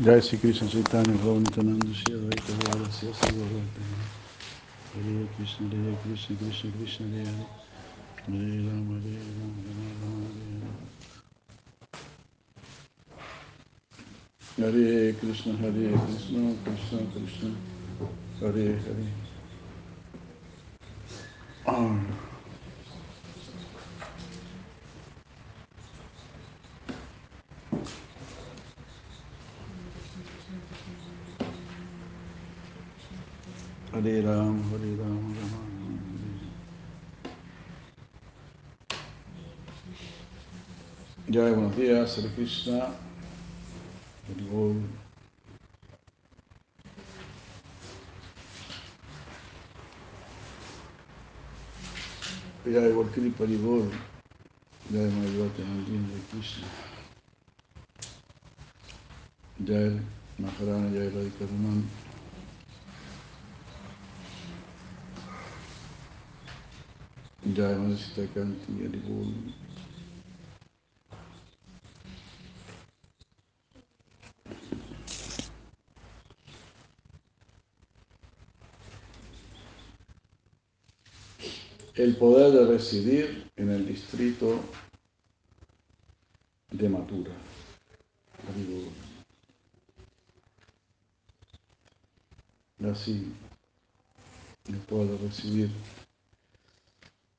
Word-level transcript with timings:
Jai 0.00 0.20
Sri 0.22 0.38
Krishna 0.38 0.68
Chaitanya 0.68 1.14
Bhavanitananda 1.18 1.92
Shri 1.92 2.14
Advaita 2.14 2.54
Bharasya 2.58 3.12
Sarvabhaita 3.14 3.82
Hare 4.94 5.28
Krishna 5.36 5.68
Hare 5.70 5.96
Krishna. 6.02 6.36
Krishna 6.36 6.70
Krishna 6.72 7.06
Hare 7.08 7.24
Hare. 7.26 7.48
Hare 8.26 8.60
Rama 8.68 9.00
Hare 9.00 9.18
Rama 9.38 9.62
Rama 10.02 10.28
Hare 10.30 10.60
Hare 14.56 14.72
Hare 14.72 15.12
Krishna 15.14 15.52
Hare 15.56 15.98
Krishna 16.06 16.56
Krishna 16.64 16.98
Krishna 17.12 17.56
Hare 18.40 18.78
Hare. 18.78 19.14
Ah. 21.66 21.72
Hare 21.72 22.06
Ram, 22.06 22.27
Hare 33.90 34.20
Ram, 34.20 34.62
Ram 34.70 34.96
Ram, 34.98 35.34
Hare 35.34 35.48
Hare. 35.48 35.78
Jai, 41.30 41.52
buenos 41.54 41.74
días, 41.74 42.18
Hare 42.18 42.28
Krishna. 42.34 42.94
Hare 44.28 44.42
Bol. 44.50 44.76
Jai, 52.66 52.92
Volkiri 52.92 53.30
Paribol. 53.30 53.90
Jai, 54.92 55.10
Mayavati 55.10 55.62
Nandini 55.62 56.10
Hare 56.10 56.22
Krishna. 56.30 56.66
Jai, 59.64 59.98
Maharana, 60.38 60.90
Jai 67.44 67.74
Manasita 67.76 68.26
Kanti 68.34 68.84
Adibol. 68.84 69.32
El 81.94 82.16
poder 82.16 82.52
de 82.52 82.66
residir 82.66 83.50
en 83.56 83.70
el 83.70 83.86
distrito 83.86 84.60
de 86.70 86.88
Matura. 86.88 87.32
Así, 92.84 93.32
el 94.68 94.78
poder 94.78 95.08
de 95.08 95.18
residir 95.26 95.70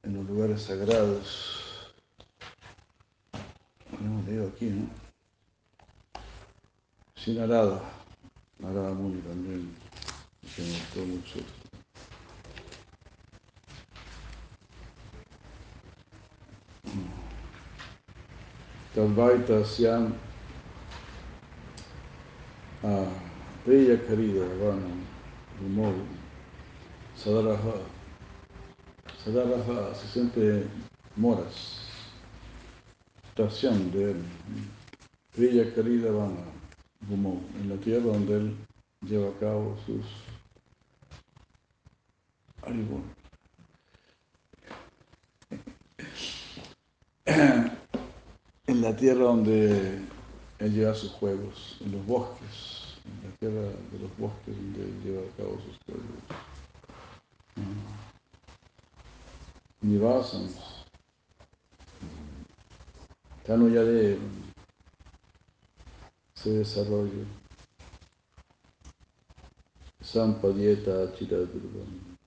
en 0.09 0.15
los 0.15 0.25
lugares 0.25 0.63
sagrados. 0.63 1.93
Hemos 3.91 4.25
leído 4.25 4.47
aquí, 4.47 4.65
¿no? 4.65 4.89
Sin 7.15 7.37
Narada, 7.37 7.79
Narada 8.57 8.91
Muni 8.91 9.21
también, 9.21 9.75
que 10.55 10.63
me 10.63 10.69
gustó 10.69 11.05
mucho. 11.05 11.39
Tadvaita 18.95 19.63
Siam 19.63 20.15
a 22.83 23.05
Priya 23.63 24.03
Karida 24.07 24.45
Vana 24.59 24.87
Vimol 25.61 25.93
Sadaraha 29.25 29.63
Sadaraja 29.65 29.95
se 29.95 30.07
siente 30.07 30.67
moras, 31.17 31.79
estación 33.27 33.91
de 33.91 34.11
él, 34.11 34.23
Priya 35.35 35.73
Karida 35.75 36.09
Vana 36.11 36.45
Vimol, 37.01 37.39
en 37.59 37.69
la 37.69 37.75
tierra 37.75 38.05
donde 38.05 38.37
él 38.37 38.57
lleva 39.01 39.29
a 39.29 39.39
cabo 39.39 39.77
sus 39.85 40.05
algo. 42.61 43.01
En 48.67 48.81
la 48.81 48.95
tierra 48.95 49.23
donde 49.23 49.99
él 50.59 50.73
lleva 50.73 50.93
sus 50.93 51.11
juegos, 51.11 51.77
en 51.81 51.91
los 51.91 52.05
bosques, 52.05 52.99
en 53.03 53.29
la 53.29 53.35
tierra 53.37 53.67
de 53.91 53.99
los 53.99 54.17
bosques 54.17 54.55
donde 54.55 54.83
él 54.83 55.03
lleva 55.03 55.21
a 55.21 55.37
cabo 55.37 55.59
sus 55.65 55.77
juegos. 55.85 56.48
Nivasans, 59.89 60.53
Tanuyade 63.43 64.19
se 66.35 66.49
desarrolla. 66.51 67.25
Sampadieta 69.99 71.11
Chiradurvam. 71.15 72.17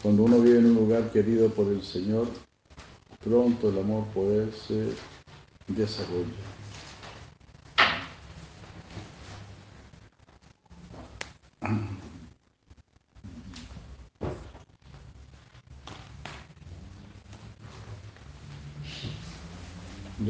Cuando 0.00 0.22
uno 0.22 0.40
vive 0.40 0.60
en 0.60 0.66
un 0.66 0.74
lugar 0.76 1.12
querido 1.12 1.50
por 1.50 1.66
el 1.66 1.82
Señor, 1.82 2.26
pronto 3.22 3.68
el 3.68 3.78
amor 3.80 4.06
poder 4.14 4.50
se 4.54 4.94
desarrolla. 5.68 6.49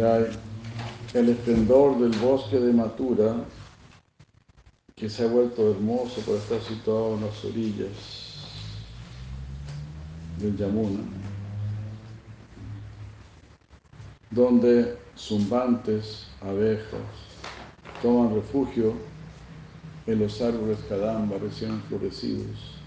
El 0.00 1.28
esplendor 1.28 1.98
del 1.98 2.18
bosque 2.20 2.58
de 2.58 2.72
Matura, 2.72 3.34
que 4.96 5.10
se 5.10 5.24
ha 5.24 5.26
vuelto 5.26 5.70
hermoso 5.70 6.22
por 6.22 6.36
estar 6.36 6.58
situado 6.62 7.16
en 7.16 7.26
las 7.26 7.44
orillas 7.44 8.38
del 10.38 10.56
Yamuna, 10.56 11.02
donde 14.30 14.96
zumbantes, 15.18 16.28
abejas, 16.40 17.10
toman 18.00 18.34
refugio 18.34 18.94
en 20.06 20.18
los 20.18 20.40
árboles 20.40 20.78
cadamba 20.88 21.36
recién 21.36 21.78
florecidos. 21.82 22.80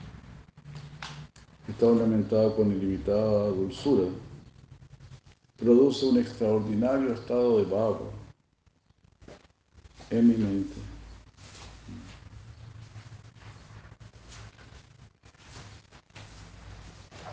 Está 1.67 1.85
ornamentado 1.85 2.55
con 2.55 2.71
ilimitada 2.71 3.49
dulzura. 3.49 4.07
Produce 5.63 6.05
un 6.05 6.17
extraordinario 6.17 7.13
estado 7.13 7.59
de 7.59 7.63
baba, 7.63 8.01
eminente. 10.09 10.73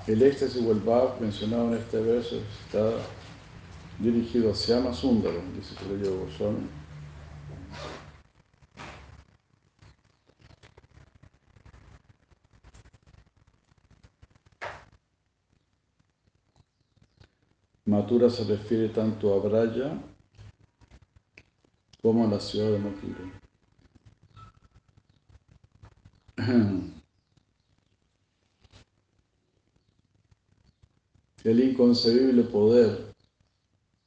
El 0.06 0.22
éxtasis 0.22 0.64
o 0.64 0.70
el 0.70 0.78
bhav 0.78 1.20
mencionado 1.20 1.74
en 1.74 1.80
este 1.80 2.00
verso 2.00 2.36
está 2.64 2.92
dirigido 3.98 4.52
a 4.52 4.54
Syama 4.54 4.90
dice 4.90 5.74
Surya 5.74 6.10
Goswami. 6.10 6.68
Se 18.10 18.42
refiere 18.42 18.88
tanto 18.88 19.32
a 19.32 19.38
Braya 19.38 19.96
como 22.02 22.24
a 22.24 22.28
la 22.28 22.40
ciudad 22.40 22.72
de 22.72 22.78
Mathura. 22.80 23.20
el 31.44 31.60
inconcebible 31.60 32.42
poder 32.42 33.14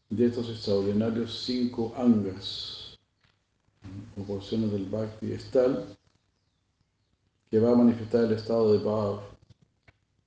de 0.10 0.26
estos 0.26 0.50
extraordinarios 0.50 1.42
cinco 1.46 1.94
angas 1.96 3.00
o 4.18 4.24
porciones 4.24 4.74
del 4.74 4.84
Bhakti 4.84 5.32
es 5.32 5.50
tal 5.50 5.96
que 7.50 7.58
va 7.58 7.72
a 7.72 7.76
manifestar 7.76 8.26
el 8.26 8.34
estado 8.34 8.74
de 8.74 8.84
Bhav 8.84 9.22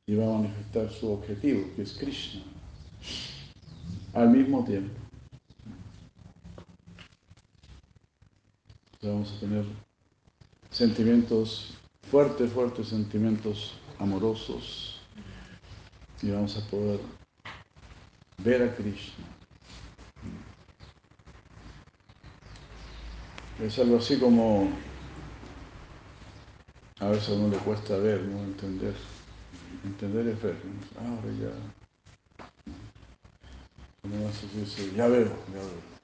y 0.06 0.14
va 0.14 0.25
a 0.25 0.38
manifestar 0.38 0.90
su 0.90 1.12
objetivo, 1.12 1.69
que 1.76 1.82
es 1.82 1.93
Krishna, 1.93 2.43
al 4.16 4.30
mismo 4.30 4.64
tiempo. 4.64 4.94
Vamos 9.02 9.32
a 9.36 9.40
tener 9.40 9.64
sentimientos 10.70 11.74
fuertes, 12.10 12.50
fuertes 12.50 12.88
sentimientos 12.88 13.78
amorosos 13.98 15.02
y 16.22 16.30
vamos 16.30 16.56
a 16.56 16.70
poder 16.70 16.98
ver 18.42 18.62
a 18.62 18.74
Krishna. 18.74 19.24
Es 23.60 23.78
algo 23.78 23.98
así 23.98 24.18
como 24.18 24.70
a 27.00 27.08
veces 27.08 27.28
a 27.28 27.32
uno 27.32 27.48
le 27.48 27.58
cuesta 27.58 27.96
ver, 27.98 28.22
no 28.22 28.42
entender. 28.44 28.94
Entender 29.84 30.26
es 30.28 30.42
ver. 30.42 30.56
Ahora 30.98 31.32
ya. 31.38 31.75
Uno 34.12 34.29
hace 34.29 34.47
dice, 34.58 34.94
ya 34.94 35.08
veo, 35.08 35.26
ya 35.26 35.61
veo. 35.61 35.97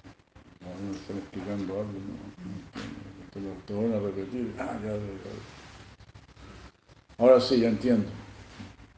A 0.65 0.79
uno 0.83 0.93
está 0.95 1.13
explicando 1.13 1.75
algo, 1.75 1.93
no, 1.93 3.31
te, 3.33 3.41
lo, 3.41 3.51
te 3.67 3.75
van 3.75 3.95
a 3.95 4.01
repetir, 4.05 4.55
ah, 4.59 4.79
ya 4.83 4.91
veo, 4.91 5.01
ya 5.01 5.31
veo. 5.31 5.63
Ahora 7.19 7.41
sí, 7.41 7.61
ya 7.61 7.69
entiendo. 7.69 8.09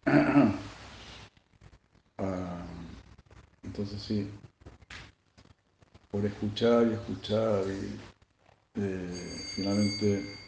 Ah, 2.17 2.65
entonces 3.65 4.01
sí, 4.01 4.31
por 6.13 6.25
escuchar 6.25 6.87
y 6.87 6.93
escuchar 6.93 7.65
y 7.67 8.81
eh, 8.81 9.11
finalmente 9.57 10.45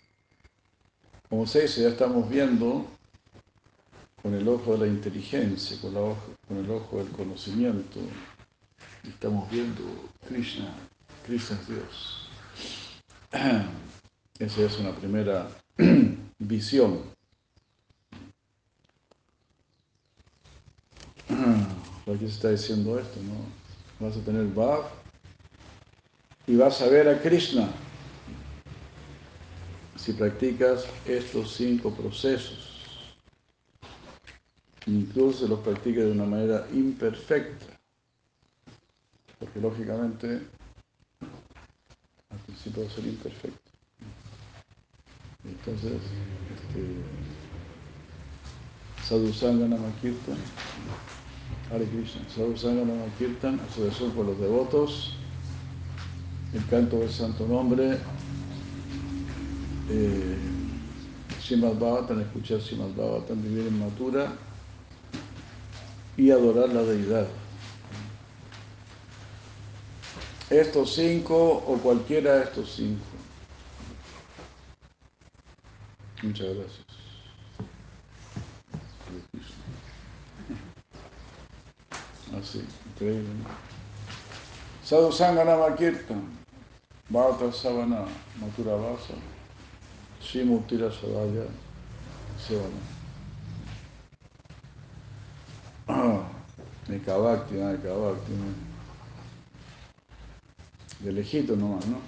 como 1.29 1.44
se 1.44 1.62
dice, 1.62 1.82
ya 1.82 1.88
estamos 1.88 2.31
viendo 2.31 2.87
con 4.23 4.32
el 4.35 4.47
ojo 4.47 4.73
de 4.73 4.79
la 4.79 4.87
inteligencia, 4.87 5.76
con 5.81 6.56
el 6.56 6.70
ojo 6.70 6.99
del 6.99 7.09
conocimiento, 7.09 7.99
estamos 9.08 9.50
viendo 9.50 9.82
Krishna, 10.29 10.75
Krishna 11.25 11.58
es 11.61 11.69
Dios. 11.69 12.29
Esa 14.38 14.62
es 14.62 14.79
una 14.79 14.93
primera 14.93 15.49
visión. 16.38 17.00
¿Por 22.05 22.19
qué 22.19 22.26
se 22.26 22.32
está 22.32 22.50
diciendo 22.50 22.99
esto? 22.99 23.20
No? 23.23 24.06
Vas 24.06 24.17
a 24.17 24.20
tener 24.20 24.47
Bhav 24.47 24.85
y 26.47 26.56
vas 26.56 26.81
a 26.82 26.87
ver 26.87 27.09
a 27.09 27.20
Krishna 27.20 27.69
si 29.97 30.12
practicas 30.12 30.87
estos 31.05 31.56
cinco 31.56 31.91
procesos, 31.91 33.17
incluso 34.87 35.49
los 35.49 35.59
practicas 35.61 36.05
de 36.05 36.12
una 36.12 36.26
manera 36.26 36.69
imperfecta, 36.73 37.75
lógicamente 39.61 40.41
al 42.31 42.38
principio 42.47 42.87
a 42.87 42.91
ser 42.91 43.06
imperfecto. 43.06 43.70
Entonces, 45.44 46.00
este, 46.55 46.97
Sadhu 49.05 49.69
Namakirtan, 49.69 50.37
Hare 51.70 51.85
Krishna, 51.87 52.23
Sadhu 52.29 52.53
asociación 52.53 54.11
con 54.12 54.26
los 54.26 54.41
devotos, 54.41 55.14
el 56.52 56.67
canto 56.67 56.99
del 56.99 57.11
santo 57.11 57.47
nombre, 57.47 57.99
eh, 59.91 60.37
Srimad 61.41 61.75
Bhavatan, 61.75 62.20
escuchar 62.23 62.61
Srimad 62.61 62.94
Bhavatan, 62.97 63.41
vivir 63.43 63.69
en 63.69 63.79
Matura 63.79 64.32
y 66.17 66.31
adorar 66.31 66.70
la 66.70 66.82
deidad. 66.82 67.29
Estos 70.50 70.94
cinco 70.94 71.64
o 71.66 71.78
cualquiera 71.78 72.37
de 72.37 72.44
estos 72.44 72.75
cinco. 72.76 73.04
Muchas 76.22 76.46
gracias. 76.54 76.87
Así, 82.38 82.64
increíble. 82.93 83.28
Sadhu 84.84 85.10
Sangha 85.10 85.76
Kirtan, 85.76 86.22
Bhavata 87.08 87.52
Savana, 87.52 88.06
Matura 88.40 88.76
Vasa. 88.76 89.14
Srimurtira 90.20 90.90
Sadaya 90.90 91.46
Sevana. 92.38 92.82
Ah, 95.88 96.28
de 96.88 97.00
Kavakti, 97.00 97.54
¿no? 97.54 98.75
De 101.00 101.12
lejito 101.12 101.56
nomás, 101.56 101.87
¿no? 101.87 102.00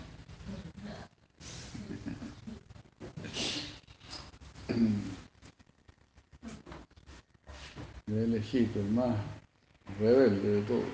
De 8.06 8.26
lejito, 8.26 8.80
el 8.80 8.90
más 8.90 9.16
rebelde 9.98 10.48
de 10.48 10.62
todos. 10.62 10.84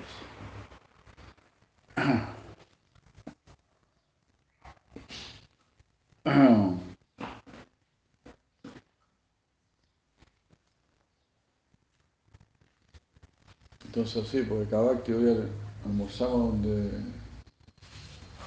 Entonces 13.85 14.27
sí, 14.27 14.41
porque 14.47 14.69
cada 14.69 14.91
hoy 15.13 15.47
almorzamos 15.85 16.51
donde 16.51 16.91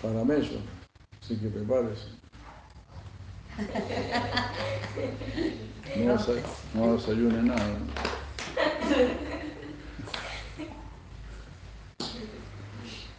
para 0.03 0.25
mello, 0.25 0.61
así 1.23 1.37
que 1.37 1.49
prepárese. 1.49 2.09
No, 5.97 6.17
no 6.75 6.97
desayune 6.97 7.43
nada. 7.43 7.79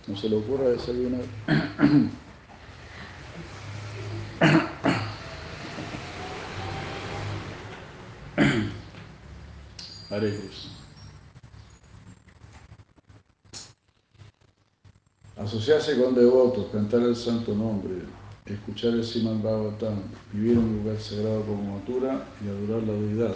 No 0.08 0.16
se 0.16 0.30
le 0.30 0.38
ocurra 0.38 0.70
desayunar. 0.70 1.22
Hare 10.10 10.32
Krishna. 10.32 10.80
Asociarse 15.70 16.04
con 16.04 16.16
devotos, 16.16 16.72
cantar 16.72 17.04
el 17.04 17.16
santo 17.16 17.54
nombre, 17.54 18.02
escuchar 18.44 18.94
el 18.94 19.04
Siman 19.04 19.44
Bhagavatam, 19.44 20.02
vivir 20.34 20.54
en 20.54 20.58
un 20.58 20.78
lugar 20.78 21.00
sagrado 21.00 21.44
como 21.44 21.78
Matura 21.78 22.28
y 22.44 22.48
adorar 22.48 22.88
la 22.88 22.94
deidad. 22.94 23.36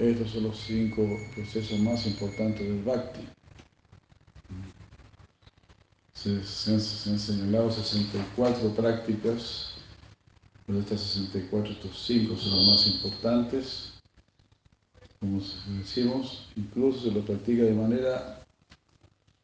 Estos 0.00 0.32
son 0.32 0.42
los 0.42 0.58
cinco 0.58 1.06
procesos 1.36 1.78
más 1.78 2.04
importantes 2.04 2.66
del 2.66 2.82
Bhakti. 2.82 3.20
Se, 6.14 6.72
han 6.72 6.80
señalado 6.80 7.70
64 7.70 8.70
prácticas, 8.70 9.74
pero 10.66 10.80
estas 10.80 11.00
64, 11.00 11.74
estos 11.74 12.04
cinco 12.08 12.36
son 12.36 12.56
los 12.56 12.66
más 12.66 12.86
importantes. 12.88 13.92
Como 15.20 15.40
decimos, 15.78 16.48
incluso 16.56 17.02
se 17.02 17.12
lo 17.12 17.20
practica 17.20 17.62
de 17.62 17.74
manera 17.74 18.37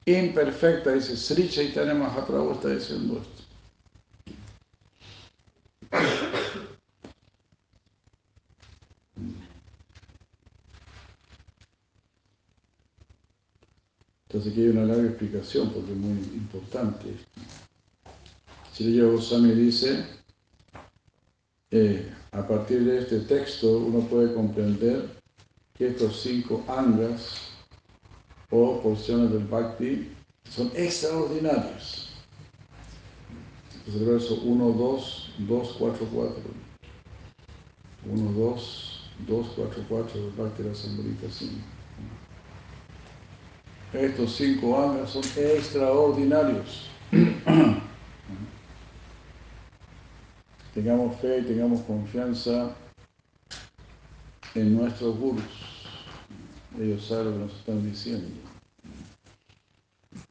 imperfecta, 0.06 0.92
dice 0.92 1.16
Sri 1.16 1.48
Chaitanya 1.48 1.94
Mahaprabhu 1.94 2.52
está 2.52 2.68
diciendo 2.70 3.22
esto. 3.22 3.44
Entonces 14.28 14.52
aquí 14.52 14.62
hay 14.62 14.68
una 14.68 14.84
larga 14.84 15.08
explicación 15.08 15.70
porque 15.70 15.92
es 15.92 15.96
muy 15.96 16.18
importante. 16.34 17.14
Sri 18.72 19.00
Goswami 19.00 19.52
dice, 19.52 20.04
eh, 21.70 22.12
a 22.32 22.46
partir 22.46 22.84
de 22.84 22.98
este 22.98 23.20
texto 23.20 23.78
uno 23.78 24.00
puede 24.00 24.34
comprender 24.34 25.08
que 25.72 25.86
estos 25.86 26.20
cinco 26.20 26.64
angas 26.66 27.53
o 28.54 28.80
porciones 28.80 29.32
del 29.32 29.44
Bhakti 29.44 30.12
son 30.48 30.70
extraordinarias. 30.76 32.10
Es 33.88 33.94
el 33.94 34.04
verso 34.06 34.40
1, 34.44 34.64
2, 34.70 35.30
2, 35.38 35.76
4, 35.78 36.08
4. 36.12 36.42
1, 38.12 38.32
2, 38.32 39.10
2, 39.26 39.46
4, 39.56 39.84
4 39.88 40.20
del 40.20 40.30
Bhakti 40.30 40.62
Rasamrita 40.62 41.26
5. 41.30 41.52
estos 43.94 44.36
cinco 44.36 44.80
angas 44.80 45.10
son 45.10 45.24
extraordinarios. 45.36 46.88
tengamos 50.74 51.16
fe 51.20 51.38
y 51.38 51.42
tengamos 51.42 51.80
confianza 51.82 52.74
en 54.54 54.76
nuestros 54.76 55.16
gurus. 55.18 55.74
Ellos 56.80 57.04
saben 57.06 57.26
lo 57.26 57.32
que 57.32 57.38
nos 57.38 57.54
están 57.54 57.88
diciendo. 57.88 58.43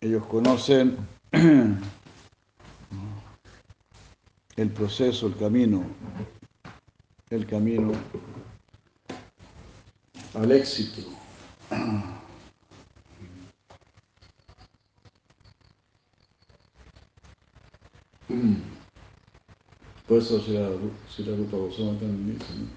Ellos 0.03 0.25
conocen 0.25 0.97
el 1.31 1.79
proceso, 4.71 5.27
el 5.27 5.37
camino, 5.37 5.85
el 7.29 7.47
camino 7.47 7.93
al 10.33 10.51
éxito. 10.51 11.03
Por 20.05 20.17
eso 20.17 20.41
si 20.41 20.51
la, 20.51 20.69
si 21.15 21.23
la 21.23 21.37
Rupa 21.37 21.55
también 21.77 22.37
dice, 22.37 22.53
¿no? 22.55 22.67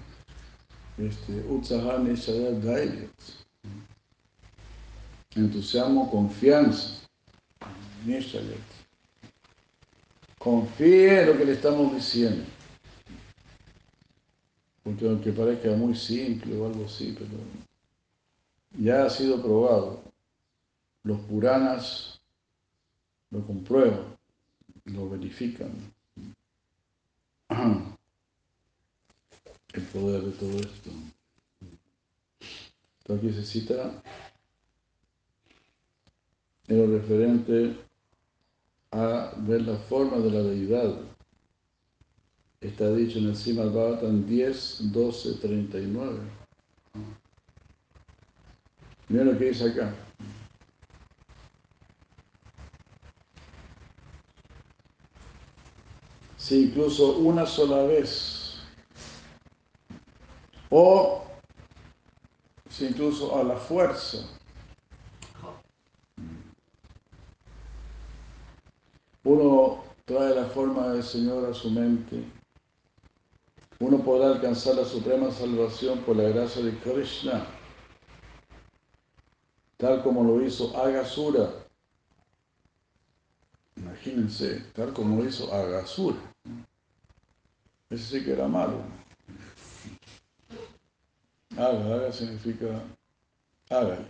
Este, 1.05 1.43
Utsahane 1.49 2.15
Entusiasmo, 5.35 6.09
confianza. 6.09 7.06
Confíe 10.37 11.21
en 11.21 11.27
lo 11.27 11.37
que 11.37 11.45
le 11.45 11.53
estamos 11.53 11.93
diciendo. 11.93 12.43
Porque 14.83 15.05
aunque 15.05 15.31
parezca 15.31 15.71
muy 15.71 15.95
simple 15.95 16.57
o 16.57 16.67
algo 16.67 16.85
así, 16.85 17.15
pero 17.17 17.37
ya 18.79 19.05
ha 19.05 19.09
sido 19.09 19.41
probado. 19.41 20.01
Los 21.03 21.19
Puranas 21.21 22.21
lo 23.31 23.45
comprueban, 23.45 24.17
lo 24.85 25.09
verifican. 25.09 25.71
El 29.73 29.83
poder 29.93 30.21
de 30.21 30.31
todo 30.31 30.59
esto. 30.59 30.89
Entonces 32.99 33.25
aquí 33.25 33.33
se 33.33 33.45
cita 33.45 34.01
en 36.67 36.77
lo 36.77 36.97
referente 36.97 37.75
a 38.91 39.33
ver 39.37 39.61
la 39.61 39.77
forma 39.77 40.17
de 40.17 40.31
la 40.31 40.41
deidad. 40.41 40.95
Está 42.59 42.93
dicho 42.93 43.19
en 43.19 43.27
el 43.27 43.35
Srimad 43.35 43.71
Bhavatan 43.71 44.25
10, 44.25 44.91
12, 44.91 45.33
39. 45.35 46.19
Mira 49.09 49.23
lo 49.23 49.37
que 49.37 49.45
dice 49.45 49.69
acá. 49.69 49.93
Si 56.37 56.63
incluso 56.63 57.17
una 57.17 57.45
sola 57.45 57.83
vez, 57.83 58.55
o 60.69 61.23
si 62.69 62.85
incluso 62.85 63.37
a 63.37 63.43
la 63.43 63.57
fuerza, 63.57 64.19
uno 69.37 69.83
trae 70.05 70.33
la 70.33 70.45
forma 70.45 70.87
del 70.89 71.03
Señor 71.03 71.49
a 71.49 71.53
su 71.53 71.69
mente, 71.69 72.23
uno 73.79 73.99
podrá 74.03 74.29
alcanzar 74.29 74.75
la 74.75 74.85
suprema 74.85 75.31
salvación 75.31 75.99
por 75.99 76.15
la 76.15 76.29
gracia 76.29 76.63
de 76.63 76.75
Krishna, 76.79 77.45
tal 79.77 80.01
como 80.01 80.23
lo 80.23 80.43
hizo 80.43 80.75
Agasura. 80.75 81.51
Imagínense, 83.75 84.65
tal 84.73 84.91
como 84.93 85.21
lo 85.21 85.29
hizo 85.29 85.53
Agasura. 85.53 86.17
Ese 87.91 88.19
sí 88.19 88.25
que 88.25 88.31
era 88.31 88.47
malo. 88.47 88.81
Aga, 91.55 91.95
aga 91.95 92.11
significa 92.11 92.81
hágale. 93.69 94.07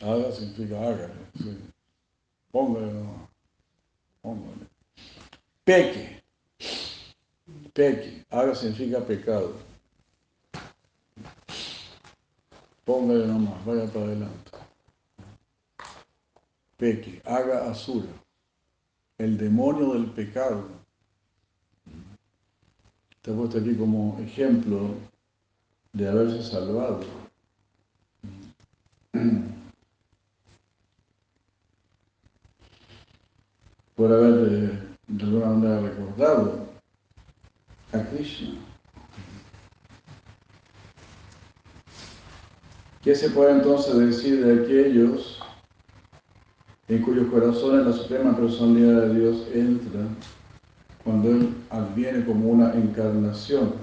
Aga 0.00 0.32
significa 0.32 0.80
hágale. 0.80 1.14
Sí. 1.38 1.75
Póngale 2.56 2.90
no. 2.90 3.28
Póngale. 4.22 4.66
Peque. 5.62 6.22
Peque. 7.74 8.24
Haga 8.30 8.54
significa 8.54 9.00
pecado. 9.00 9.56
Póngale 12.86 13.26
nomás, 13.26 13.62
vaya 13.62 13.84
para 13.92 14.06
adelante. 14.06 14.50
Peque. 16.78 17.20
Haga 17.26 17.70
asura. 17.70 18.08
El 19.18 19.36
demonio 19.36 19.92
del 19.92 20.06
pecado. 20.12 20.66
Te 23.20 23.32
he 23.32 23.34
puesto 23.34 23.58
aquí 23.58 23.74
como 23.74 24.18
ejemplo 24.18 24.94
de 25.92 26.08
haberse 26.08 26.42
salvado 26.42 27.04
por 33.96 34.12
haber 34.12 34.34
de, 34.34 34.60
de 35.08 35.24
alguna 35.24 35.46
manera 35.46 35.80
recordado 35.80 36.66
a 37.92 37.98
Krishna. 37.98 38.54
¿Qué 43.02 43.14
se 43.14 43.30
puede 43.30 43.52
entonces 43.52 43.96
decir 43.96 44.44
de 44.44 44.64
aquellos 44.64 45.40
en 46.88 47.02
cuyos 47.02 47.28
corazones 47.28 47.86
la 47.86 47.92
Suprema 47.92 48.36
Personalidad 48.36 49.02
de 49.02 49.14
Dios 49.18 49.46
entra 49.54 50.00
cuando 51.02 51.30
Él 51.30 51.54
adviene 51.70 52.24
como 52.24 52.50
una 52.50 52.74
encarnación? 52.74 53.74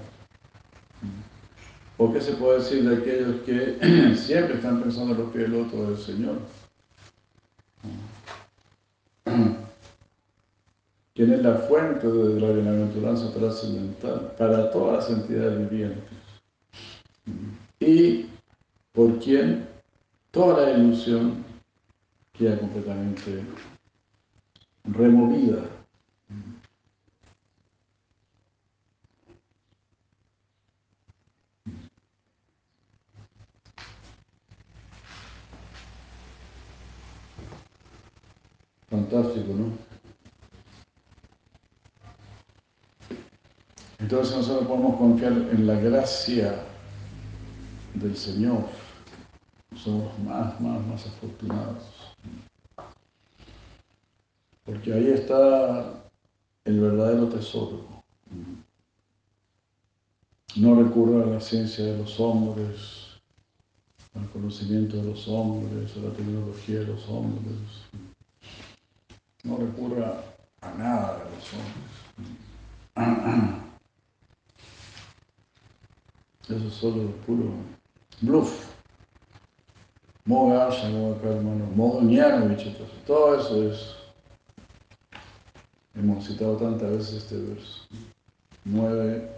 ¿O 1.98 2.12
qué 2.12 2.22
se 2.22 2.34
puede 2.34 2.60
decir 2.60 2.88
de 2.88 2.98
aquellos 2.98 3.42
que 3.42 4.16
siempre 4.18 4.56
están 4.56 4.82
pensando 4.82 5.14
en 5.14 5.22
los 5.22 5.32
pies 5.32 5.50
del 5.50 5.62
otro 5.62 5.90
del 5.90 5.98
Señor? 5.98 6.36
Quien 11.14 11.32
es 11.32 11.42
la 11.44 11.56
fuente 11.56 12.08
de 12.08 12.40
la 12.40 12.52
bienaventuranza 12.52 13.32
trascendental 13.34 14.34
para 14.38 14.72
todas 14.72 15.10
las 15.10 15.20
entidades 15.20 15.70
vivientes. 15.70 16.04
Y 17.80 18.26
por 18.92 19.20
quien 19.20 19.68
toda 20.32 20.66
la 20.66 20.78
ilusión 20.78 21.44
queda 22.34 22.58
completamente 22.58 23.44
removida. 24.86 25.64
Fantástico, 38.90 39.54
¿no? 39.54 39.93
Entonces 44.04 44.36
nosotros 44.36 44.68
podemos 44.68 44.98
confiar 44.98 45.32
en 45.32 45.66
la 45.66 45.80
gracia 45.80 46.62
del 47.94 48.18
Señor. 48.18 48.66
Somos 49.78 50.20
más, 50.20 50.60
más, 50.60 50.86
más 50.88 51.08
afortunados. 51.08 51.86
Porque 54.66 54.94
ahí 54.94 55.08
está 55.08 56.04
el 56.66 56.82
verdadero 56.82 57.30
tesoro. 57.30 57.86
No 60.58 60.76
recurra 60.76 61.24
a 61.24 61.28
la 61.28 61.40
ciencia 61.40 61.86
de 61.86 61.98
los 61.98 62.20
hombres, 62.20 63.22
al 64.16 64.30
conocimiento 64.32 64.98
de 64.98 65.12
los 65.12 65.26
hombres, 65.30 65.96
a 65.96 66.02
la 66.02 66.14
tecnología 66.14 66.80
de 66.80 66.88
los 66.88 67.08
hombres. 67.08 67.56
No 69.46 69.56
recurra 69.56 70.22
a 70.60 70.74
nada 70.74 71.20
de 71.20 71.24
los 71.38 71.54
hombres. 71.54 71.94
Eso 76.50 76.68
es 76.68 76.74
solo 76.74 77.12
puro 77.26 77.54
bluff. 78.22 78.74
Moga, 80.26 80.70
Shamoga, 80.70 81.30
hermano, 81.30 81.66
Mogoñano, 81.76 82.56
todo 83.06 83.40
eso 83.40 83.70
es. 83.70 83.96
Hemos 85.96 86.26
citado 86.26 86.58
tantas 86.58 86.90
veces 86.92 87.24
este 87.24 87.38
verso. 87.38 87.88
Nueve, 88.66 89.30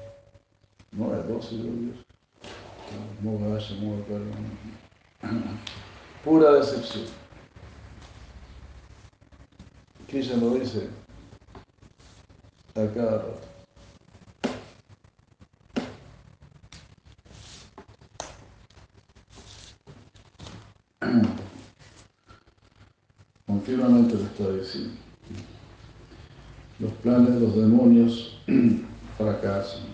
nueve, 0.92 1.24
doce, 1.28 1.56
Dios. 1.56 2.06
Moga, 3.22 3.60
Shamoga, 3.60 4.16
hermano. 4.16 4.50
Pura 6.24 6.54
decepción. 6.54 7.06
Krishna 10.08 10.38
lo 10.38 10.52
dice 10.52 10.90
a 12.76 12.94
cada 12.94 13.18
rato. 13.18 13.55
Continuamente 23.66 24.14
lo 24.14 24.26
está 24.26 24.52
diciendo. 24.52 24.94
Los 26.78 26.92
planes 27.02 27.34
de 27.34 27.40
los 27.40 27.56
demonios 27.56 28.38
fracasan. 29.18 29.86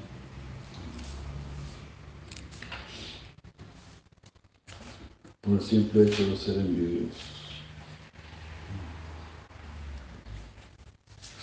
Por 5.40 5.54
el 5.54 5.62
simple 5.62 6.04
hecho 6.04 6.28
de 6.28 6.36
ser 6.36 6.58
envidiosos. 6.58 7.16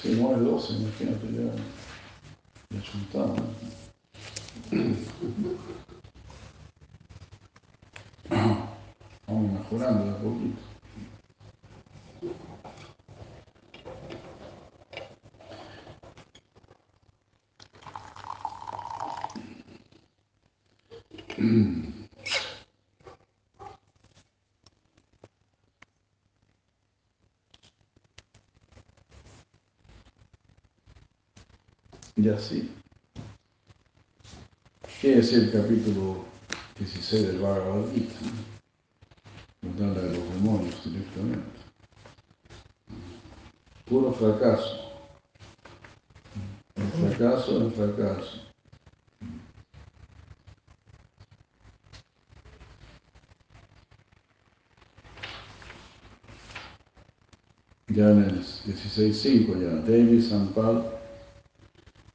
Si 0.03 0.11
no 0.11 0.37
es 0.37 0.45
12, 0.45 0.75
imagínate 0.75 1.33
ya, 1.33 1.51
ya 2.77 2.83
chuntamos. 2.83 3.41
Vamos 9.27 9.53
mejorando 9.53 10.05
de 10.05 10.11
a 10.11 10.19
poquito. 10.19 10.68
Y 21.39 21.89
así. 32.29 32.69
¿Qué 35.01 35.19
es 35.21 35.33
el 35.33 35.53
capítulo 35.53 36.25
16 36.77 37.29
del 37.29 37.39
Bhagavad 37.39 37.85
Gita? 37.95 38.17
Nos 39.63 39.81
habla 39.81 40.03
los 40.03 40.35
demonios 40.35 40.85
directamente. 40.85 41.61
Puro 43.85 44.13
fracaso. 44.13 44.91
El 46.75 47.17
fracaso, 47.17 47.61
el 47.61 47.73
fracaso. 47.73 48.48
Ya 57.99 58.11
en 58.11 58.23
el 58.23 58.39
16.5 58.39 59.61
ya, 59.61 59.75
Devi 59.83 60.23
Sampal 60.23 60.85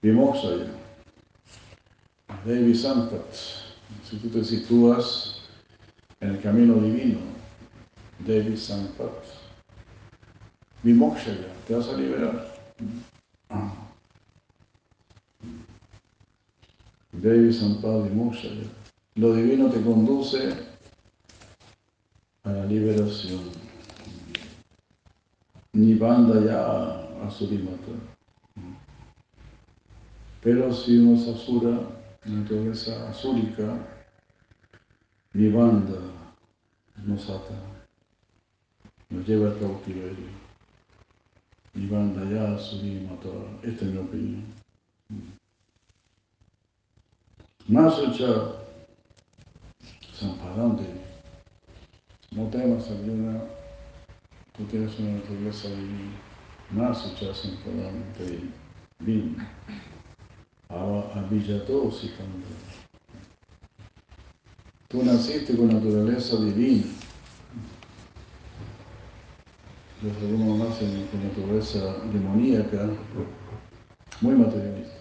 Vimoksaya, 0.02 0.72
Devi 2.46 2.74
Sampat, 2.74 3.34
si 4.10 4.16
tú 4.16 4.30
te 4.30 4.46
sitúas 4.46 5.42
en 6.22 6.30
el 6.30 6.42
camino 6.42 6.76
divino, 6.76 7.20
Devi 8.20 8.56
Sampat, 8.56 9.12
Vimokshaya, 10.84 11.52
te 11.68 11.76
vas 11.76 11.90
a 11.90 11.98
liberar. 11.98 12.56
Devi 17.12 17.54
Sampat 17.54 18.08
Vimokshaya. 18.08 18.70
Lo 19.16 19.34
divino 19.34 19.70
te 19.70 19.82
conduce 19.82 20.54
a 22.44 22.52
la 22.54 22.66
liberación. 22.68 23.63
Nibanda 25.84 26.40
ya 26.46 27.26
a 27.26 27.30
su 27.30 27.46
pero 30.42 30.74
si 30.74 30.98
uno 30.98 31.16
es 31.16 31.28
asura, 31.28 31.80
naturaleza 32.26 33.10
azúrica, 33.10 33.78
banda 35.34 36.00
nos 37.06 37.30
ata, 37.30 37.56
nos 39.10 39.28
lleva 39.28 39.52
al 39.52 39.60
cautiverio. 39.60 40.28
banda 41.90 42.24
ya 42.30 42.58
mata. 43.10 43.30
Esta 43.64 43.86
es 43.86 43.92
mi 43.92 43.98
opinión. 43.98 44.44
Más 47.68 48.00
hecha 48.00 48.64
Sampadante, 50.14 50.84
no 52.32 52.48
temas 52.50 52.90
tú 54.58 54.66
tienes 54.66 55.00
una 55.00 55.14
naturaleza 55.14 55.70
divina. 55.70 56.18
Más 56.72 57.06
hecha 57.06 57.34
Sampadante, 57.34 58.42
bien 59.00 59.38
y 60.72 62.10
también. 62.10 62.44
Tú 64.88 65.04
naciste 65.04 65.56
con 65.56 65.68
naturaleza 65.68 66.38
divina. 66.38 66.86
Los 70.02 70.18
algunos 70.18 70.70
nacen 70.70 71.08
con 71.08 71.24
naturaleza 71.24 71.98
demoníaca, 72.12 72.90
muy 74.22 74.36
materialista. 74.36 74.94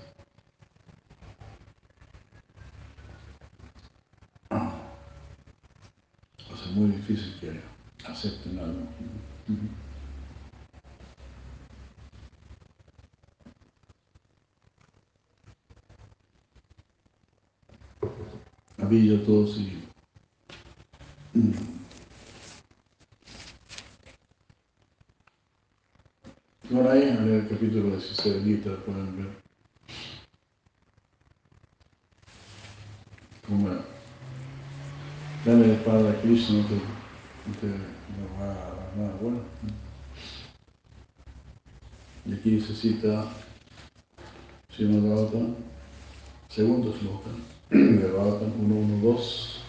O 4.51 6.57
sea, 6.57 6.73
muy 6.75 6.91
difícil 6.91 7.35
que 7.41 7.61
acepten 8.07 8.59
algo. 8.59 8.87
Villa 18.89 19.25
todos 19.25 19.57
y 19.59 19.83
Bueno, 26.69 26.91
ahí 26.91 27.03
en 27.03 27.33
el 27.33 27.49
capítulo 27.49 27.97
16 27.97 28.35
de 28.35 28.43
Gita 28.43 28.77
pueden 28.85 29.17
ver. 29.17 29.29
Cómo 33.47 33.69
darle 35.45 35.67
la 35.69 35.75
espada 35.75 36.11
a 36.11 36.21
Krishna 36.21 36.65
no 37.47 37.55
te, 37.61 37.67
no 37.67 38.41
va 38.41 38.53
a 38.53 38.55
dar 38.55 38.97
nada 38.97 39.19
bueno. 39.21 39.41
Y 42.25 42.35
aquí 42.35 42.61
se 42.61 42.75
cita 42.75 43.27
Srimad 44.71 45.19
segundo 46.49 46.95
sloka 46.97 47.31
de 47.71 48.09
Bhagavatam 48.13 48.53
112. 48.53 49.61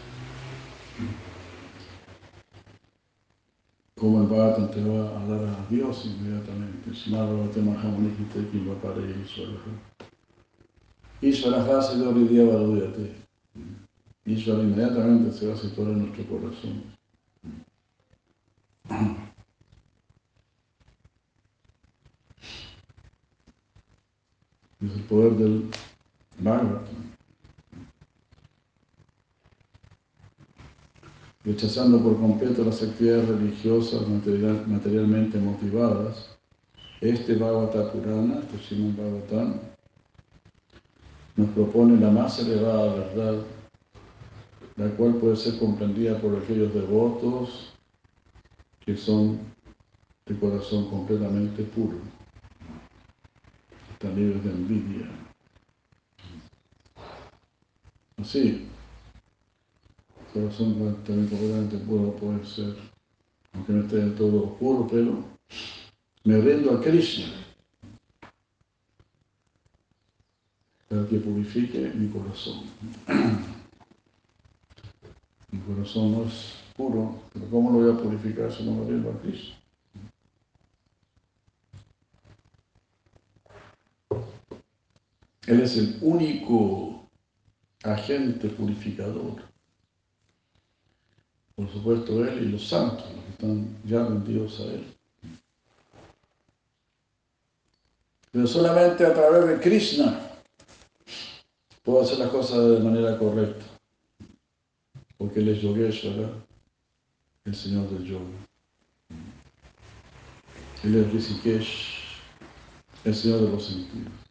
Como 3.99 4.21
el 4.21 4.27
Bhagavatam 4.27 4.71
te 4.71 4.83
va 4.83 5.19
a 5.19 5.25
dar 5.25 5.43
a 5.49 5.67
Dios 5.69 6.05
inmediatamente. 6.05 6.93
Srimad 6.93 7.25
Bhagavatam 7.25 7.65
Mahamanihite 7.65 8.49
Kimbapare 8.51 9.15
Ishvaraha. 9.25 9.71
Ishvaraha 11.21 11.81
se 11.81 11.97
lo 11.97 12.13
día 12.13 12.43
Valudhyate. 12.43 13.15
Ishvara 14.25 14.63
inmediatamente 14.63 15.31
se 15.31 15.47
va 15.47 15.55
a 15.55 15.57
situar 15.57 15.89
en 15.89 15.99
nuestro 15.99 16.23
corazón. 16.25 17.02
Poder 25.13 25.33
del 25.33 25.69
Bhagavatam. 26.39 27.13
rechazando 31.45 31.99
por 31.99 32.17
completo 32.17 32.63
las 32.63 32.81
actividades 32.81 33.27
religiosas 33.27 34.07
materialmente 34.07 35.37
motivadas, 35.37 36.37
este 37.01 37.35
Bhagavata 37.35 37.91
Purana, 37.91 38.41
este 38.55 38.75
Bhagavatam, 38.75 39.59
nos 41.35 41.49
propone 41.49 41.99
la 41.99 42.09
más 42.09 42.39
elevada 42.39 42.95
verdad, 42.95 43.43
la 44.77 44.87
cual 44.95 45.15
puede 45.15 45.35
ser 45.35 45.59
comprendida 45.59 46.17
por 46.19 46.37
aquellos 46.37 46.73
devotos 46.73 47.73
que 48.85 48.95
son 48.95 49.37
de 50.25 50.39
corazón 50.39 50.89
completamente 50.89 51.63
puro, 51.63 51.97
están 54.03 54.15
libres 54.17 54.43
de 54.43 54.51
envidia. 54.51 55.07
Así, 58.17 58.67
corazón 60.33 60.73
también 61.05 61.29
completamente 61.29 61.77
puro 61.77 62.13
puede 62.17 62.45
ser, 62.45 62.75
aunque 63.53 63.71
no 63.71 63.81
esté 63.83 63.95
del 63.97 64.15
todo 64.15 64.51
oscuro, 64.51 64.87
pero 64.91 65.23
me 66.25 66.41
rindo 66.41 66.73
a 66.73 66.81
Krishna 66.81 67.27
para 70.89 71.07
que 71.07 71.19
purifique 71.19 71.93
mi 71.95 72.09
corazón. 72.09 72.63
Mi 75.51 75.59
corazón 75.59 76.11
no 76.11 76.23
es 76.25 76.55
puro, 76.75 77.21
pero 77.31 77.45
¿cómo 77.49 77.71
lo 77.71 77.85
voy 77.85 77.93
a 77.93 78.03
purificar 78.03 78.51
si 78.51 78.65
no 78.65 78.73
me 78.73 78.91
rindo 78.91 79.11
a 79.11 79.21
Krishna? 79.21 79.62
Él 85.47 85.59
es 85.61 85.77
el 85.77 85.97
único 86.01 87.09
agente 87.83 88.47
purificador. 88.49 89.43
Por 91.55 91.69
supuesto, 91.71 92.25
Él 92.25 92.43
y 92.43 92.51
los 92.51 92.67
santos, 92.67 93.05
los 93.13 93.25
que 93.25 93.31
están 93.31 93.77
ya 93.85 94.03
rendidos 94.03 94.59
a 94.61 94.63
Él. 94.63 94.85
Pero 98.31 98.47
solamente 98.47 99.05
a 99.05 99.13
través 99.13 99.47
de 99.47 99.59
Krishna 99.59 100.31
puedo 101.83 102.01
hacer 102.01 102.19
las 102.19 102.29
cosas 102.29 102.69
de 102.69 102.79
manera 102.79 103.17
correcta. 103.19 103.65
Porque 105.17 105.41
Él 105.41 105.49
es 105.49 105.61
Yogeshwara, 105.61 106.29
el 107.45 107.55
Señor 107.55 107.89
del 107.89 108.05
Yoga. 108.05 108.25
Él 110.83 110.95
es 110.95 111.13
Rishikesh, 111.13 112.19
el 113.03 113.15
Señor 113.15 113.41
de 113.41 113.49
los 113.49 113.65
sentidos. 113.65 114.22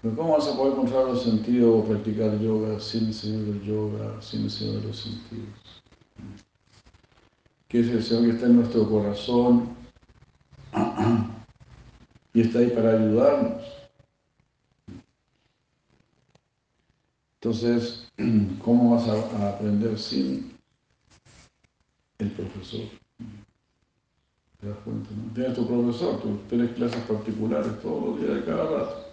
Pero 0.00 0.14
¿cómo 0.14 0.36
vas 0.36 0.46
a 0.46 0.56
poder 0.56 0.74
encontrar 0.74 1.06
los 1.06 1.24
sentidos 1.24 1.74
o 1.74 1.88
practicar 1.88 2.38
yoga 2.38 2.78
sin 2.78 3.06
el 3.06 3.14
señor 3.14 3.46
del 3.46 3.62
yoga, 3.62 4.22
sin 4.22 4.44
el 4.44 4.50
señor 4.50 4.80
de 4.80 4.88
los 4.88 4.96
sentidos? 4.96 5.82
Que 7.66 7.80
es 7.80 7.88
el 7.88 8.02
señor 8.02 8.26
que 8.26 8.30
está 8.32 8.46
en 8.46 8.56
nuestro 8.56 8.88
corazón 8.88 9.70
y 12.32 12.40
está 12.42 12.60
ahí 12.60 12.70
para 12.70 12.92
ayudarnos. 12.92 13.64
Entonces, 17.40 18.08
¿cómo 18.64 18.94
vas 18.94 19.08
a, 19.08 19.48
aprender 19.50 19.98
sin 19.98 20.56
el 22.18 22.30
profesor? 22.30 22.86
¿Te 24.60 24.68
das 24.68 24.78
cuenta? 24.84 25.10
No? 25.10 25.32
Tienes 25.34 25.54
tu 25.54 25.66
profesor, 25.66 26.20
tú 26.20 26.38
tienes 26.48 26.72
clases 26.72 27.02
particulares 27.02 27.80
todos 27.80 28.10
los 28.10 28.20
días 28.20 28.34
de 28.36 28.44
cada 28.44 28.64
rato. 28.64 29.08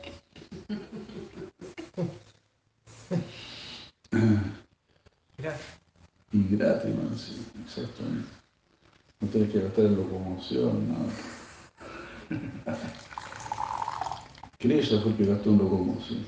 Y 6.32 6.44
gratis, 6.56 6.96
man, 6.96 7.18
sí, 7.18 7.46
exactamente. 7.64 8.30
No 9.22 9.28
tienes 9.30 9.52
que 9.52 9.62
gastar 9.62 9.86
en 9.86 9.96
locomoción, 9.96 10.90
nada. 10.90 11.06
Krishna 14.58 15.02
fue 15.02 15.16
que 15.16 15.26
gastó 15.26 15.52
en 15.52 15.58
locomoción. 15.60 16.26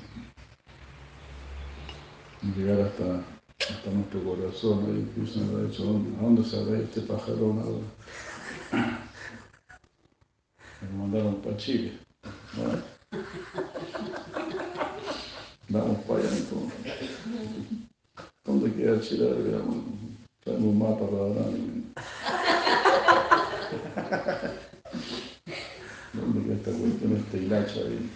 Llegar 2.56 2.80
hasta, 2.82 3.22
hasta 3.68 3.90
nuestro 3.90 4.22
corazón, 4.22 4.86
ahí 4.86 5.10
Krishna 5.14 5.42
ha 5.58 5.62
dicho, 5.64 5.82
¿a 5.82 6.22
dónde 6.22 6.44
se 6.44 6.64
va 6.64 6.78
este 6.78 7.00
pajarón 7.00 7.58
ahora? 7.58 7.86
Me 10.80 10.98
mandaron 10.98 11.42
para 11.42 11.56
Chile. 11.56 11.98
Vamos 15.68 15.98
para 16.04 16.20
allá 16.20 16.28
entonces. 16.36 16.78
¿Dónde 18.44 18.72
queda 18.74 19.00
Chile? 19.00 19.30
Traemos 20.44 20.66
un 20.66 20.78
mapa 20.78 21.06
para 21.06 21.16
ahora. 21.16 21.40
¿Dónde 26.12 26.44
queda 26.44 26.54
esta 26.54 26.70
cuestión, 26.70 27.16
este 27.16 27.38
hilacha 27.38 27.80
ahí? 27.80 28.10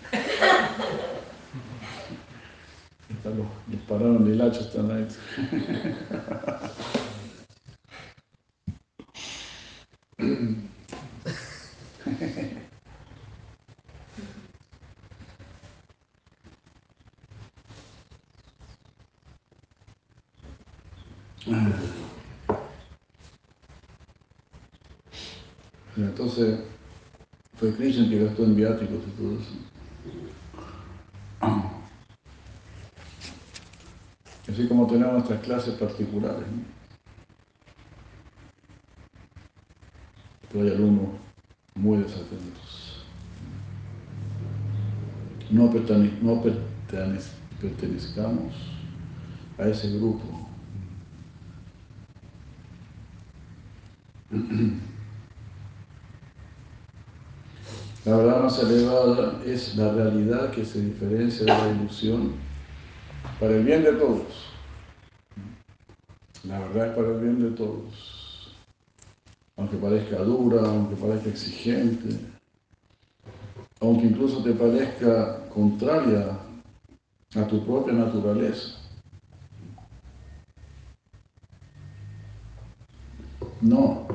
Están 3.10 3.38
los, 3.38 3.46
los 3.70 3.80
pararon 3.88 4.24
de 4.24 4.34
hilacha 4.34 4.60
están 4.60 4.90
ahí. 4.90 5.08
Entonces, 25.96 26.60
fue 27.56 27.74
Krishna 27.74 28.08
que 28.08 28.24
gastó 28.24 28.44
en 28.44 28.54
viáticos 28.56 29.02
y 29.06 29.10
todo 29.10 29.32
eso. 29.34 29.50
Así 34.48 34.68
como 34.68 34.86
tenemos 34.86 35.14
nuestras 35.14 35.40
clases 35.42 35.74
particulares. 35.74 36.44
Pero 40.52 40.64
hay 40.64 40.70
alumnos 40.70 41.08
muy 41.74 41.98
desatentos. 41.98 43.04
No, 45.50 45.72
no 46.22 46.42
pertenezcamos 47.60 48.54
a 49.58 49.68
ese 49.68 49.98
grupo. 49.98 50.51
La 58.06 58.16
verdad 58.16 58.42
más 58.42 58.58
elevada 58.58 59.42
es 59.44 59.76
la 59.76 59.92
realidad 59.92 60.50
que 60.50 60.64
se 60.64 60.80
diferencia 60.80 61.44
de 61.44 61.52
la 61.52 61.68
ilusión 61.68 62.32
para 63.38 63.56
el 63.56 63.62
bien 63.64 63.84
de 63.84 63.92
todos. 63.92 64.24
La 66.44 66.58
verdad 66.60 66.88
es 66.88 66.94
para 66.96 67.08
el 67.08 67.20
bien 67.20 67.42
de 67.42 67.50
todos. 67.56 68.56
Aunque 69.56 69.76
parezca 69.76 70.16
dura, 70.18 70.62
aunque 70.64 70.96
parezca 70.96 71.28
exigente, 71.28 72.16
aunque 73.80 74.06
incluso 74.06 74.42
te 74.42 74.52
parezca 74.52 75.46
contraria 75.50 76.38
a 77.34 77.46
tu 77.46 77.64
propia 77.66 77.92
naturaleza. 77.92 78.81
No. 83.62 84.06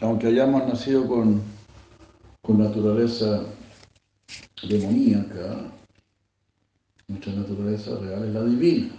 Aunque 0.00 0.28
hayamos 0.28 0.66
nacido 0.68 1.08
con 1.08 1.42
con 2.50 2.58
naturaleza 2.58 3.44
demoníaca, 4.66 5.70
nuestra 7.06 7.32
naturaleza 7.32 7.96
real 8.00 8.24
es 8.24 8.34
la 8.34 8.44
divina. 8.44 8.92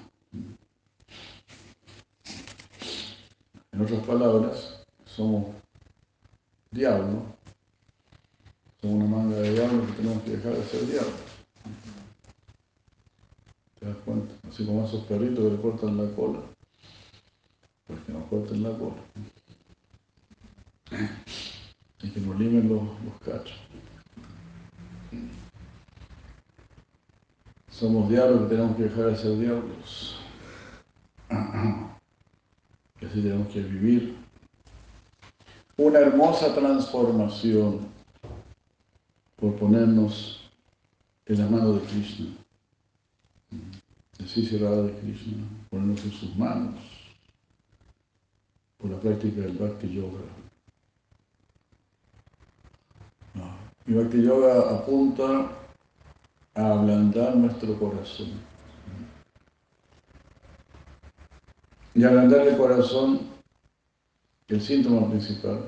En 3.73 3.81
otras 3.81 4.05
palabras, 4.05 4.85
somos 5.05 5.47
diablos, 6.71 7.23
somos 8.79 8.95
una 8.95 9.05
manga 9.05 9.37
de 9.37 9.53
diablos 9.53 9.87
que 9.87 9.93
tenemos 9.93 10.23
que 10.23 10.31
dejar 10.31 10.53
de 10.53 10.63
ser 10.63 10.85
diablos. 10.85 11.13
¿Te 13.79 13.85
das 13.85 13.97
cuenta? 14.05 14.33
Así 14.47 14.65
como 14.65 14.85
esos 14.85 15.03
perritos 15.05 15.43
que 15.43 15.51
le 15.51 15.61
cortan 15.61 15.97
la 15.97 16.15
cola, 16.15 16.39
pues 17.91 18.05
que 18.05 18.13
nos 18.13 18.23
corten 18.29 18.63
la 18.63 18.69
cola 18.77 18.95
y 22.01 22.09
que 22.09 22.19
nos 22.21 22.39
limen 22.39 22.69
los, 22.69 22.81
cachos. 23.19 23.59
Somos 27.69 28.09
diablos 28.09 28.43
que 28.43 28.55
tenemos 28.55 28.77
que 28.77 28.83
dejar 28.83 29.05
de 29.07 29.17
ser 29.17 29.39
diablos. 29.39 30.19
Y 33.01 33.05
así 33.05 33.21
tenemos 33.21 33.47
que 33.49 33.61
vivir 33.61 34.15
una 35.77 35.99
hermosa 35.99 36.53
transformación 36.55 37.87
por 39.35 39.55
ponernos 39.55 40.49
en 41.25 41.39
la 41.39 41.47
mano 41.47 41.73
de 41.73 41.81
Krishna. 41.87 42.27
Así 44.23 44.45
será 44.45 44.69
de 44.69 44.93
Krishna, 44.99 45.43
ponernos 45.69 46.03
en 46.05 46.11
sus 46.11 46.35
manos 46.37 46.90
por 48.81 48.89
la 48.89 48.99
práctica 48.99 49.41
del 49.41 49.57
Bhakti 49.57 49.93
Yoga. 49.93 50.19
Y 53.85 53.93
Bhakti 53.93 54.23
Yoga 54.23 54.77
apunta 54.77 55.51
a 56.55 56.71
ablandar 56.71 57.35
nuestro 57.35 57.77
corazón. 57.77 58.31
Y 61.93 62.03
ablandar 62.03 62.47
el 62.47 62.57
corazón, 62.57 63.21
el 64.47 64.61
síntoma 64.61 65.09
principal 65.09 65.63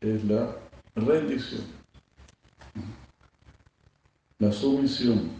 es 0.00 0.24
la 0.24 0.56
rendición, 0.94 1.64
la 4.38 4.52
sumisión. 4.52 5.30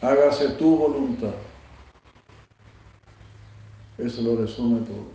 Hágase 0.00 0.48
tu 0.50 0.76
voluntad. 0.76 1.34
Eso 3.98 4.22
lo 4.22 4.36
resume 4.36 4.80
todo. 4.80 5.10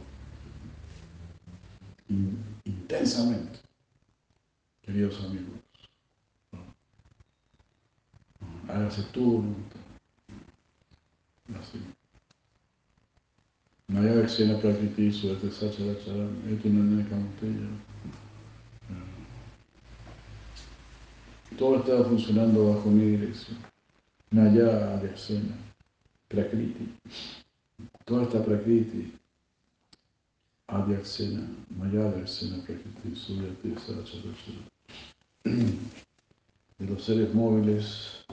Intensamente 2.66 3.60
queridos 4.82 5.24
amigos. 5.24 5.60
Hágase 8.68 9.04
tu 9.14 9.24
voluntad. 9.24 9.80
Así. 11.60 11.80
Maya 13.88 14.16
Vaxena 14.16 14.60
Prakriti 14.60 15.12
Suerte 15.12 15.52
Sacharacharam 15.52 16.32
Etu 16.50 16.70
Nane 16.70 17.08
Kaunteya. 17.08 17.68
Todo 21.58 21.78
está 21.80 22.04
funcionando 22.06 22.74
bajo 22.74 22.90
mi 22.90 23.18
dirección. 23.18 23.58
Naya 24.32 25.00
Vaxena 25.02 25.56
Prakriti. 26.28 26.94
Toda 28.06 28.24
esta 28.24 28.44
Prakriti 28.44 29.14
Adyaksena, 30.68 31.48
Mayadyaksena, 31.78 32.64
Prakriti, 32.66 33.16
Sacharacha. 33.16 34.52
De 35.44 36.88
los 36.88 37.04
seres 37.04 37.34
móviles 37.34 38.26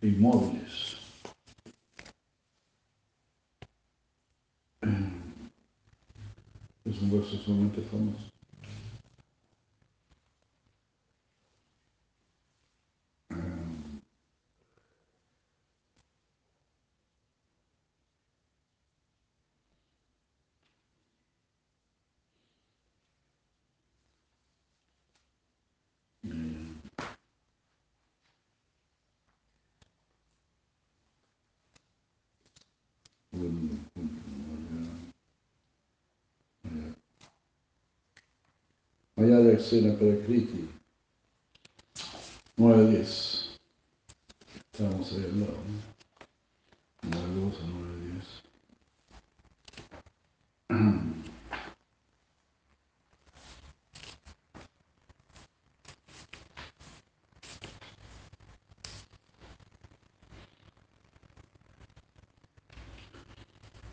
e 0.00 0.08
inmóviles. 0.08 0.96
Es 6.84 7.02
un 7.02 7.10
verso 7.10 7.36
sumamente 7.38 7.82
famoso. 7.82 8.35
De 39.56 39.62
Exena 39.62 39.96
Prakriti, 39.96 40.68
9-10. 42.58 43.56
Estamos 44.70 45.12
ahí 45.12 45.24
al 45.24 45.40
lado, 45.40 45.58
¿no? 47.00 47.10
9-2 47.10 47.54
a 47.56 47.64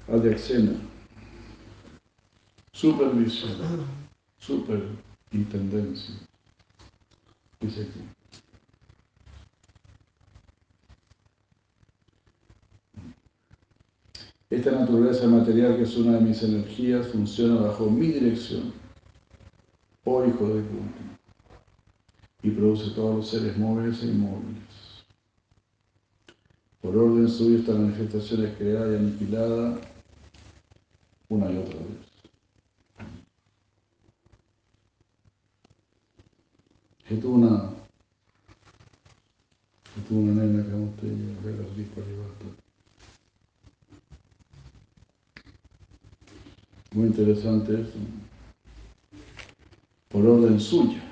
9-10. 0.10 0.20
Adyaksena, 0.20 0.76
supervisión, 2.74 3.58
superintendencia, 5.34 6.16
dice 7.60 7.82
aquí. 7.82 8.00
Esta 14.50 14.72
naturaleza 14.72 15.28
material, 15.28 15.78
que 15.78 15.84
es 15.84 15.98
una 15.98 16.18
de 16.18 16.22
mis 16.22 16.44
energías, 16.44 17.08
funciona 17.08 17.60
bajo 17.60 17.90
mi 17.90 18.08
dirección, 18.08 18.72
oh 20.04 20.24
hijo 20.24 20.48
de 20.48 20.62
Kunti, 20.62 21.04
y 22.44 22.52
produce 22.52 22.92
todos 22.92 23.16
los 23.16 23.30
seres 23.30 23.58
móviles 23.58 24.04
e 24.04 24.08
inmóviles. 24.08 24.64
Por 26.82 26.96
orden 26.96 27.28
suyo, 27.28 27.58
esta 27.58 27.72
manifestación 27.72 28.46
es 28.46 28.56
creada 28.58 28.92
y 28.94 28.98
aniquilada 28.98 29.80
una 31.30 31.50
y 31.50 31.58
otra 31.58 31.80
vez. 31.80 31.93
Que 37.14 37.20
tuvo 37.20 37.36
una, 37.36 37.70
que 39.94 40.02
tuvo 40.10 40.22
una 40.22 40.42
nena 40.42 40.64
que 40.64 40.74
usted 40.74 41.44
ver 41.44 41.60
las 41.60 41.78
libertad. 41.78 42.48
Muy 46.96 47.06
interesante 47.06 47.82
eso. 47.82 48.00
Por 50.10 50.26
orden 50.26 50.60
suya. 50.60 51.04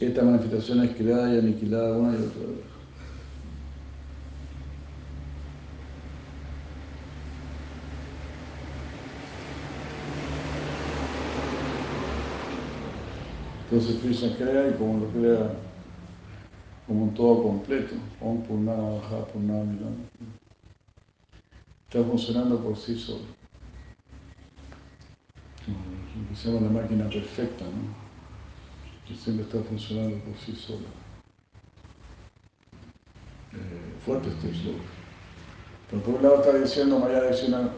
Esta 0.00 0.22
manifestación 0.22 0.82
es 0.84 0.96
creada 0.96 1.34
y 1.34 1.38
aniquilada 1.40 1.98
una 1.98 2.12
y 2.12 2.22
otra 2.22 2.40
vez. 2.40 2.71
Entonces 13.72 14.02
Krishna 14.02 14.36
crea 14.36 14.68
y 14.68 14.74
como 14.74 14.98
lo 14.98 15.06
crea 15.12 15.50
como 16.86 17.04
un 17.04 17.14
todo 17.14 17.42
completo, 17.42 17.94
Om 18.20 18.42
Purnana 18.42 18.82
Baja 18.82 19.24
Purnana 19.28 19.78
está 21.88 22.04
funcionando 22.04 22.62
por 22.62 22.76
sí 22.76 22.98
solo. 22.98 23.24
Lo 25.66 26.28
que 26.28 26.36
se 26.36 26.52
llama 26.52 26.66
la 26.66 26.82
máquina 26.82 27.08
perfecta, 27.08 27.64
¿no? 27.64 29.08
que 29.08 29.14
siempre 29.14 29.46
está 29.46 29.62
funcionando 29.62 30.18
por 30.18 30.36
sí 30.36 30.54
sola. 30.54 30.88
Eh, 33.54 33.94
fuerte 34.04 34.28
este 34.28 34.52
slogan. 34.52 34.82
Pero 35.90 36.02
por 36.02 36.14
un 36.16 36.22
lado 36.22 36.42
está 36.42 36.58
diciendo 36.58 36.98
Maya 36.98 37.22
Deshina 37.22 37.70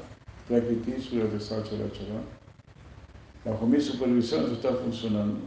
Prakriti 0.48 1.00
Surya 1.00 1.38
Sachara 1.38 1.86
Bajo 3.44 3.64
mi 3.64 3.80
supervisión 3.80 4.46
eso 4.46 4.54
está 4.54 4.72
funcionando 4.74 5.38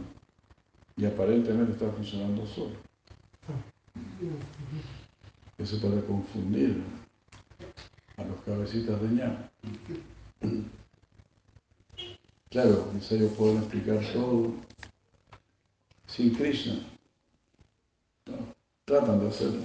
y 0.98 1.06
aparentemente 1.06 1.72
está 1.72 1.90
funcionando 1.92 2.44
solo. 2.46 2.74
Eso 5.56 5.80
para 5.80 6.00
confundir 6.02 6.82
a 8.16 8.24
los 8.24 8.40
cabecitas 8.42 9.00
de 9.00 9.08
ña. 9.08 9.50
Claro, 12.50 12.90
ellos 13.10 13.32
pueden 13.32 13.58
explicar 13.58 14.00
todo 14.12 14.54
sin 16.06 16.34
Krishna. 16.34 16.80
tratan 18.84 19.20
de 19.20 19.28
hacerlo. 19.28 19.62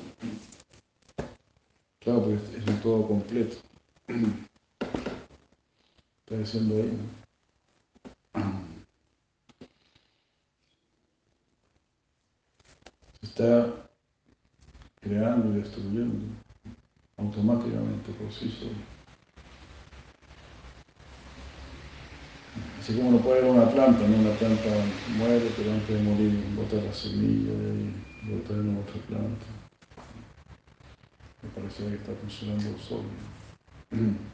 Claro, 2.00 2.24
porque 2.24 2.58
es 2.58 2.68
un 2.68 2.82
todo 2.82 3.08
completo. 3.08 3.58
Está 6.26 6.38
diciendo 6.38 6.76
ahí, 6.76 7.23
está 13.34 13.90
creando 15.02 15.58
y 15.58 15.62
destruyendo 15.62 16.24
automáticamente 17.18 18.12
por 18.12 18.32
sí 18.32 18.48
solo. 18.60 18.78
Así 22.80 22.94
como 22.96 23.10
uno 23.10 23.18
puede 23.18 23.42
ver 23.42 23.50
una 23.50 23.70
planta, 23.72 24.08
¿no? 24.08 24.18
Una 24.18 24.38
planta 24.38 24.70
muere, 25.18 25.50
pero 25.58 25.72
antes 25.72 25.90
de 25.90 26.04
morir 26.04 26.44
bota 26.56 26.76
la 26.76 26.94
semilla 26.94 27.54
y 27.54 27.92
bota 28.30 28.54
en 28.54 28.78
otra 28.78 29.02
planta. 29.08 29.46
Me 31.42 31.50
parece 31.56 31.88
que 31.88 31.96
está 31.96 32.14
funcionando 32.14 32.78
solo. 32.78 33.10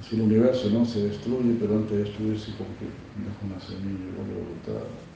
Así 0.00 0.16
el 0.16 0.22
universo 0.22 0.68
no 0.70 0.84
se 0.84 1.08
destruye, 1.08 1.56
pero 1.60 1.76
antes 1.76 1.92
de 1.92 2.04
destruirse 2.04 2.52
como 2.58 2.70
que 2.78 2.86
deja 3.22 3.46
una 3.46 3.60
semilla 3.60 4.04
y 4.04 4.14
vuelve 4.16 4.34
a 4.34 4.48
botar. 4.48 5.13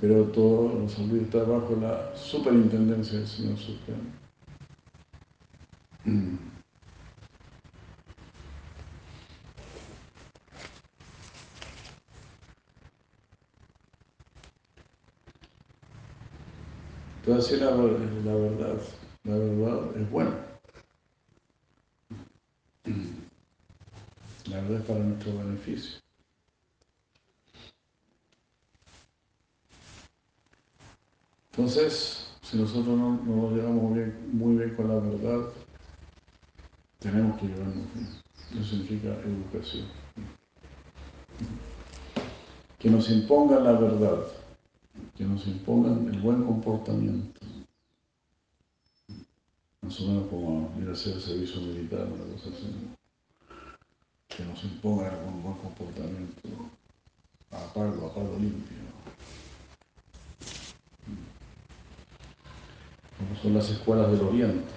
Pero 0.00 0.24
todo, 0.24 0.78
nos 0.78 0.98
olvida, 0.98 1.22
está 1.22 1.44
bajo 1.44 1.76
la 1.76 2.16
superintendencia 2.16 3.18
del 3.18 3.28
Señor 3.28 3.58
Supremo. 3.58 4.00
Entonces 17.22 17.60
la, 17.60 17.70
la 17.70 18.34
verdad, 18.34 18.80
la 19.24 19.36
verdad 19.36 19.96
es 19.96 20.10
buena. 20.10 20.30
La 24.48 24.56
verdad 24.62 24.80
es 24.80 24.86
para 24.86 24.98
nuestro 25.00 25.38
beneficio. 25.38 26.09
Entonces, 31.60 32.26
si 32.40 32.56
nosotros 32.56 32.98
no, 32.98 33.20
nos 33.22 33.52
llevamos 33.52 33.94
muy 34.32 34.56
bien 34.56 34.74
con 34.76 34.88
la 34.88 34.94
verdad, 34.94 35.50
tenemos 36.98 37.38
que 37.38 37.48
llevarnos 37.48 37.84
bien. 37.94 38.08
Eso 38.52 38.64
significa 38.64 39.08
educación. 39.20 39.84
Que 42.78 42.88
nos 42.88 43.10
impongan 43.10 43.62
la 43.62 43.72
verdad, 43.72 44.20
que 45.18 45.24
nos 45.24 45.46
impongan 45.46 46.08
el 46.08 46.18
buen 46.22 46.44
comportamiento. 46.44 47.40
Más 49.82 50.00
o 50.00 50.06
menos 50.06 50.28
como 50.28 50.74
ir 50.80 50.88
a 50.88 50.92
hacer 50.92 51.20
servicio 51.20 51.60
militar, 51.60 52.08
una 52.10 52.24
cosa 52.32 52.48
así. 52.56 52.74
Que 54.28 54.46
nos 54.46 54.64
impongan 54.64 55.12
el 55.12 55.42
buen 55.42 55.56
comportamiento 55.56 56.48
a 57.50 57.70
pago, 57.74 58.06
a 58.06 58.14
pago 58.14 58.38
limpio. 58.38 58.80
Son 63.36 63.54
las 63.54 63.70
escuelas 63.70 64.10
del 64.10 64.20
Oriente. 64.22 64.72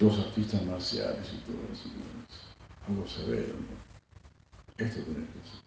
Los 0.00 0.16
artistas 0.20 0.64
marciales 0.64 1.26
y 1.32 1.38
todo 1.38 1.56
eso, 1.72 1.88
algo 2.86 3.04
severo. 3.06 3.54
¿no? 3.54 4.84
Esto 4.84 5.02
tiene 5.02 5.26
que 5.26 5.40
ser. 5.42 5.60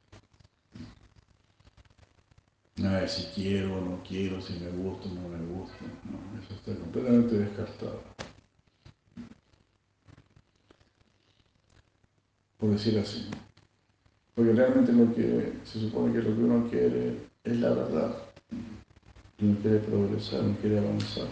Nada 2.77 3.01
de 3.01 3.07
si 3.09 3.25
quiero 3.35 3.77
o 3.77 3.81
no 3.81 4.01
quiero, 4.07 4.41
si 4.41 4.53
me 4.53 4.69
gusta 4.69 5.09
o 5.09 5.13
no 5.13 5.27
me 5.27 5.45
gusta. 5.53 5.77
No, 6.05 6.17
eso 6.41 6.53
está 6.53 6.73
completamente 6.73 7.37
descartado. 7.37 8.01
Por 12.57 12.69
decir 12.69 12.97
así. 12.99 13.29
Porque 14.41 14.55
realmente 14.55 14.91
lo 14.91 15.13
que 15.13 15.53
se 15.65 15.81
supone 15.81 16.13
que 16.13 16.27
lo 16.27 16.35
que 16.35 16.41
uno 16.41 16.67
quiere 16.67 17.15
es 17.43 17.59
la 17.59 17.69
verdad. 17.75 18.15
Uno 19.39 19.55
quiere 19.61 19.77
progresar, 19.77 20.41
uno 20.41 20.57
quiere 20.59 20.79
avanzar. 20.79 21.27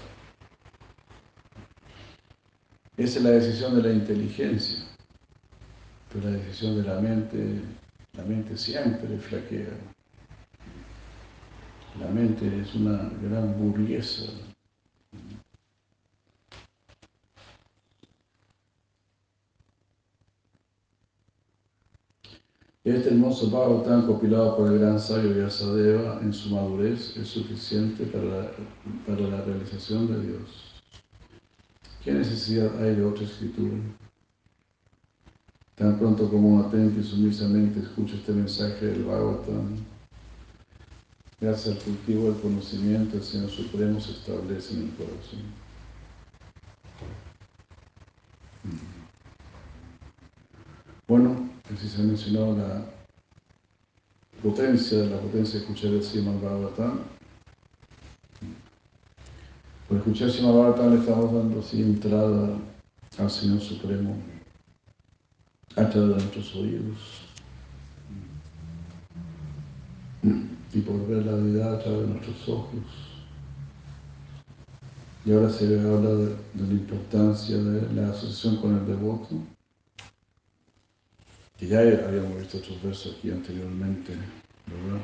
Esa 2.98 3.18
es 3.18 3.24
la 3.24 3.32
decisión 3.32 3.76
de 3.78 3.82
la 3.82 3.94
inteligencia. 3.94 4.86
Pero 6.14 6.30
la 6.30 6.38
decisión 6.38 6.76
de 6.76 6.84
la 6.88 7.02
mente, 7.02 7.62
la 8.16 8.24
mente 8.26 8.56
siempre 8.56 9.18
flaquea. 9.18 9.74
La 12.00 12.10
mente 12.10 12.46
es 12.62 12.76
una 12.76 13.10
gran 13.24 13.58
burguesa. 13.58 14.32
Este 22.86 23.10
hermoso 23.10 23.50
Bhagavatam 23.50 24.08
compilado 24.08 24.56
por 24.56 24.72
el 24.72 24.80
gran 24.80 24.98
sabio 25.02 25.34
Vyasadeva 25.34 26.22
en 26.22 26.32
su 26.32 26.56
madurez 26.56 27.18
es 27.18 27.28
suficiente 27.28 28.06
para 28.06 28.24
la, 28.24 28.52
para 29.06 29.20
la 29.28 29.42
realización 29.42 30.08
de 30.08 30.28
Dios. 30.28 30.82
¿Qué 32.02 32.14
necesidad 32.14 32.82
hay 32.82 32.96
de 32.96 33.04
otra 33.04 33.26
escritura? 33.26 33.76
Tan 35.76 36.00
pronto 36.00 36.30
como 36.30 36.56
uno 36.56 36.68
atento 36.68 37.02
y 37.02 37.04
sumisamente 37.04 37.82
escucha 37.82 38.16
este 38.16 38.32
mensaje 38.32 38.86
del 38.86 39.04
Bhagavatam, 39.04 39.76
gracias 41.42 41.76
al 41.76 41.84
cultivo 41.84 42.32
del 42.32 42.42
conocimiento, 42.42 43.18
el 43.18 43.24
Señor 43.24 43.50
Supremo 43.50 44.00
se 44.00 44.12
establece 44.12 44.76
en 44.76 44.84
el 44.84 44.96
corazón. 44.96 45.70
Bueno, 51.10 51.49
así 51.80 51.88
se 51.88 52.02
ha 52.02 52.06
mencionado 52.06 52.58
la 52.58 52.84
potencia, 54.44 54.98
la 55.06 55.18
potencia 55.18 55.54
de 55.54 55.60
escuchar 55.60 55.92
el 55.92 56.04
Srimad 56.04 56.42
Bhagavatam. 56.42 57.00
Por 59.88 59.98
escuchar 59.98 60.30
Srimad 60.30 60.54
Bhagavatam 60.54 60.94
le 60.94 61.00
estamos 61.00 61.34
dando 61.34 61.60
así 61.62 61.82
entrada 61.82 62.58
al 63.18 63.32
Señor 63.32 63.62
Supremo 63.62 64.18
a 65.78 65.90
través 65.90 66.10
de 66.10 66.16
nuestros 66.16 66.56
oídos 66.56 67.22
y 70.74 70.82
por 70.82 71.08
ver 71.08 71.26
la 71.26 71.36
vida 71.38 71.74
a 71.74 71.80
través 71.80 72.02
de 72.02 72.08
nuestros 72.08 72.50
ojos. 72.50 72.84
Y 75.26 75.32
ahora 75.32 75.50
se 75.50 75.80
habla 75.80 76.10
de 76.10 76.36
la 76.56 76.74
importancia 76.74 77.58
de 77.58 77.94
la 77.94 78.10
asociación 78.10 78.58
con 78.58 78.76
el 78.76 78.86
devoto 78.86 79.38
que 81.60 81.68
ya 81.68 81.80
habíamos 81.82 82.38
visto 82.38 82.58
otros 82.58 82.82
versos 82.82 83.18
aquí 83.18 83.30
anteriormente, 83.32 84.14
¿verdad? 84.66 85.02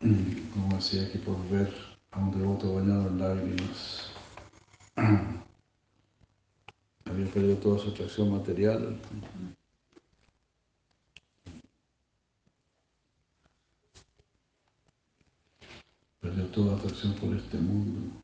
Como 0.52 0.74
decía 0.74 1.10
que 1.12 1.18
por 1.20 1.48
ver 1.48 1.72
a 2.10 2.18
un 2.18 2.32
devoto 2.32 2.74
bañado 2.74 3.06
en 3.08 3.18
lágrimas, 3.20 4.10
había 7.04 7.26
perdido 7.26 7.56
toda 7.58 7.78
su 7.78 7.90
atracción 7.90 8.32
material. 8.32 9.00
Perdió 16.20 16.46
toda 16.46 16.76
atracción 16.76 17.14
por 17.14 17.34
este 17.36 17.58
mundo, 17.58 18.20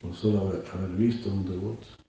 por 0.00 0.14
solo 0.14 0.40
haber, 0.48 0.64
haber 0.72 0.90
visto 0.90 1.30
a 1.30 1.34
un 1.34 1.50
devoto. 1.50 2.05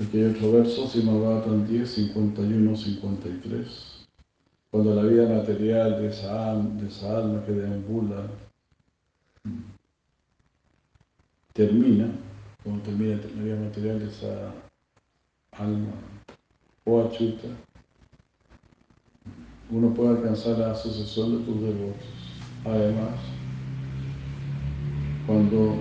Aquí 0.00 0.16
hay 0.16 0.34
otro 0.34 0.52
verso, 0.52 0.88
Simabhatan 0.88 1.68
10, 1.68 1.90
51, 1.90 2.74
53. 2.74 4.06
Cuando 4.70 4.94
la 4.94 5.02
vida 5.02 5.28
material 5.28 6.00
de 6.00 6.08
esa, 6.08 6.54
de 6.54 6.88
esa 6.88 7.18
alma 7.18 7.44
que 7.44 7.52
deambula 7.52 8.26
termina, 11.52 12.08
cuando 12.64 12.82
termina 12.82 13.20
la 13.36 13.42
vida 13.42 13.60
material 13.60 13.98
de 13.98 14.08
esa 14.08 14.54
alma 15.52 15.92
o 16.84 17.02
achuta, 17.02 17.48
uno 19.70 19.92
puede 19.92 20.16
alcanzar 20.16 20.58
la 20.58 20.70
asociación 20.70 21.38
de 21.38 21.44
tus 21.44 21.60
devotos. 21.60 22.08
Además, 22.64 23.20
cuando 25.26 25.74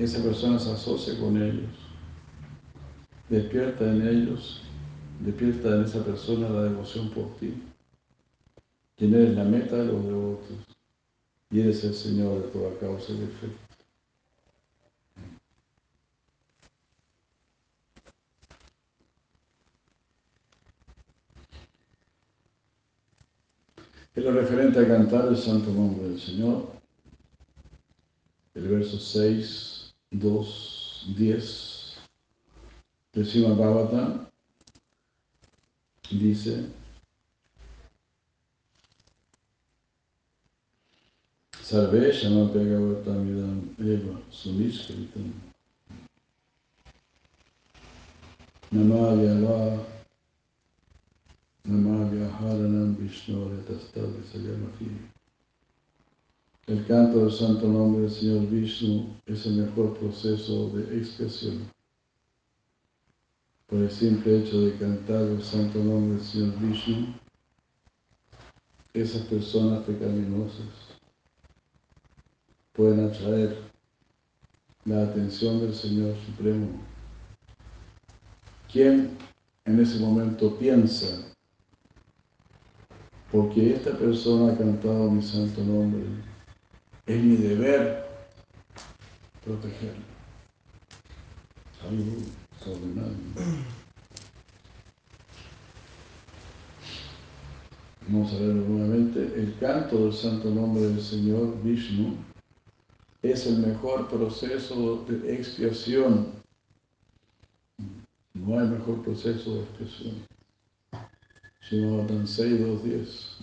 esa 0.00 0.24
persona 0.24 0.58
se 0.58 0.72
asocia 0.72 1.20
con 1.20 1.40
ellos, 1.40 1.83
despierta 3.34 3.90
en 3.90 4.06
ellos, 4.06 4.60
despierta 5.18 5.74
en 5.74 5.84
esa 5.84 6.04
persona 6.04 6.48
la 6.48 6.62
devoción 6.64 7.10
por 7.10 7.36
ti, 7.36 7.52
quien 8.96 9.12
eres 9.12 9.34
la 9.34 9.42
meta 9.42 9.76
de 9.76 9.86
los 9.86 10.04
devotos 10.04 10.56
y 11.50 11.60
eres 11.60 11.82
el 11.82 11.94
Señor 11.94 12.42
de 12.42 12.48
toda 12.48 12.78
causa 12.78 13.12
y 13.12 13.22
efecto. 13.24 13.58
En 24.14 24.24
lo 24.24 24.30
referente 24.30 24.78
a 24.78 24.86
cantar 24.86 25.26
el 25.26 25.36
santo 25.36 25.72
nombre 25.72 26.08
del 26.08 26.20
Señor, 26.20 26.68
el 28.54 28.68
verso 28.68 28.96
6, 28.96 29.92
2, 30.12 31.14
10 31.16 31.73
de 33.14 33.24
Srimad 33.24 33.56
Bhagavatam 33.56 34.26
dice 36.10 36.70
Sarve 41.62 42.12
Shama 42.12 42.46
Bhagavatam 42.52 43.28
Idam 43.28 43.74
Eva 43.78 44.20
Suniskritam 44.30 45.32
Namavyava 48.72 49.86
Namavyaharanam 51.68 52.96
Vishnu 52.98 53.48
Retastad 53.48 54.10
Sayamafi 54.32 54.90
El 56.66 56.84
canto 56.86 57.20
del 57.20 57.32
santo 57.32 57.68
nombre 57.68 58.02
del 58.02 58.10
Señor 58.10 58.48
Vishnu 58.50 59.06
es 59.26 59.46
el 59.46 59.54
mejor 59.54 59.96
proceso 59.98 60.70
de 60.70 60.98
expresión 60.98 61.73
por 63.66 63.78
el 63.78 63.90
simple 63.90 64.38
hecho 64.40 64.60
de 64.60 64.76
cantar 64.76 65.22
el 65.22 65.42
santo 65.42 65.78
nombre 65.78 66.16
del 66.16 66.24
Señor 66.24 66.58
Vishnu, 66.58 67.14
esas 68.92 69.22
personas 69.22 69.84
pecaminosas 69.84 70.66
pueden 72.72 73.06
atraer 73.06 73.56
la 74.84 75.02
atención 75.04 75.60
del 75.60 75.74
Señor 75.74 76.14
Supremo, 76.26 76.68
quien 78.70 79.16
en 79.64 79.80
ese 79.80 79.98
momento 79.98 80.56
piensa, 80.58 81.32
porque 83.32 83.74
esta 83.74 83.96
persona 83.98 84.52
ha 84.52 84.58
cantado 84.58 85.10
mi 85.10 85.22
santo 85.22 85.64
nombre, 85.64 86.04
es 87.06 87.22
mi 87.22 87.36
deber 87.36 88.06
protegerlo. 89.42 90.04
Salud 91.80 92.43
Vamos 98.06 98.32
a 98.32 98.38
verlo 98.38 98.68
nuevamente. 98.68 99.20
El 99.34 99.54
canto 99.58 100.04
del 100.04 100.12
santo 100.14 100.48
nombre 100.48 100.84
del 100.84 101.00
Señor 101.00 101.62
Vishnu 101.62 102.16
es 103.22 103.46
el 103.46 103.58
mejor 103.58 104.08
proceso 104.08 105.04
de 105.06 105.34
expiación. 105.34 106.28
No 108.32 108.58
hay 108.58 108.68
mejor 108.68 109.02
proceso 109.02 109.56
de 109.56 109.60
expiación. 109.62 110.14
Sino 111.68 112.06
tan 112.06 112.26
6, 112.26 112.60
2, 112.60 112.84
10. 112.84 113.38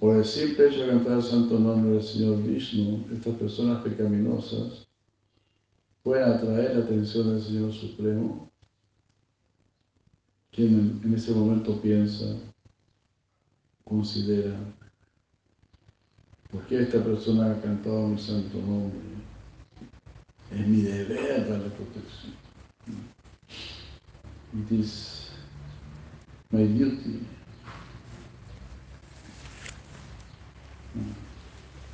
por 0.00 0.16
el 0.16 0.24
simple 0.24 0.66
hecho 0.66 0.80
de 0.80 0.88
cantar 0.88 1.18
el 1.18 1.22
santo 1.22 1.60
nombre 1.60 1.92
del 1.92 2.02
Señor 2.02 2.42
Vishnu, 2.42 3.04
estas 3.12 3.36
personas 3.36 3.84
pecaminosas 3.84 4.88
pueden 6.02 6.28
atraer 6.28 6.76
la 6.76 6.84
atención 6.84 7.28
del 7.28 7.42
Señor 7.42 7.72
Supremo, 7.72 8.50
quien 10.50 11.00
en 11.04 11.14
ese 11.14 11.32
momento 11.32 11.80
piensa, 11.80 12.36
considera, 13.84 14.56
¿por 16.50 16.66
qué 16.66 16.82
esta 16.82 17.02
persona 17.02 17.52
ha 17.52 17.60
cantado 17.60 18.08
mi 18.08 18.18
santo 18.18 18.58
nombre? 18.58 19.00
Es 20.50 20.66
mi 20.66 20.82
deber 20.82 21.48
darle 21.48 21.70
protección. 21.70 22.34
It 24.54 24.70
is 24.70 25.30
my 26.50 26.66
duty. 26.66 27.26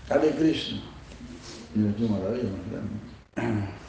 Hare 0.09 0.31
Krishna. 0.33 0.81
Mira 1.75 1.95
qué 1.95 2.09
maravilla 2.09 2.51
más. 3.37 3.88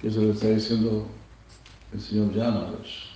Que 0.00 0.08
eso 0.08 0.22
lo 0.22 0.32
está 0.32 0.48
diciendo 0.48 1.06
el 1.92 2.00
señor 2.00 2.32
Yamadas. 2.32 3.10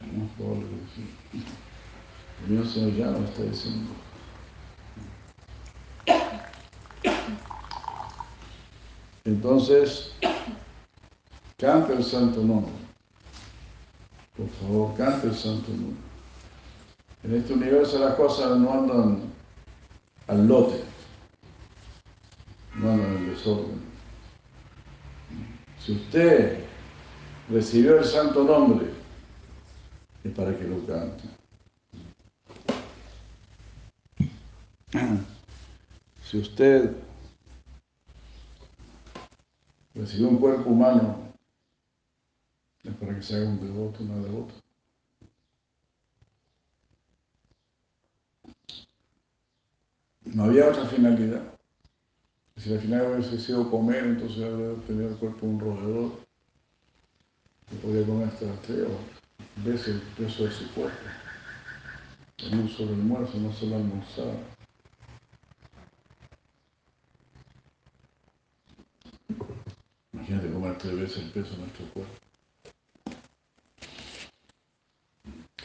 No 0.00 0.26
por 0.36 0.56
el 0.58 2.50
mismo 2.50 2.70
señor 2.70 2.94
Yamadas 2.94 3.30
está 3.30 3.42
diciendo. 3.44 3.90
Entonces, 9.24 10.12
canta 11.56 11.94
el 11.94 12.04
santo 12.04 12.42
nombre. 12.42 12.72
Por 14.36 14.48
favor, 14.50 14.94
canta 14.96 15.26
el 15.26 15.34
santo 15.34 15.70
nombre. 15.70 16.02
En 17.22 17.34
este 17.34 17.54
universo 17.54 17.98
las 17.98 18.16
cosas 18.16 18.58
no 18.58 18.70
andan 18.70 19.22
al 20.26 20.46
lote, 20.46 20.84
no 22.74 22.90
andan 22.90 23.16
en 23.16 23.30
desorden. 23.30 23.93
Si 25.84 25.92
usted 25.92 26.64
recibió 27.50 27.98
el 27.98 28.06
santo 28.06 28.42
nombre, 28.42 28.86
es 30.22 30.32
para 30.32 30.56
que 30.56 30.64
lo 30.64 30.86
cante. 30.86 31.24
Si 36.24 36.38
usted 36.38 36.96
recibió 39.94 40.28
un 40.30 40.38
cuerpo 40.38 40.70
humano, 40.70 41.18
es 42.82 42.94
para 42.94 43.14
que 43.14 43.22
se 43.22 43.36
haga 43.36 43.50
un 43.50 43.60
devoto, 43.60 44.02
una 44.02 44.16
devota. 44.16 44.54
No 50.24 50.44
había 50.44 50.70
otra 50.70 50.86
finalidad. 50.86 51.53
Si 52.56 52.70
la 52.70 52.80
finalidad 52.80 53.14
hubiese 53.14 53.38
sido 53.38 53.70
comer, 53.70 54.04
entonces 54.04 54.44
habría 54.44 54.74
tenido 54.86 55.08
el 55.10 55.16
cuerpo 55.16 55.46
un 55.46 55.60
roedor. 55.60 56.12
Y 57.72 57.76
podía 57.76 58.06
comer 58.06 58.28
hasta 58.28 58.60
tres 58.62 58.86
veces 59.64 59.88
el 59.88 60.00
peso 60.00 60.44
de 60.44 60.52
su 60.52 60.72
cuerpo. 60.72 60.96
En 62.38 62.58
un 62.60 62.68
solo 62.68 62.92
almuerzo, 62.92 63.38
no 63.38 63.52
solo 63.52 63.76
almorzar. 63.76 64.36
Imagínate 70.12 70.52
comer 70.52 70.78
tres 70.78 70.96
veces 70.96 71.24
el 71.24 71.30
peso 71.30 71.50
de 71.52 71.58
nuestro 71.58 71.86
cuerpo. 71.86 72.14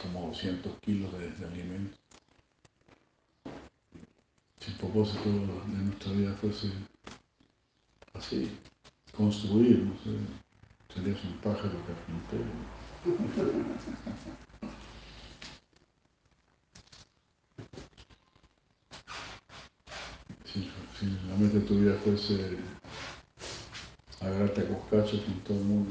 Como 0.02 0.26
200 0.28 0.78
kilos 0.80 1.12
de, 1.12 1.30
de 1.30 1.46
alimento 1.46 1.99
si 4.60 4.70
el 4.70 4.76
propósito 4.76 5.24
de 5.24 5.84
nuestra 5.84 6.12
vida 6.12 6.34
fuese 6.34 6.68
así, 8.14 8.50
construir, 9.16 9.78
no 9.78 9.94
sé, 10.02 10.18
serías 10.94 11.24
un 11.24 11.32
pájaro 11.38 11.78
carpintero. 11.86 12.44
Si, 20.44 20.70
si, 20.98 21.06
la 21.28 21.36
meta 21.36 21.58
de 21.58 21.60
tu 21.60 21.78
vida 21.78 21.94
fuese 22.04 22.58
agarrarte 24.20 24.60
a 24.60 24.68
coscachos 24.68 25.20
con 25.22 25.40
todo 25.40 25.58
el 25.58 25.64
mundo, 25.64 25.90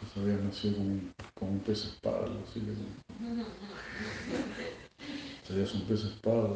pues 0.00 0.16
habrías 0.16 0.40
nacido 0.40 0.76
como 0.76 0.88
un, 0.88 1.12
como 1.34 1.50
un 1.52 1.60
pez 1.60 1.84
espada, 1.84 2.26
así 2.48 2.60
que 2.60 2.72
serías 5.52 5.74
un 5.74 5.82
pez 5.82 6.04
espada. 6.04 6.48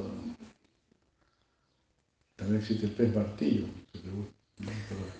También 2.37 2.61
existe 2.61 2.87
el 2.87 2.93
pez 2.93 3.15
martillo, 3.15 3.67
para, 4.57 4.71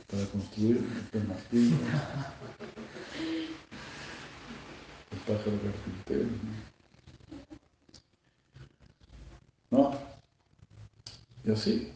para, 0.07 0.31
construir 0.31 0.79
el 0.79 1.03
pez 1.11 1.29
martillo. 1.29 1.77
El 5.11 5.19
pájaro 5.27 5.61
carpintero. 5.63 6.29
¿No? 9.71 9.99
Y 11.45 11.53
así, 11.53 11.93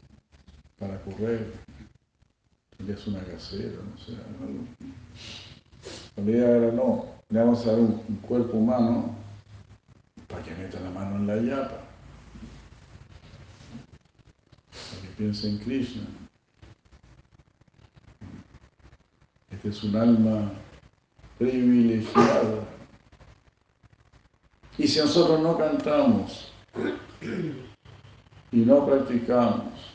para 0.79 1.01
correr, 1.01 1.51
serías 2.77 3.07
una 3.07 3.25
casera, 3.25 3.79
no 3.83 3.99
sé, 3.99 4.13
algo. 4.13 4.67
La 6.17 6.23
idea 6.23 6.57
era 6.57 6.73
no, 6.73 7.07
le 7.31 7.39
vamos 7.39 7.67
a 7.67 7.73
dar 7.73 7.81
un 7.81 8.17
cuerpo 8.17 8.59
humano 8.59 9.21
para 10.31 10.43
que 10.45 10.55
meta 10.55 10.81
la 10.81 10.91
mano 10.91 11.17
en 11.17 11.27
la 11.27 11.37
yapa, 11.37 11.81
para 14.71 15.03
que 15.03 15.09
piense 15.17 15.49
en 15.49 15.59
Krishna. 15.59 16.03
Este 19.51 19.69
es 19.69 19.83
un 19.83 19.97
alma 19.97 20.53
privilegiada. 21.39 22.65
Y 24.79 24.87
si 24.87 25.01
nosotros 25.01 25.41
no 25.41 25.59
cantamos 25.59 26.53
y 28.53 28.57
no 28.59 28.87
practicamos, 28.87 29.93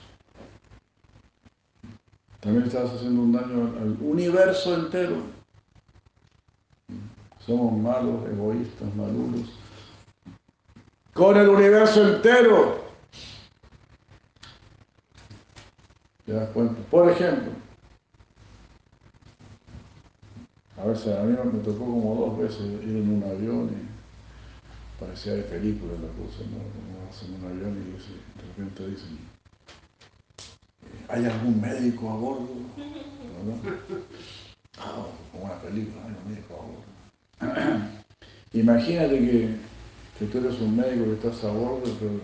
también 2.42 2.66
estás 2.66 2.92
haciendo 2.92 3.22
un 3.22 3.32
daño 3.32 3.74
al 3.80 3.98
universo 4.02 4.76
entero. 4.76 5.16
Somos 7.44 7.82
malos, 7.82 8.28
egoístas, 8.30 8.94
malulos 8.96 9.64
con 11.16 11.38
el 11.38 11.47
universo 11.47 12.16
entero. 12.16 12.84
¿Te 16.26 16.34
das 16.34 16.49
cuenta? 16.49 16.76
Por 16.91 17.09
ejemplo, 17.09 17.53
a 20.78 20.86
veces 20.88 21.18
a 21.18 21.24
mí 21.24 21.38
me 21.53 21.59
tocó 21.59 21.86
como 21.86 22.16
dos 22.16 22.38
veces 22.38 22.84
ir 22.84 22.97
en 22.97 23.13
un 23.13 23.24
avión 23.24 23.70
y 23.72 24.99
parecía 24.99 25.36
de 25.36 25.43
película 25.43 25.93
la 25.93 26.09
cosa, 26.22 26.43
¿no? 26.51 27.05
Vas 27.07 27.24
en 27.24 27.36
un 27.36 27.49
avión 27.49 27.78
y 27.78 27.91
de 27.93 28.47
repente 28.49 28.88
dicen, 28.89 29.18
¿hay 31.07 31.26
algún 31.26 31.61
médico 31.61 32.09
a 32.09 32.16
bordo? 32.18 32.49
¿No? 33.45 33.53
Ah, 34.80 35.05
como 35.32 35.45
una 35.45 35.61
película, 35.61 36.03
hay 36.03 36.16
un 36.26 36.30
médico 36.30 36.53
a 37.39 37.47
bordo. 37.47 37.86
Imagínate 38.53 39.18
que 39.18 39.74
que 40.18 40.26
tú 40.26 40.38
eres 40.38 40.59
un 40.61 40.78
médico 40.78 41.05
que 41.05 41.13
estás 41.13 41.43
a 41.43 41.51
bordo, 41.51 41.93
pero 41.99 42.20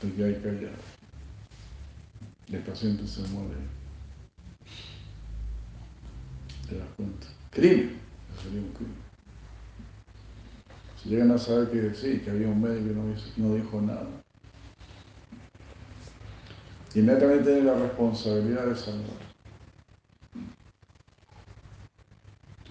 te 0.00 0.12
quedas 0.12 0.42
callado. 0.42 0.76
El 2.52 2.60
paciente 2.60 3.06
se 3.06 3.22
muere. 3.28 3.54
¿Te 6.68 6.76
das 6.76 6.88
cuenta? 6.96 7.26
Crimen. 7.50 8.00
Sería 8.42 8.60
un 8.60 8.72
crimen. 8.72 9.02
Si 11.02 11.08
llegan 11.08 11.30
a 11.30 11.38
saber 11.38 11.70
que 11.70 11.94
sí, 11.94 12.20
que 12.20 12.30
había 12.30 12.48
un 12.48 12.60
médico 12.60 12.88
que 12.88 12.94
no, 12.94 13.48
no 13.48 13.54
dijo 13.54 13.80
nada, 13.80 14.06
inmediatamente 16.94 17.44
tiene 17.44 17.64
la 17.64 17.78
responsabilidad 17.78 18.66
de 18.66 18.76
salvar. 18.76 19.31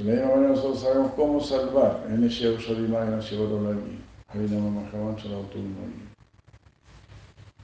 De 0.01 0.07
la 0.07 0.13
misma 0.13 0.35
manera 0.35 0.55
nosotros 0.55 0.81
sabemos 0.81 1.11
cómo 1.15 1.39
salvar 1.39 2.07
en 2.09 2.23
ese 2.23 2.57
Sharimaya 2.57 3.19
Shivarolagi, 3.19 3.99
Harinama 4.29 4.81
Mahavancha 4.81 5.29
Lautumagi. 5.29 6.09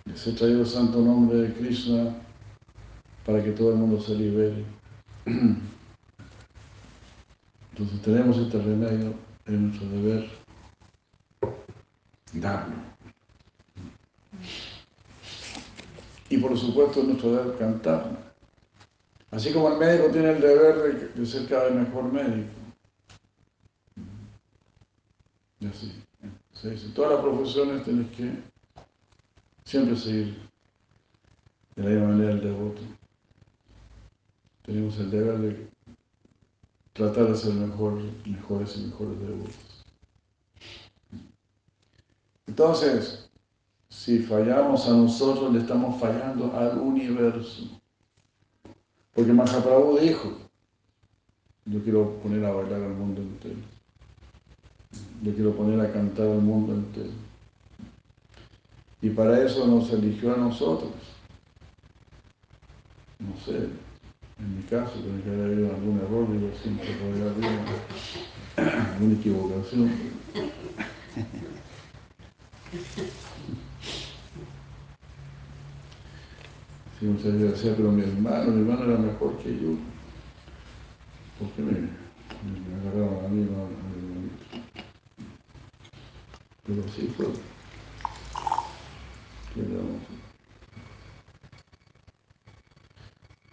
Les 0.05 0.27
he 0.27 0.33
traído 0.33 0.61
el 0.61 0.67
santo 0.67 1.01
nombre 1.01 1.39
de 1.39 1.53
Krishna 1.55 2.15
para 3.25 3.43
que 3.43 3.53
todo 3.53 3.71
el 3.71 3.77
mundo 3.77 3.99
se 3.99 4.13
libere. 4.13 4.63
Entonces 7.71 8.01
tenemos 8.03 8.37
este 8.37 8.59
remedio, 8.59 9.15
es 9.47 9.53
nuestro 9.53 9.89
deber 9.89 10.29
darlo. 12.33 12.75
Y 16.29 16.37
por 16.37 16.55
supuesto 16.55 16.99
es 16.99 17.07
nuestro 17.07 17.31
deber 17.31 17.57
cantarlo. 17.57 18.26
Así 19.31 19.51
como 19.51 19.69
el 19.69 19.77
médico 19.77 20.09
tiene 20.09 20.31
el 20.31 20.41
deber 20.41 21.13
de, 21.13 21.25
ser 21.25 21.47
cada 21.47 21.65
vez 21.65 21.75
mejor 21.75 22.11
médico. 22.11 22.49
Y 25.59 25.67
así. 25.67 26.03
Se 26.53 26.71
todas 26.95 27.11
las 27.11 27.21
profesiones 27.21 27.83
tienes 27.83 28.09
que 28.15 28.31
siempre 29.63 29.95
seguir 29.95 30.49
de 31.75 31.83
la 31.83 31.89
misma 31.89 32.07
manera 32.07 32.31
el 32.31 32.41
devoto. 32.41 32.81
Tenemos 34.63 34.97
el 34.97 35.11
deber 35.11 35.37
de 35.37 35.69
tratar 36.93 37.27
de 37.27 37.35
ser 37.35 37.53
mejor, 37.53 38.01
mejores 38.25 38.75
y 38.77 38.87
mejores 38.87 39.19
devotos. 39.19 39.85
Entonces, 42.47 43.29
si 43.89 44.19
fallamos 44.19 44.87
a 44.87 44.91
nosotros, 44.91 45.53
le 45.53 45.59
estamos 45.59 45.99
fallando 45.99 46.51
al 46.57 46.79
universo. 46.79 47.76
Porque 49.17 49.33
Mahaprabhu 49.33 49.97
dijo, 49.97 50.31
yo 51.65 51.81
quiero 51.81 52.19
poner 52.21 52.45
a 52.45 52.51
bailar 52.51 52.83
al 52.83 52.93
mundo 52.93 53.23
entero. 53.23 53.55
Yo 55.23 55.33
quiero 55.33 55.55
poner 55.55 55.81
a 55.81 55.91
cantar 55.91 56.27
al 56.27 56.41
mundo 56.41 56.75
entero. 56.75 57.09
Y 59.01 59.09
para 59.09 59.43
eso 59.43 59.65
nos 59.65 59.91
eligió 59.91 60.35
a 60.35 60.37
nosotros. 60.37 60.91
No 63.17 63.35
sé, 63.43 63.57
en 64.37 64.55
mi 64.55 64.61
caso, 64.69 64.93
tiene 64.99 65.23
que 65.23 65.29
haber 65.31 65.45
habido 65.51 65.73
algún 65.73 65.97
error, 65.97 66.31
digo, 66.31 66.51
siempre 66.61 66.87
podría 66.97 67.31
haber 67.31 67.43
alguna 68.93 69.13
equivocación. 69.15 69.91
Sí, 76.99 77.05
muchas 77.05 77.33
veces 77.33 77.51
decía, 77.51 77.75
pero 77.77 77.91
mi 77.91 78.01
hermano, 78.01 78.51
mi 78.51 78.61
hermano 78.61 78.85
era 78.85 78.97
mejor 78.97 79.37
que 79.37 79.53
yo. 79.53 79.75
¿Por 81.37 81.47
qué 81.51 81.61
me, 81.61 81.73
me, 81.73 82.81
agarraron 82.81 83.23
a 83.23 83.27
mí, 83.27 83.43
a 83.43 83.45
mi 83.45 83.97
hermanito? 84.01 84.45
Pero 86.65 86.83
así 86.87 87.13
fue. 87.15 87.27
¿Qué 89.53 89.61
le 89.61 89.77
vamos 89.77 90.01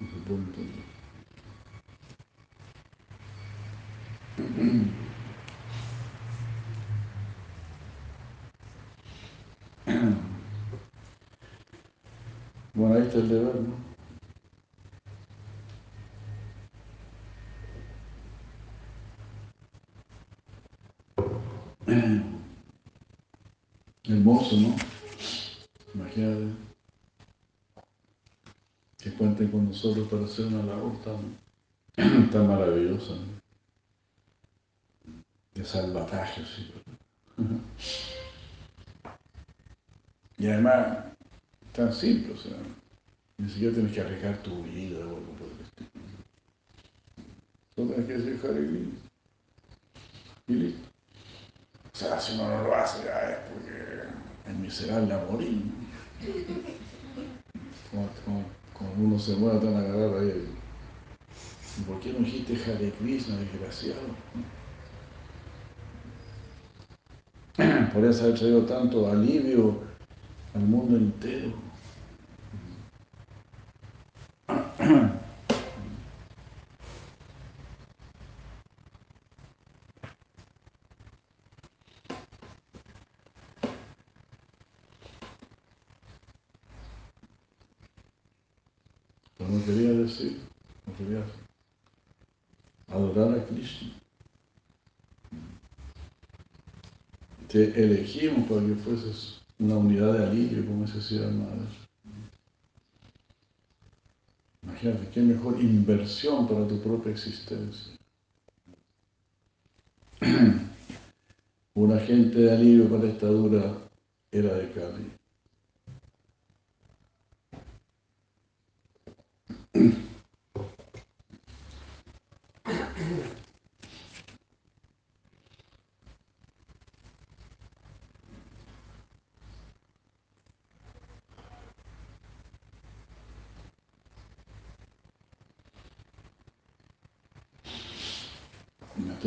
No 0.01 0.07
se 0.11 0.16
puede 0.26 0.40
entender. 0.40 0.84
Bueno, 12.75 12.97
ahí 12.97 13.03
está 13.03 13.18
el 13.18 13.29
deber, 13.29 13.55
¿no? 13.55 13.77
Hermoso, 24.05 24.57
¿no? 24.57 24.75
Imagínate 25.95 26.53
que 28.99 29.12
cuenten 29.12 29.51
con 29.53 29.68
nosotros 29.68 30.09
para 30.09 30.25
hacer 30.25 30.47
una 30.47 30.64
labor 30.64 30.95
tan, 31.03 31.39
tan 32.31 32.49
maravillosa, 32.49 33.14
¿no? 33.14 33.35
de 35.55 35.64
salvataje, 35.64 36.43
sí. 36.45 36.72
Y 40.37 40.49
además, 40.49 41.14
tan 41.75 41.93
simple, 41.93 42.33
o 42.33 42.37
sea, 42.37 42.57
ni 43.39 43.49
siquiera 43.51 43.75
tienes 43.75 43.93
que 43.93 44.01
arriesgar 44.01 44.39
tu 44.39 44.62
vida 44.62 45.01
o 45.01 45.03
algo 45.03 45.33
por 45.37 45.49
el 45.49 45.61
estilo. 45.66 45.91
Solo 47.75 47.89
tienes 47.89 48.07
que 48.07 48.12
decir 48.12 48.41
Hare 48.45 48.61
y 50.47 50.53
listo. 50.55 50.89
O 51.93 51.97
sea, 51.97 52.20
si 52.20 52.35
uno 52.35 52.49
no 52.49 52.62
lo 52.62 52.77
hace, 52.77 53.05
ya 53.05 53.31
es 53.31 53.39
porque 53.51 54.05
es 54.49 54.57
miserable 54.57 55.14
a 55.14 55.25
morir. 55.25 55.62
Como, 58.25 58.45
uno 58.97 59.18
se 59.18 59.35
muere 59.35 59.59
tan 59.59 59.75
agarrado 59.75 60.20
ahí. 60.20 60.49
¿Y 61.79 61.81
por 61.83 61.99
qué 61.99 62.12
no 62.12 62.20
dijiste 62.20 62.55
Hare 62.70 62.93
Krishna, 63.01 63.37
desgraciado? 63.37 64.01
Podrías 67.93 68.20
haber 68.22 68.39
traído 68.39 68.64
tanto 68.64 69.11
alivio 69.11 69.81
al 70.55 70.62
mundo 70.62 70.97
entero. 70.97 71.64
no 89.39 89.64
quería 89.64 89.93
decir, 89.93 90.39
no 90.87 90.95
quería 90.99 91.24
adorar 92.89 93.39
a 93.39 93.47
Cristo. 93.47 93.87
Te 97.49 97.82
elegimos 97.82 98.47
para 98.51 98.61
que 98.66 98.74
fueses 98.74 99.41
una 99.59 99.76
unidad 99.76 100.12
de 100.12 100.26
alivio, 100.26 100.66
como 100.66 100.87
se 100.87 100.99
decía 100.99 101.20
madre. 101.28 101.93
Qué 105.14 105.20
mejor 105.22 105.59
inversión 105.61 106.47
para 106.47 106.68
tu 106.68 106.78
propia 106.82 107.12
existencia. 107.12 107.95
Un 111.74 111.93
agente 111.93 112.39
de 112.39 112.53
alivio 112.53 112.91
para 112.91 113.09
esta 113.09 113.26
dura 113.28 113.78
era 114.30 114.55
de 114.55 114.70
Cali. 114.72 115.11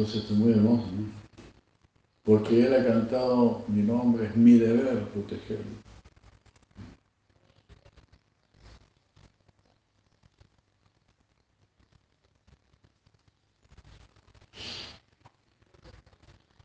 Entonces 0.08 0.24
esto 0.24 0.36
es 0.36 0.39
muy 0.39 0.53
hermoso, 0.53 0.86
¿no? 0.86 1.05
Porque 2.24 2.66
él 2.66 2.74
ha 2.74 2.86
cantado 2.86 3.66
mi 3.68 3.82
nombre, 3.82 4.28
es 4.28 4.38
mi 4.38 4.53
deber 4.53 5.03
protegerlo. 5.10 5.66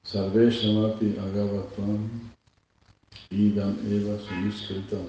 Sarveshamati 0.04 1.16
Agavatam 1.18 2.30
Idam 3.30 3.76
Eva 3.90 4.18
Sumiskritam 4.20 5.06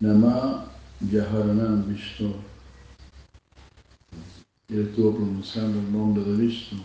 Nama 0.00 0.66
Yaharanam 1.00 1.86
Vishnu 1.86 2.51
y 4.72 4.80
estuvo 4.80 5.14
pronunciando 5.14 5.78
el 5.80 5.92
nombre 5.92 6.24
de 6.24 6.36
Vishnu. 6.36 6.82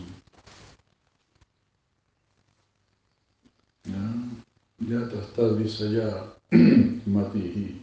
Ya, 4.80 5.02
está 5.02 5.48
Visaya 5.52 6.34
Matihi. 7.06 7.82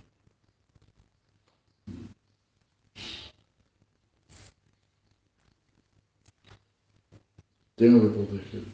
Tengo 7.75 8.01
que 8.01 8.07
protegerlo. 8.07 8.67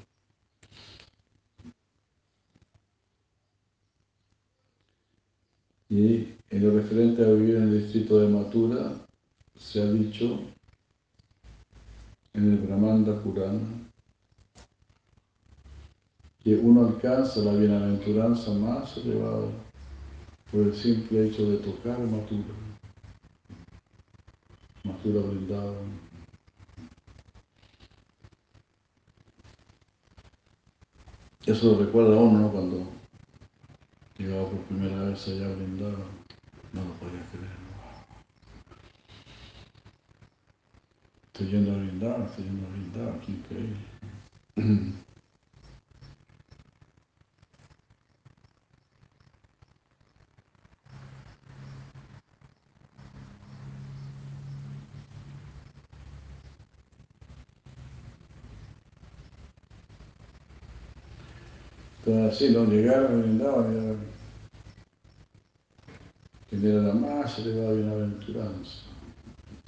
Y 5.90 6.36
en 6.50 6.64
lo 6.64 6.76
referente 6.76 7.24
a 7.24 7.30
vivir 7.30 7.56
en 7.56 7.64
el 7.64 7.84
distrito 7.84 8.20
de 8.20 8.28
Matura, 8.28 9.06
se 9.58 9.82
ha 9.82 9.92
dicho 9.92 10.40
en 12.34 12.52
el 12.52 12.58
Brahmanda 12.60 13.22
Purana 13.22 13.60
que 16.44 16.56
uno 16.56 16.88
alcanza 16.88 17.42
la 17.42 17.54
bienaventuranza 17.54 18.52
más 18.52 18.98
elevada 18.98 19.48
por 20.52 20.62
el 20.62 20.76
simple 20.76 21.28
hecho 21.28 21.50
de 21.50 21.58
tocar 21.58 22.00
Matura. 22.00 22.56
Matura 24.84 25.22
brindada. 25.22 25.74
Eso 31.46 31.74
lo 31.74 31.86
recuerda 31.86 32.18
uno 32.18 32.52
cuando 32.52 32.88
llegaba 34.18 34.50
por 34.50 34.60
primera 34.62 35.04
vez 35.04 35.28
allá 35.28 35.46
a 35.46 35.56
brindar, 35.56 35.94
no 36.74 36.86
lo 36.86 36.94
podía 37.00 37.26
creer. 37.32 37.61
Estoy 41.34 41.48
yendo 41.48 41.72
a 41.72 41.78
brindar, 41.78 42.22
estoy 42.22 42.44
yendo 42.44 42.68
a 42.68 42.72
brindar, 42.72 43.20
qué 43.22 43.32
increíble. 43.32 43.78
Entonces 62.06 62.36
así, 62.36 62.50
no 62.50 62.66
llegaron, 62.66 63.22
brindaban, 63.22 63.98
quien 66.50 66.66
era 66.66 66.82
la 66.82 66.94
más 66.94 67.40
elevada 67.40 67.74
bienaventuranza. 67.74 68.91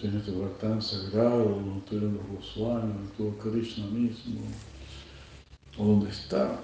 En 0.03 0.17
este 0.17 0.31
lugar 0.31 0.51
tan 0.59 0.81
sagrado, 0.81 1.45
donde 1.45 1.79
estuvieron 1.79 2.17
los 2.17 2.27
Goswami, 2.27 2.91
donde 2.91 3.05
estuvo 3.05 3.37
Krishna 3.37 3.85
mismo, 3.85 4.41
o 5.77 5.85
donde 5.85 6.09
está. 6.09 6.59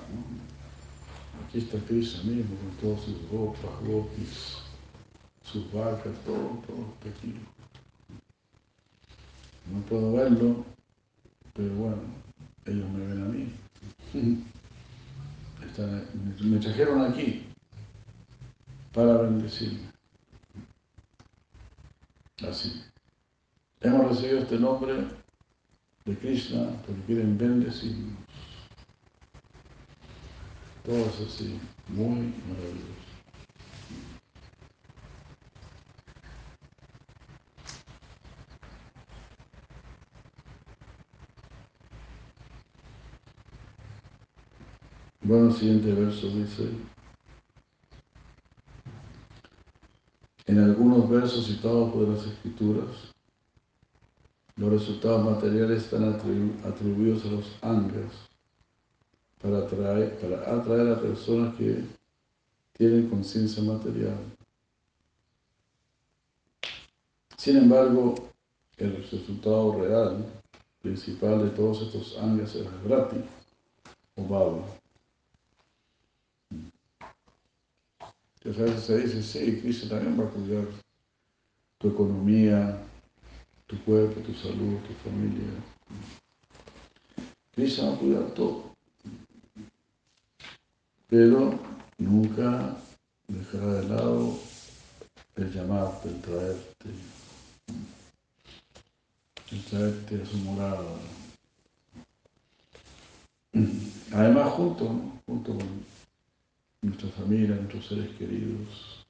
Aquí 1.48 1.60
está 1.60 1.78
Krishna 1.88 2.24
mismo, 2.24 2.58
con 2.58 2.72
todas 2.82 3.00
sus 3.06 3.30
gopas, 3.32 3.72
gopis, 3.88 4.58
sus 5.42 5.72
vacas, 5.72 6.14
todo, 6.26 6.62
todo 6.68 6.94
está 6.96 7.18
aquí. 7.18 7.34
No 9.72 9.80
puedo 9.84 10.12
verlo, 10.12 10.66
pero 11.54 11.74
bueno, 11.76 12.02
ellos 12.66 12.90
me 12.90 13.08
ven 13.08 13.24
a 13.24 13.26
mí. 13.26 13.54
me 16.42 16.58
trajeron 16.60 17.10
aquí 17.10 17.46
para 18.92 19.14
bendecirme. 19.22 19.90
Así. 22.46 22.84
Hemos 23.82 24.10
recibido 24.10 24.40
este 24.40 24.60
nombre 24.60 25.08
de 26.04 26.18
Krishna 26.18 26.70
porque 26.86 27.02
quieren 27.06 27.38
bendecirnos. 27.38 28.18
Todo 30.84 30.98
es 30.98 31.22
así, 31.22 31.58
muy 31.88 32.34
maravilloso. 32.50 33.10
Bueno, 45.22 45.50
el 45.50 45.54
siguiente 45.54 45.94
verso 45.94 46.28
dice, 46.28 46.70
en 50.48 50.60
algunos 50.60 51.10
versos 51.10 51.46
citados 51.46 51.94
por 51.94 52.10
las 52.10 52.26
escrituras, 52.26 53.14
los 54.60 54.72
resultados 54.72 55.24
materiales 55.24 55.84
están 55.84 56.04
atribuidos 56.66 57.24
a 57.26 57.32
los 57.32 57.58
angas 57.62 58.12
para 59.42 59.60
atraer, 59.60 60.92
a 60.92 61.02
personas 61.02 61.56
que 61.56 61.86
tienen 62.74 63.10
conciencia 63.10 63.64
material. 63.64 64.18
Sin 67.38 67.56
embargo, 67.56 68.16
el 68.76 68.98
resultado 68.98 69.80
real, 69.82 70.26
principal 70.82 71.42
de 71.46 71.52
todos 71.52 71.82
estos 71.84 72.18
angas 72.18 72.54
es 72.54 72.68
el 72.68 72.68
o 74.16 74.28
baba. 74.28 74.66
Entonces 78.36 78.62
a 78.62 78.66
veces 78.66 78.84
se 78.84 78.98
dice, 79.00 79.24
sí, 79.24 79.62
Cristo 79.62 79.88
también 79.88 80.20
va 80.20 80.26
a 80.26 80.32
tu 81.78 81.88
economía, 81.88 82.89
tu 83.70 83.78
cuerpo, 83.84 84.20
tu 84.22 84.34
salud, 84.34 84.80
tu 84.80 84.94
familia. 85.08 85.48
Cristo 87.54 87.86
va 87.86 87.94
a 87.94 87.98
cuidar 88.00 88.24
todo. 88.34 88.74
Pero 91.08 91.60
nunca 92.00 92.78
dejará 93.28 93.74
de 93.74 93.90
lado 93.90 94.40
el 95.36 95.54
llamarte, 95.54 96.10
el 96.10 96.22
traerte, 96.22 96.90
el 99.52 99.64
traerte 99.66 100.22
a 100.24 100.26
su 100.26 100.38
morada. 100.38 100.96
Además, 104.12 104.52
junto, 104.54 104.86
¿no? 104.86 105.22
junto 105.28 105.56
con 105.56 105.86
nuestra 106.82 107.10
familia, 107.10 107.56
nuestros 107.56 107.88
seres 107.88 108.10
queridos, 108.18 109.06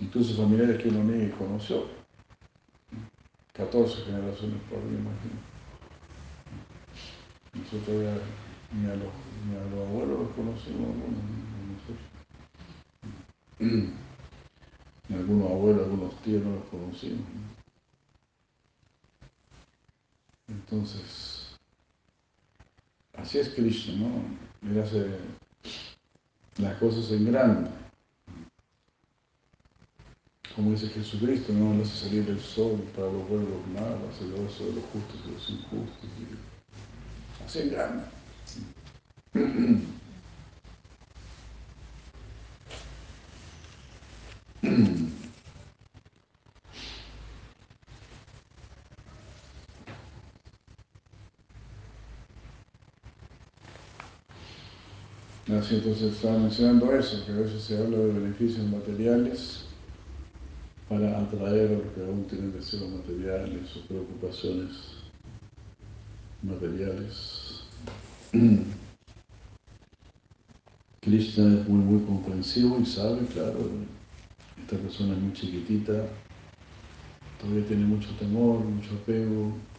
incluso 0.00 0.36
familiares 0.36 0.82
que 0.82 0.90
uno 0.90 1.02
ni 1.04 1.30
conoció. 1.30 2.03
14 3.54 4.02
generaciones 4.04 4.60
por 4.68 4.80
mí, 4.82 4.98
imagino. 4.98 5.38
Nosotros 7.54 8.02
ya 8.02 8.18
ni 8.76 8.90
a 8.90 8.96
los, 8.96 9.12
ni 9.46 9.56
a 9.56 9.64
los 9.70 9.88
abuelos 9.88 10.18
los 10.20 10.30
conocimos, 10.30 10.90
algunos, 10.90 11.22
nosotros. 11.72 12.08
Ni 15.08 15.16
algunos 15.16 15.50
abuelos, 15.50 15.84
algunos 15.84 16.22
tíos 16.22 16.44
no 16.44 16.56
los 16.56 16.64
conocimos. 16.64 17.26
Entonces, 20.48 21.56
así 23.16 23.38
es 23.38 23.50
Krishna, 23.50 23.94
¿no? 23.98 24.68
Él 24.68 24.82
hace 24.82 25.18
las 26.56 26.76
cosas 26.78 27.10
en 27.12 27.26
grande. 27.26 27.83
Como 30.54 30.70
dice 30.70 30.88
Jesucristo, 30.88 31.52
no 31.52 31.82
hace 31.82 32.06
salir 32.06 32.28
el 32.28 32.38
sol 32.38 32.80
para 32.94 33.08
los 33.08 33.28
buenos 33.28 33.48
y 33.48 33.50
los 33.50 33.66
malos, 33.82 34.20
el 34.20 34.34
oso 34.34 34.66
de 34.66 34.74
los 34.74 34.84
justos 34.84 35.20
y 35.26 35.32
los 35.32 35.50
injustos. 35.50 36.10
Así 37.44 37.58
en 37.58 37.70
grande. 37.70 38.04
Así 55.58 55.74
entonces 55.74 56.14
estaba 56.14 56.38
mencionando 56.38 56.96
eso, 56.96 57.26
que 57.26 57.32
a 57.32 57.36
veces 57.36 57.62
se 57.62 57.76
habla 57.76 57.98
de 57.98 58.06
beneficios 58.06 58.66
materiales 58.66 59.73
para 60.94 61.18
atraer 61.18 61.66
a 61.72 61.78
los 61.78 61.92
que 61.92 62.02
aún 62.02 62.24
tienen 62.28 62.52
deseos 62.52 62.88
materiales 62.88 63.76
o 63.76 63.80
preocupaciones 63.88 64.70
materiales. 66.40 67.64
Krishna 71.00 71.60
es 71.60 71.68
muy, 71.68 71.84
muy 71.84 72.00
comprensivo 72.04 72.78
y 72.78 72.86
sabe, 72.86 73.26
claro, 73.26 73.58
esta 74.62 74.76
persona 74.76 75.14
es 75.14 75.20
muy 75.20 75.32
chiquitita, 75.32 76.06
todavía 77.40 77.66
tiene 77.66 77.86
mucho 77.86 78.10
temor, 78.20 78.60
mucho 78.60 78.94
apego. 78.94 79.52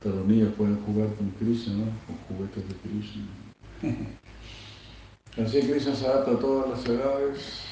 Pero 0.00 0.16
los 0.16 0.26
niños 0.26 0.54
pueden 0.54 0.80
jugar 0.84 1.14
con 1.16 1.30
Krishna, 1.32 1.74
¿no? 1.74 1.84
Con 2.06 2.16
juguetes 2.26 2.66
de 2.68 2.74
Krishna. 2.76 3.26
Así 5.38 5.62
Krishna 5.62 5.94
se 5.94 6.06
adapta 6.06 6.32
a 6.32 6.38
todas 6.38 6.68
las 6.68 6.86
edades 6.86 7.62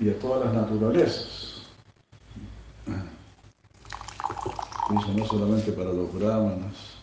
y 0.00 0.10
a 0.10 0.18
todas 0.18 0.46
las 0.46 0.54
naturalezas. 0.54 1.62
Krishna 4.88 5.14
no 5.14 5.24
solamente 5.26 5.70
para 5.70 5.92
los 5.92 6.12
brahmanas, 6.12 6.96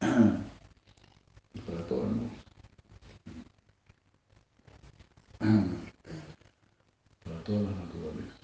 para 0.00 1.86
todo 1.88 2.02
el 2.02 2.10
mundo. 2.10 2.34
Para 7.24 7.42
todas 7.44 7.62
las 7.62 7.74
naturalezas. 7.74 8.38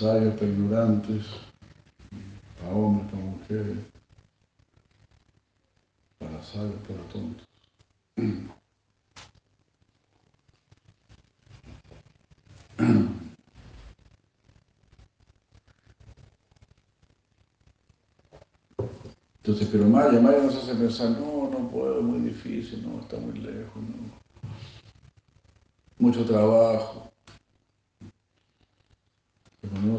Sabios 0.00 0.34
para 0.34 0.46
para 2.58 2.72
hombres, 2.72 3.10
para 3.10 3.22
mujeres, 3.22 3.78
para 6.18 6.42
sabios, 6.42 6.80
para 6.88 7.02
tontos. 7.12 7.46
Entonces, 19.42 19.68
pero 19.70 19.84
Maya, 19.86 20.18
Maya 20.18 20.42
nos 20.42 20.56
hace 20.56 20.74
pensar, 20.76 21.10
no, 21.10 21.50
no 21.50 21.68
puedo, 21.68 21.98
es 21.98 22.04
muy 22.04 22.20
difícil, 22.20 22.82
no, 22.88 23.00
está 23.00 23.18
muy 23.18 23.38
lejos, 23.38 23.76
no. 23.76 24.18
Mucho 25.98 26.24
trabajo 26.24 27.10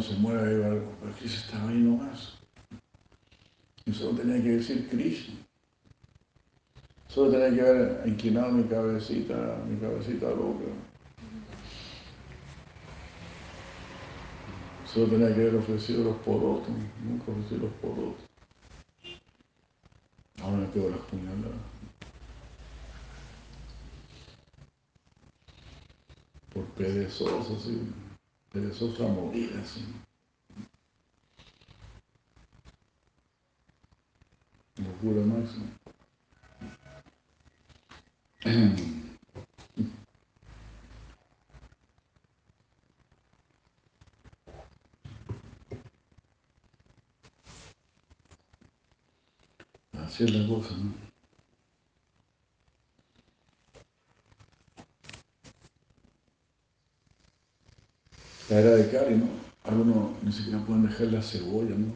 cuando 0.02 0.16
se 0.16 0.20
mueve, 0.20 0.82
aquí 1.10 1.28
se 1.28 1.38
está 1.38 1.68
ahí 1.68 1.78
nomás. 1.78 2.34
Y 3.86 3.93
solo 3.93 4.18
tenía 4.18 4.41
que 4.41 4.49
decir 4.49 4.89
Krishna. 4.89 5.36
Solo 7.08 7.32
tenía 7.32 7.54
que 7.54 7.62
haber 7.62 8.08
inclinado 8.08 8.52
mi 8.52 8.64
cabecita, 8.64 9.64
mi 9.68 9.78
cabecita 9.80 10.30
loca. 10.30 10.66
Solo 14.86 15.08
tenía 15.08 15.28
que 15.36 15.41
haber 15.41 15.56
ofrecido 15.56 16.04
los 16.06 16.18
porotos, 16.18 16.70
nunca 17.04 17.32
ofrecí 17.32 17.58
los 17.58 17.72
porotos. 17.74 18.26
Ahora 20.41 20.58
me 20.58 20.68
pego 20.68 20.89
las 20.89 20.99
puñaladas. 21.02 21.60
Por 26.54 26.66
perezoso, 26.76 27.58
así. 27.58 27.80
Perezoso 28.52 29.06
a 29.06 29.08
morir, 29.08 29.58
así. 29.62 29.82
Locura 34.78 35.26
máxima. 35.26 35.68
Así 49.93 50.26
es 50.26 50.34
la 50.34 50.45
cosa, 50.47 50.76
¿no? 50.76 51.11
La 58.52 58.60
era 58.60 58.72
de 58.72 58.91
Cari, 58.91 59.16
¿no? 59.16 59.28
Algunos 59.64 60.22
ni 60.24 60.32
siquiera 60.34 60.60
pueden 60.66 60.86
dejar 60.86 61.08
la 61.08 61.22
cebolla, 61.22 61.74
¿no? 61.74 61.88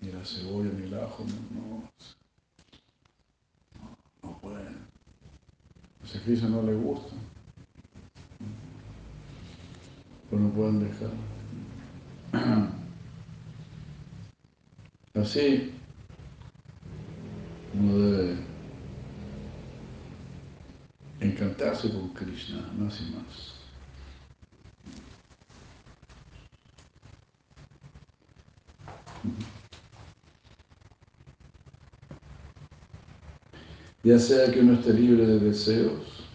Ni 0.00 0.12
la 0.12 0.24
cebolla, 0.24 0.70
ni 0.70 0.84
el 0.84 0.94
ajo, 0.94 1.24
¿no? 1.24 1.34
No, 1.60 1.90
no, 4.22 4.38
pueden. 4.38 4.76
A 6.00 6.06
ese 6.06 6.48
no 6.48 6.62
le 6.62 6.74
gusta. 6.74 7.16
Pues 10.30 10.42
no 10.42 10.50
pueden 10.50 10.78
dejar. 10.78 11.10
Así, 15.14 15.72
uno 17.74 17.98
debe 17.98 18.36
encantarse 21.18 21.90
con 21.90 22.10
Krishna, 22.10 22.70
más 22.78 23.00
y 23.00 23.12
más. 23.16 23.63
Ya 34.04 34.18
sea 34.18 34.52
que 34.52 34.60
uno 34.60 34.74
esté 34.74 34.92
libre 34.92 35.26
de 35.26 35.38
deseos, 35.38 36.26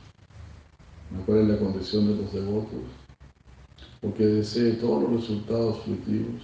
lo 1.16 1.24
cual 1.24 1.42
es 1.42 1.48
la 1.50 1.60
condición 1.60 2.08
de 2.08 2.24
los 2.24 2.34
devotos, 2.34 2.82
o 4.02 4.12
que 4.16 4.26
desee 4.26 4.74
todos 4.74 5.04
los 5.04 5.22
resultados 5.22 5.84
fruitivos, 5.84 6.42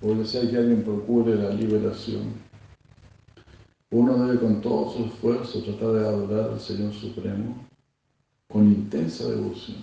o 0.00 0.14
desea 0.14 0.48
que 0.48 0.56
alguien 0.56 0.84
procure 0.84 1.34
la 1.34 1.50
liberación, 1.50 2.34
uno 3.90 4.24
debe 4.24 4.38
con 4.38 4.60
todo 4.60 4.92
su 4.92 5.04
esfuerzo 5.06 5.60
tratar 5.64 5.92
de 5.94 6.08
adorar 6.08 6.50
al 6.50 6.60
Señor 6.60 6.92
Supremo 6.92 7.66
con 8.46 8.68
intensa 8.68 9.28
devoción. 9.28 9.78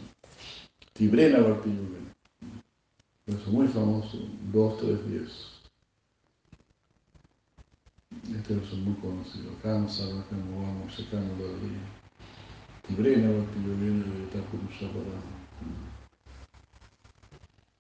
Tibrena 0.93 1.39
Bhakti 1.39 1.71
Eso 3.27 3.37
es 3.37 3.47
muy 3.47 3.67
famoso, 3.67 4.17
2, 4.53 4.77
3, 4.77 5.09
10. 5.09 5.52
Este 8.35 8.55
verso 8.55 8.75
es 8.75 8.81
muy 8.81 8.95
conocido. 8.95 9.51
Kansa, 9.61 10.05
Rakam, 10.05 10.55
Vamos, 10.55 10.95
Sekano, 10.95 11.29
Dadri. 11.39 11.77
Tibrena 12.87 13.29
Bhakti 13.29 13.59
Yogena, 13.65 14.05
Veta 14.17 14.39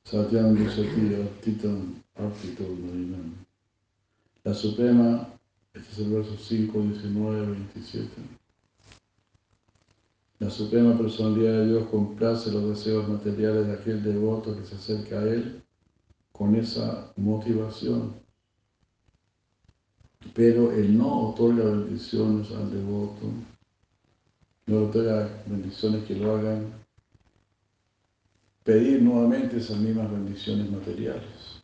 Satyam 0.05 0.55
Satyam 0.55 0.55
Dusati, 0.55 1.15
Artitam, 1.15 1.95
Artitam, 2.15 2.85
Marinam. 2.85 3.35
La 4.43 4.53
Suprema 4.53 5.33
este 5.73 5.91
es 5.91 5.99
el 6.07 6.13
verso 6.13 6.37
5, 6.37 6.81
19, 6.81 7.47
27. 7.47 8.07
La 10.37 10.49
Suprema 10.51 10.95
Personalidad 10.95 11.53
de 11.53 11.67
Dios 11.69 11.89
complace 11.89 12.51
los 12.51 12.69
deseos 12.69 13.09
materiales 13.09 13.65
de 13.65 13.73
aquel 13.73 14.03
devoto 14.03 14.55
que 14.55 14.67
se 14.67 14.75
acerca 14.75 15.19
a 15.19 15.23
Él 15.23 15.63
con 16.31 16.55
esa 16.55 17.11
motivación. 17.17 18.22
Pero 20.33 20.71
Él 20.71 20.97
no 20.97 21.29
otorga 21.29 21.63
bendiciones 21.63 22.51
al 22.51 22.71
devoto, 22.71 23.27
no 24.65 24.83
otorga 24.83 25.29
bendiciones 25.45 26.03
que 26.05 26.15
lo 26.15 26.35
hagan 26.35 26.83
pedir 28.63 29.01
nuevamente 29.01 29.57
esas 29.57 29.77
mismas 29.77 30.09
bendiciones 30.11 30.71
materiales. 30.71 31.61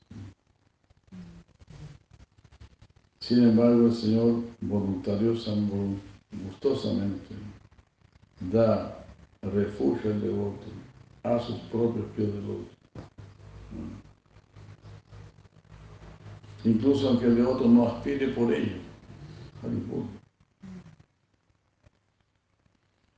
Sin 3.20 3.43
embargo, 3.43 3.88
el 3.88 3.93
Señor 3.93 4.41
voluntariosamente, 4.60 6.01
gustosamente, 6.45 7.36
da 8.39 9.05
refugio 9.41 10.12
al 10.12 10.22
devoto 10.22 10.66
a 11.24 11.39
sus 11.39 11.57
propios 11.72 12.05
pies 12.16 12.34
de 12.34 12.41
loto. 12.41 12.70
Incluso 16.64 17.10
aunque 17.10 17.26
el 17.26 17.36
devoto 17.36 17.68
no 17.68 17.88
aspire 17.88 18.30
por 18.30 18.53
ello. 18.53 18.78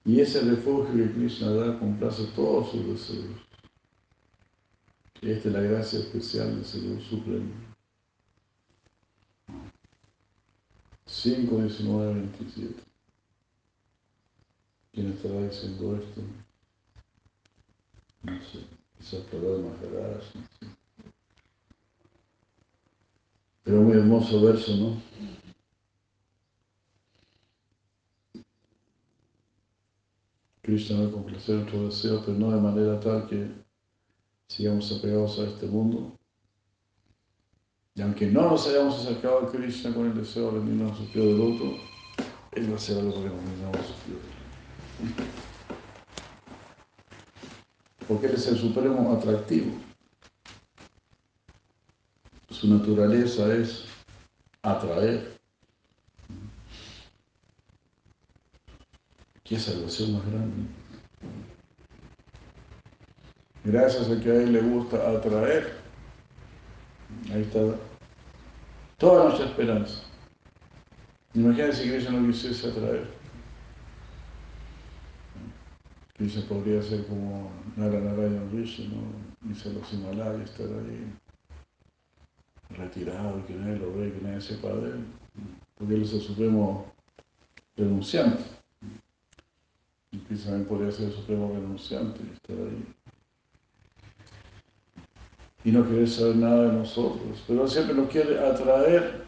Y 0.04 0.20
ese 0.20 0.42
refugio 0.42 0.94
que 0.94 1.12
Krishna 1.14 1.52
da 1.52 1.80
complace 1.80 2.26
todos 2.36 2.72
sus 2.72 2.88
deseos. 2.88 3.38
Esta 5.22 5.50
es 5.50 5.54
la 5.54 5.62
gracia 5.62 6.00
especial 6.00 6.56
del 6.56 6.66
Señor 6.66 7.02
Supremo. 7.04 7.52
5, 11.06 11.56
19, 11.56 12.14
27. 12.14 12.84
¿Quién 14.92 15.12
estará 15.12 15.44
diciendo 15.44 15.96
esto? 15.98 16.22
No 18.24 18.40
sé, 18.42 18.60
quizás 18.98 19.24
Maharaj, 19.34 20.36
no 20.36 20.42
sé. 20.60 20.81
Pero 23.64 23.82
muy 23.82 23.98
hermoso 23.98 24.42
verso, 24.42 24.76
¿no? 24.76 25.02
Krishna 30.62 31.02
va 31.02 31.08
a 31.08 31.12
complacer 31.12 31.56
nuestros 31.56 32.04
deseos, 32.04 32.24
pero 32.26 32.38
no 32.38 32.52
de 32.52 32.62
manera 32.62 33.00
tal 33.00 33.28
que 33.28 33.52
sigamos 34.48 34.92
apegados 34.92 35.40
a 35.40 35.44
este 35.46 35.66
mundo, 35.66 36.18
y 37.94 38.02
aunque 38.02 38.28
no 38.28 38.50
nos 38.50 38.68
hayamos 38.68 39.00
acercado 39.00 39.40
a 39.40 39.52
Krishna 39.52 39.94
con 39.94 40.08
el 40.08 40.16
deseo 40.16 40.46
de 40.46 40.60
rendirnos 40.60 40.98
a 40.98 41.04
del 41.14 41.42
otro, 41.42 41.76
Él 42.54 42.70
va 42.70 42.74
a 42.74 42.76
hacer 42.78 42.98
algo 42.98 43.14
para 43.14 43.30
rendirnos 43.30 43.76
a 43.76 43.84
su 43.84 43.94
Porque 48.08 48.28
Él 48.28 48.34
es 48.34 48.48
el 48.48 48.58
supremo 48.58 49.12
atractivo. 49.14 49.91
Su 52.62 52.68
naturaleza 52.68 53.52
es 53.56 53.86
atraer. 54.62 55.36
¿Qué 59.44 59.58
salvación 59.58 60.14
más 60.14 60.26
grande? 60.28 60.68
Gracias 63.64 64.12
a 64.12 64.22
que 64.22 64.30
a 64.30 64.36
Él 64.36 64.54
le 64.54 64.62
gusta 64.62 65.10
atraer, 65.10 65.74
Ahí 67.34 67.42
está 67.42 67.62
toda 69.00 69.24
nuestra 69.24 69.48
esperanza. 69.48 70.04
Imagínense 71.34 71.82
que 71.82 71.94
Krishna 71.94 72.12
no 72.12 72.28
quisiese 72.28 72.70
atraer. 72.70 73.08
Krishna 76.14 76.44
podría 76.48 76.84
ser 76.84 77.08
como 77.08 77.50
Naranarayan 77.76 78.52
Rishi, 78.52 78.88
¿no? 78.88 79.50
Irse 79.50 79.70
a 79.70 79.74
los 79.74 79.92
Himalayas, 79.92 80.52
estar 80.52 80.68
ahí 80.68 81.12
retirado, 82.82 83.46
que 83.46 83.54
nadie 83.54 83.78
lo 83.78 83.94
ve, 83.94 84.12
que 84.14 84.22
nadie 84.22 84.42
sepa 84.42 84.70
de 84.70 84.92
él. 84.92 85.06
Porque 85.78 85.96
él 85.96 86.04
es 86.04 86.14
el 86.14 86.22
supremo 86.22 86.92
renunciante. 87.76 88.44
Y 90.12 90.18
también 90.36 90.66
podría 90.66 90.92
ser 90.92 91.08
el 91.08 91.14
supremo 91.14 91.52
renunciante 91.54 92.20
y 92.24 92.34
estar 92.34 92.58
ahí 92.58 92.96
y 95.64 95.72
no 95.72 95.86
quiere 95.86 96.08
saber 96.08 96.38
nada 96.38 96.68
de 96.68 96.74
nosotros, 96.74 97.44
pero 97.48 97.68
siempre 97.68 97.96
nos 97.96 98.10
quiere 98.10 98.40
atraer. 98.40 99.26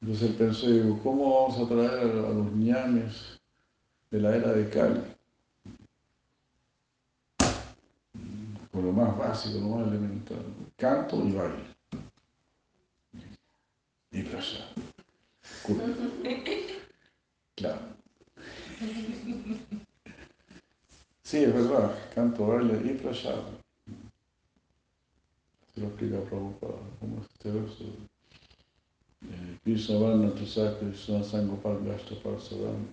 Entonces 0.00 0.30
él 0.30 0.36
pensó, 0.36 0.70
digo, 0.70 1.00
¿cómo 1.02 1.48
vamos 1.48 1.58
a 1.58 1.62
atraer 1.62 2.10
a, 2.10 2.28
los 2.30 2.52
ñames 2.52 3.40
de 4.10 4.20
la 4.20 4.36
era 4.36 4.52
de 4.52 4.68
Cali? 4.68 5.00
Con 8.74 8.86
lo 8.86 8.92
más 8.92 9.16
básico, 9.16 9.60
lo 9.60 9.68
más 9.68 9.86
elemental, 9.86 10.44
canto 10.76 11.24
y 11.24 11.30
baile. 11.30 11.62
prasad. 14.30 14.64
Claro. 17.54 17.80
Sí, 21.22 21.36
es 21.44 21.54
verdad, 21.54 21.96
canto, 22.16 22.48
baile 22.48 22.80
y 22.84 22.94
prasad. 22.94 23.44
Se 25.72 25.80
lo 25.80 25.86
explica 25.86 26.20
Prabhupada, 26.22 26.74
como 26.98 27.22
este 27.22 27.52
verso. 27.52 27.84
Eh, 29.22 29.58
Krishna 29.62 29.98
Varna 30.00 30.34
Tusa 30.34 30.76
Krishna 30.80 31.22
Sangopal 31.22 31.78
Gashta 31.84 32.16
Parsadam 32.24 32.88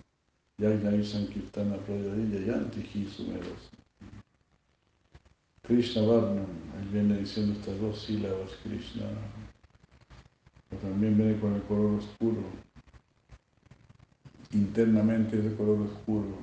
Yagna 0.58 1.04
Sankirtana 1.04 1.76
Prayadi 1.78 2.30
Yayanti 2.30 2.88
Hi 2.94 3.04
Sumeros. 3.04 3.81
Krishna 5.64 6.02
Varna, 6.02 6.42
él 6.80 6.88
viene 6.90 7.18
diciendo 7.18 7.52
estas 7.52 7.80
dos 7.80 8.02
sílabas, 8.02 8.50
Krishna, 8.64 9.06
pero 10.68 10.82
también 10.82 11.16
viene 11.16 11.38
con 11.38 11.54
el 11.54 11.62
color 11.62 12.00
oscuro. 12.00 12.42
Internamente 14.52 15.38
es 15.38 15.44
de 15.44 15.54
color 15.54 15.82
oscuro, 15.82 16.36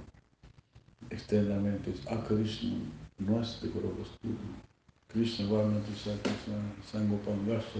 externamente 1.09 1.91
es 1.91 2.07
a 2.07 2.23
Krishna, 2.23 2.77
no 3.17 3.41
es 3.41 3.61
de 3.61 3.69
color 3.71 3.93
oscuro. 4.01 4.37
Krishna 5.09 5.49
Varna 5.51 5.79
Gashta 5.79 6.15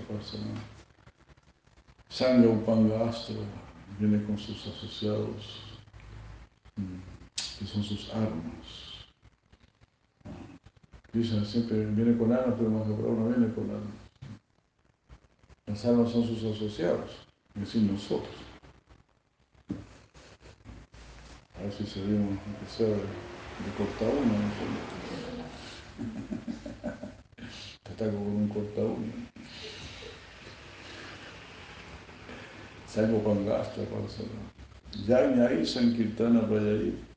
Parsadam. 0.10 0.56
Sangha 2.10 2.50
Upangastra 2.50 3.36
viene 3.98 4.22
con 4.24 4.38
sus 4.38 4.68
asociados, 4.68 5.62
mm, 6.76 7.60
que 7.60 7.66
son 7.66 7.84
sus 7.84 8.10
armas. 8.10 8.89
Krishna 11.12 11.44
siempre 11.44 11.86
viene 11.86 12.18
con 12.18 12.32
armas, 12.32 12.56
pero 12.58 12.70
Mahaprabhu 12.70 13.20
no 13.20 13.30
viene 13.30 13.54
con 13.54 13.70
armas. 13.70 14.10
Las 15.66 15.86
armas 15.86 16.12
son 16.12 16.26
sus 16.26 16.44
asociados, 16.44 17.12
es 17.56 17.62
decir, 17.62 17.82
nosotros. 17.84 18.36
A 21.58 21.64
ver 21.64 21.74
si 21.74 21.84
seríamos, 21.86 22.38
sea 22.68 22.88
de, 22.88 23.72
corta 23.78 24.06
uno, 24.06 24.34
Te 27.84 27.92
ataco 27.92 28.18
con 28.18 28.28
un 28.28 28.48
corta 28.48 28.82
uno. 28.82 29.14
Salgo 32.88 33.24
con 33.24 33.46
gasta, 33.46 33.82
Yagna 35.08 35.66
Sankirtana 35.66 36.48
Prayari. 36.48 37.09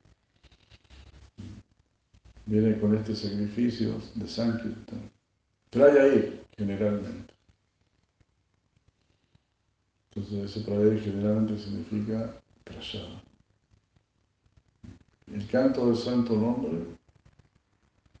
Viene 2.45 2.79
con 2.79 2.95
este 2.95 3.15
sacrificio 3.15 4.01
de 4.15 4.27
Sankirtan. 4.27 5.09
Prayari, 5.69 6.41
generalmente. 6.57 7.33
Entonces 10.11 10.51
ese 10.51 10.65
Prayari 10.65 10.99
generalmente 10.99 11.57
significa 11.57 12.35
prayada. 12.63 13.23
El 15.33 15.47
canto 15.47 15.87
del 15.87 15.95
santo 15.95 16.35
nombre, 16.35 16.79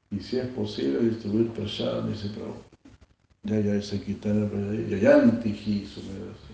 y 0.09 0.19
si 0.19 0.37
es 0.37 0.47
posible 0.47 1.09
distribuir 1.09 1.51
prayada, 1.51 2.07
dice 2.07 2.29
Prabhu. 2.29 2.63
Yaya 3.43 3.81
Sankirtana 3.81 4.49
Prayari, 4.49 4.89
Yayanti 4.89 5.49
Hi 5.49 5.85
Sumerasi. 5.85 6.53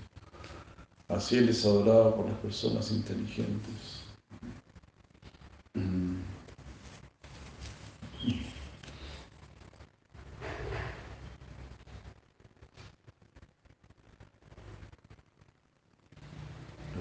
Así 1.07 1.37
Él 1.37 1.49
es 1.49 1.65
adorado 1.65 2.15
por 2.15 2.25
las 2.27 2.37
personas 2.39 2.91
inteligentes. 2.91 4.03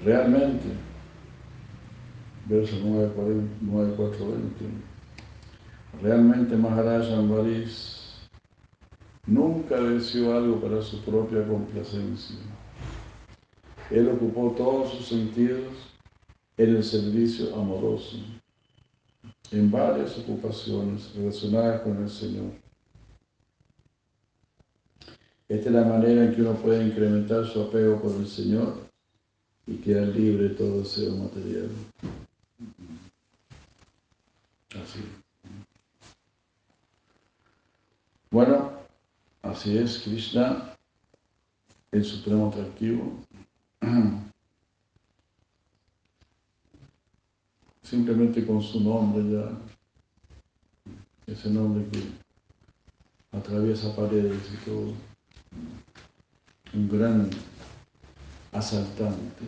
Realmente, 0.09 0.65
verso 2.47 2.77
9420, 2.79 4.65
realmente 6.01 6.57
Maharaj 6.57 7.11
Ambaris 7.13 8.17
nunca 9.27 9.79
deseó 9.79 10.35
algo 10.35 10.59
para 10.59 10.81
su 10.81 10.99
propia 11.01 11.47
complacencia. 11.47 12.37
Él 13.91 14.09
ocupó 14.09 14.55
todos 14.57 14.93
sus 14.93 15.09
sentidos 15.09 15.67
en 16.57 16.77
el 16.77 16.83
servicio 16.83 17.55
amoroso, 17.55 18.17
en 19.51 19.69
varias 19.69 20.17
ocupaciones 20.17 21.13
relacionadas 21.13 21.81
con 21.81 22.01
el 22.01 22.09
Señor. 22.09 22.49
Esta 25.47 25.69
es 25.69 25.75
la 25.75 25.83
manera 25.83 26.25
en 26.25 26.33
que 26.33 26.41
uno 26.41 26.53
puede 26.53 26.87
incrementar 26.87 27.45
su 27.45 27.61
apego 27.61 28.01
por 28.01 28.15
el 28.15 28.25
Señor 28.25 28.88
y 29.69 29.77
quedar 29.77 30.07
libre 30.07 30.49
todo 30.49 30.79
deseo 30.79 31.15
material. 31.15 31.69
Así. 34.71 34.99
Bueno, 38.31 38.71
así 39.43 39.77
es 39.77 39.99
Krishna, 39.99 40.75
el 41.91 42.03
supremo 42.03 42.49
atractivo, 42.49 43.19
Simplemente 47.83 48.45
con 48.45 48.61
su 48.61 48.81
nombre 48.81 49.23
ya, 49.31 49.49
ese 51.25 51.49
nombre 51.49 51.87
que 51.89 52.03
atraviesa 53.35 53.95
paredes 53.95 54.43
y 54.53 54.57
todo, 54.65 54.93
un 56.73 56.87
gran 56.87 57.31
asaltante. 58.51 59.45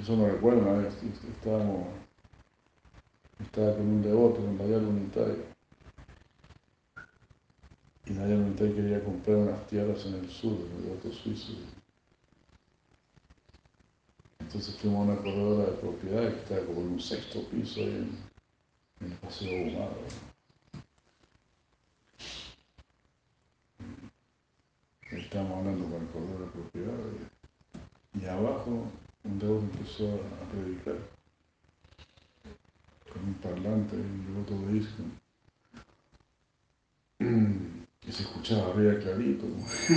Eso 0.00 0.16
me 0.16 0.30
recuerda 0.30 0.60
una 0.60 0.78
vez, 0.82 0.94
estábamos, 1.02 1.88
estaba 3.40 3.74
con 3.76 3.86
un 3.86 4.02
devoto 4.02 4.40
en 4.40 4.58
Valladolid 4.58 4.88
Unitario 4.88 5.56
y 8.06 8.12
Nadia 8.12 8.36
quería 8.56 9.02
comprar 9.02 9.36
unas 9.36 9.66
tierras 9.66 10.06
en 10.06 10.14
el 10.14 10.30
sur, 10.30 10.52
en 10.52 10.84
el 10.84 10.96
otro 10.96 11.12
suizo. 11.12 11.54
Entonces 14.38 14.76
fuimos 14.76 15.00
a 15.00 15.12
una 15.12 15.20
corredora 15.20 15.70
de 15.70 15.78
propiedad 15.78 16.32
que 16.32 16.38
estaba 16.38 16.66
como 16.66 16.82
en 16.82 16.92
un 16.92 17.00
sexto 17.00 17.42
piso 17.48 17.80
ahí 17.80 18.08
en, 19.00 19.10
el 19.10 19.18
paseo 19.18 19.68
humado. 19.68 19.96
Estábamos 25.26 25.58
hablando 25.58 25.84
con 25.86 26.02
el 26.02 26.08
corredor 26.10 26.38
de 26.38 26.46
propiedad 26.52 26.94
y, 28.14 28.26
abajo 28.26 28.92
un 29.24 29.38
dedo 29.40 29.58
empezó 29.58 30.06
a 30.14 30.48
predicar 30.52 30.94
con 33.12 33.24
un 33.24 33.34
parlante 33.34 33.96
y 33.96 33.98
un 33.98 34.24
devoto 34.24 34.54
de 34.66 34.72
disco 34.74 35.02
que 38.00 38.12
se 38.12 38.22
escuchaba 38.22 38.70
arriba 38.70 39.00
clarito. 39.00 39.46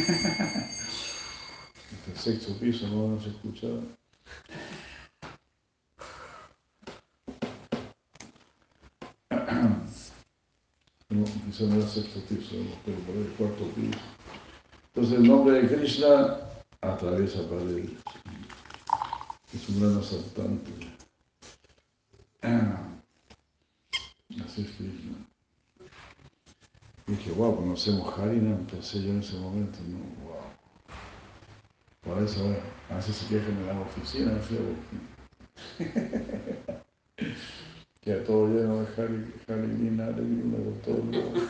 el 2.07 2.17
sexto 2.17 2.57
piso 2.59 2.87
no, 2.87 3.21
se 3.21 3.29
escuchaba. 3.29 3.81
No, 11.09 11.23
quizá 11.23 11.65
no 11.65 11.75
era 11.75 11.83
el 11.83 11.89
sexto 11.89 12.19
piso, 12.21 12.55
pero 12.83 12.97
por 12.97 13.15
el 13.15 13.27
cuarto 13.37 13.65
piso. 13.75 13.99
Entonces 14.93 15.19
el 15.19 15.27
nombre 15.27 15.61
de 15.61 15.75
Krishna 15.75 16.39
atraviesa 16.81 17.47
paredes. 17.47 17.91
Es 19.53 19.69
un 19.69 19.79
gran 19.79 19.97
asaltante. 19.97 20.71
Así 24.45 24.61
es 24.61 24.71
Krishna. 24.77 25.17
Y 27.07 27.11
dije, 27.11 27.31
wow, 27.31 27.55
conocemos 27.55 28.17
Harinam, 28.17 28.65
pensé 28.67 29.01
yo 29.01 29.09
en 29.09 29.19
ese 29.19 29.37
momento, 29.37 29.79
no, 29.87 29.97
wow. 30.27 30.37
Por 32.01 32.23
eso, 32.23 32.55
a 32.89 32.95
veces 32.95 33.15
se 33.15 33.27
quejan 33.27 33.57
en 33.57 33.67
la 33.67 33.79
oficina, 33.81 34.31
decía, 34.33 34.59
queda 38.01 38.23
todo 38.23 38.47
lleno 38.47 38.83
de 38.83 38.87
Harinina, 39.47 40.05
Harinina 40.05 40.57
por 40.57 40.73
todos 40.81 41.05
lados. 41.07 41.43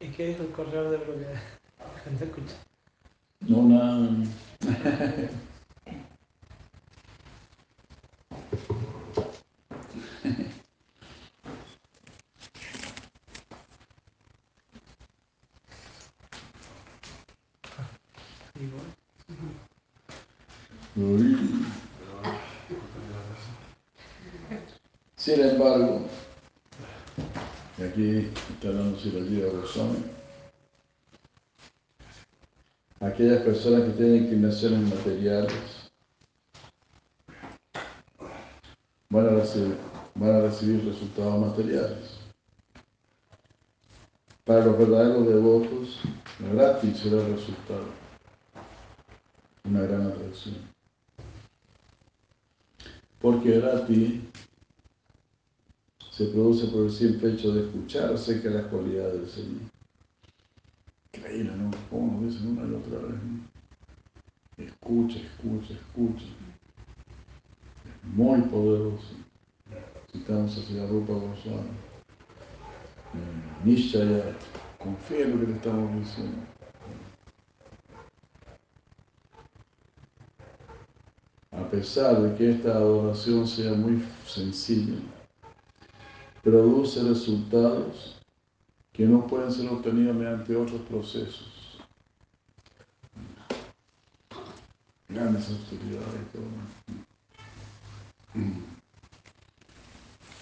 ¿Y 0.00 0.07
qué 0.18 0.26
dijo 0.26 0.42
el 0.42 0.50
correo 0.50 0.90
de 0.90 0.98
propiedad? 0.98 1.40
La 1.78 2.00
gente 2.02 2.24
escucha. 2.24 2.56
No, 3.46 3.62
nada. 3.62 4.10
Goswami, 29.68 30.02
aquellas 33.00 33.42
personas 33.42 33.82
que 33.82 33.90
tienen 33.90 34.24
inclinaciones 34.24 34.80
materiales 34.94 35.52
van 39.10 39.26
a 39.26 39.30
recibir, 39.30 39.76
van 40.14 40.30
a 40.30 40.40
recibir 40.40 40.84
resultados 40.86 41.38
materiales. 41.38 42.18
Para 44.44 44.64
los 44.64 44.78
verdaderos 44.78 45.26
devotos, 45.26 46.00
gratis 46.50 46.98
será 46.98 47.20
el 47.20 47.34
resultado. 47.34 47.84
Una 49.64 49.82
gran 49.82 50.06
atracción. 50.06 50.56
Porque 53.20 53.60
gratis 53.60 54.22
se 56.18 56.24
produce 56.24 56.66
por 56.66 56.86
el 56.86 56.90
simple 56.90 57.32
hecho 57.32 57.54
de 57.54 57.60
escuchar 57.60 58.12
acerca 58.12 58.48
de 58.48 58.56
las 58.56 58.66
cualidades 58.66 59.20
del 59.20 59.28
Señor. 59.28 59.60
Increíble, 61.14 61.52
¿no? 61.56 61.70
¿Cómo 61.88 62.20
nos 62.20 62.34
dicen 62.34 62.58
una 62.58 62.62
y 62.62 62.74
otra 62.74 62.98
vez? 63.06 63.20
Escucha, 64.68 65.20
escucha, 65.20 65.74
escucha. 65.74 66.24
Es 67.84 68.14
muy 68.16 68.40
poderoso. 68.42 69.14
Citamos 70.10 70.58
hacia 70.58 70.82
la 70.82 70.88
Rupa 70.88 71.12
Goswami. 71.12 71.68
Eh, 73.14 73.64
Nishaya, 73.64 74.36
confía 74.76 75.20
en 75.20 75.30
lo 75.30 75.40
que 75.40 75.52
le 75.52 75.56
estamos 75.56 76.00
diciendo. 76.00 76.38
A 81.52 81.70
pesar 81.70 82.20
de 82.22 82.36
que 82.36 82.50
esta 82.50 82.72
adoración 82.72 83.46
sea 83.46 83.72
muy 83.74 84.02
sencilla, 84.26 84.96
produce 86.50 87.02
resultados 87.02 88.16
que 88.92 89.04
no 89.04 89.26
pueden 89.26 89.52
ser 89.52 89.68
obtenidos 89.68 90.16
mediante 90.16 90.56
otros 90.56 90.80
procesos. 90.82 91.78
Grandes 95.08 95.48
autoridades 95.50 96.20
y 96.22 96.36
todo. 96.36 96.44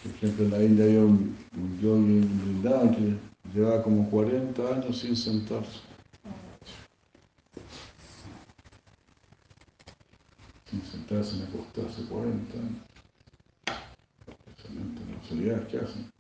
Por 0.03 0.13
ejemplo, 0.13 0.45
en 0.45 0.51
la 0.51 0.63
India 0.63 0.85
había 0.85 1.01
un, 1.01 1.37
un 1.57 1.81
yogi 1.81 2.19
en 2.19 2.41
Vrindavan 2.43 2.95
que 2.95 3.17
llevaba 3.53 3.83
como 3.83 4.09
40 4.09 4.75
años 4.75 4.99
sin 4.99 5.17
sentarse. 5.17 5.81
Sin 10.71 10.83
sentarse 10.83 11.37
ni 11.37 11.43
acostarse 11.43 12.05
40 12.09 12.59
años 12.59 12.96
las 15.35 15.67
que 15.69 15.79
hacen. 15.79 16.13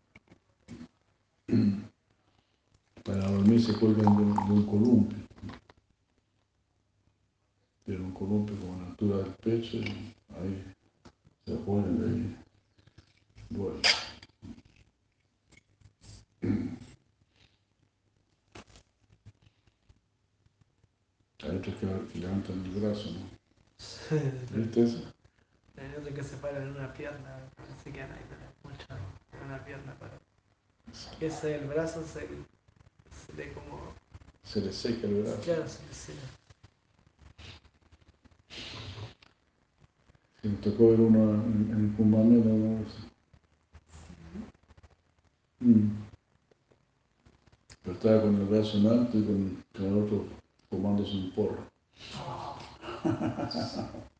Para 3.04 3.30
dormir 3.30 3.62
se 3.62 3.72
cuelgan 3.78 4.16
de, 4.16 4.22
un 4.22 4.66
columpio. 4.66 5.18
Tiene 7.84 8.02
un 8.02 8.12
columpio 8.12 8.56
con 8.56 8.82
la 8.82 8.88
altura 8.88 9.18
del 9.18 9.32
pecho 9.34 9.76
y 9.76 10.14
ahí 10.34 10.64
se 11.44 11.54
ponen 11.58 12.02
ahí. 12.02 12.36
Bueno. 13.50 13.80
Hay 21.42 21.56
otros 21.56 21.76
que, 21.76 22.18
levantan 22.18 22.64
el 22.64 22.80
brazo, 22.80 23.10
¿no? 23.12 23.36
¿Viste 24.56 24.82
eso? 24.82 25.15
Hay 25.78 25.94
otros 25.98 26.14
que 26.14 26.22
se 26.24 26.36
paran 26.36 26.62
en 26.62 26.70
una 26.70 26.92
pierna, 26.92 27.36
así 27.58 27.92
que 27.92 28.02
ahí 28.02 28.08
mucho 28.62 28.86
en 29.42 29.50
la 29.50 29.64
pierna 29.64 29.94
para 29.98 30.18
ese 31.20 31.56
el 31.56 31.66
brazo 31.66 32.02
se, 32.02 32.20
se 32.20 33.32
le 33.36 33.52
como 33.52 33.94
se 34.42 34.60
le 34.60 34.72
seca 34.72 35.06
el 35.06 35.22
brazo. 35.22 35.40
Claro 35.42 35.68
se 35.68 35.86
le 35.86 35.94
seca 35.94 36.20
se 40.40 40.48
me 40.48 40.56
tocó 40.56 40.90
ver 40.90 41.00
uno 41.00 41.34
en, 41.34 41.70
en 41.72 41.92
Kumbamela 41.96 42.52
una 42.52 42.80
vez 42.80 42.88
mm. 45.60 45.88
pero 47.82 47.96
estaba 47.96 48.22
con 48.22 48.36
el 48.36 48.46
brazo 48.46 48.78
en 48.78 48.86
alto 48.86 49.18
y 49.18 49.24
con, 49.24 49.64
con 49.74 49.84
el 49.84 49.98
otro 50.04 50.24
tomándose 50.70 51.12
un 51.12 51.30
porro 51.32 51.66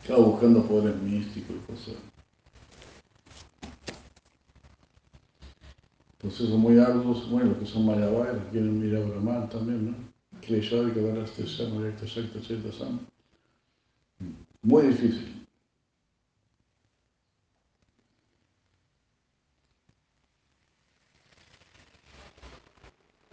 Estaba 0.00 0.18
buscando 0.18 0.66
poderes 0.66 1.00
místicos 1.00 1.56
y 1.56 1.72
cosas. 1.72 1.94
Procesos 6.18 6.58
muy 6.58 6.78
arduos, 6.78 7.30
bueno, 7.30 7.50
los 7.50 7.58
que 7.58 7.66
son 7.66 7.86
mayavayas, 7.86 8.36
quieren 8.50 8.80
mirar 8.80 9.02
a 9.02 9.06
Brahman 9.06 9.48
también, 9.48 9.86
¿no? 9.86 9.94
Shama, 10.40 11.84
Yakta, 11.84 12.06
Shakta. 12.06 12.40
Muy 14.62 14.82
difícil. 14.88 15.41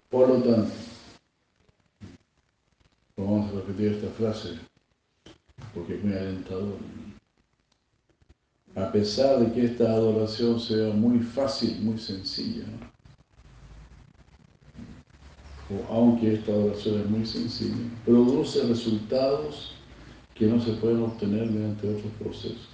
Por 0.10 0.28
lo 0.28 0.41
tanto, 0.41 0.72
vamos 3.16 3.51
a 3.51 3.57
repetir 3.57 3.93
esta 3.93 4.10
frase 4.10 4.57
porque 5.74 5.95
es 5.95 6.03
muy 6.03 6.14
alentador. 6.14 6.78
A 8.76 8.91
pesar 8.91 9.39
de 9.39 9.51
que 9.51 9.66
esta 9.66 9.91
adoración 9.91 10.60
sea 10.60 10.93
muy 10.93 11.20
fácil, 11.20 11.80
muy 11.82 11.99
sencilla, 11.99 12.66
o 15.70 15.93
aunque 15.93 16.34
esta 16.34 16.53
adoración 16.53 17.01
es 17.01 17.10
muy 17.10 17.26
sencilla, 17.26 17.76
produce 18.03 18.64
resultados 18.64 19.76
que 20.34 20.47
no 20.47 20.60
se 20.60 20.72
pueden 20.74 21.03
obtener 21.03 21.51
mediante 21.51 21.88
otros 21.88 22.12
procesos. 22.14 22.70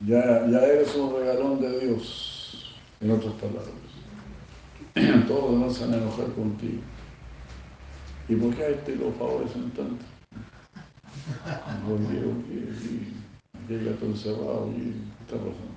Ya, 0.00 0.46
ya 0.48 0.64
eres 0.64 0.94
un 0.94 1.12
regalón 1.12 1.60
de 1.60 1.80
Dios, 1.80 2.76
en 3.00 3.10
otras 3.10 3.34
palabras. 3.34 3.85
Todos 5.28 5.50
los 5.50 5.60
demás 5.60 5.74
se 5.74 5.84
van 5.84 5.94
a 5.94 5.96
enojar 5.98 6.32
contigo. 6.32 6.80
¿Y 8.28 8.36
por 8.36 8.54
qué 8.54 8.64
a 8.64 8.68
este 8.68 8.96
lo 8.96 9.12
favorecen 9.12 9.70
tanto? 9.72 10.04
Porque, 11.86 12.22
porque, 13.66 13.84
gato 13.84 14.06
encerrado 14.06 14.70
y 14.74 14.80
¿qué 14.80 15.24
está 15.24 15.36
pasando? 15.36 15.76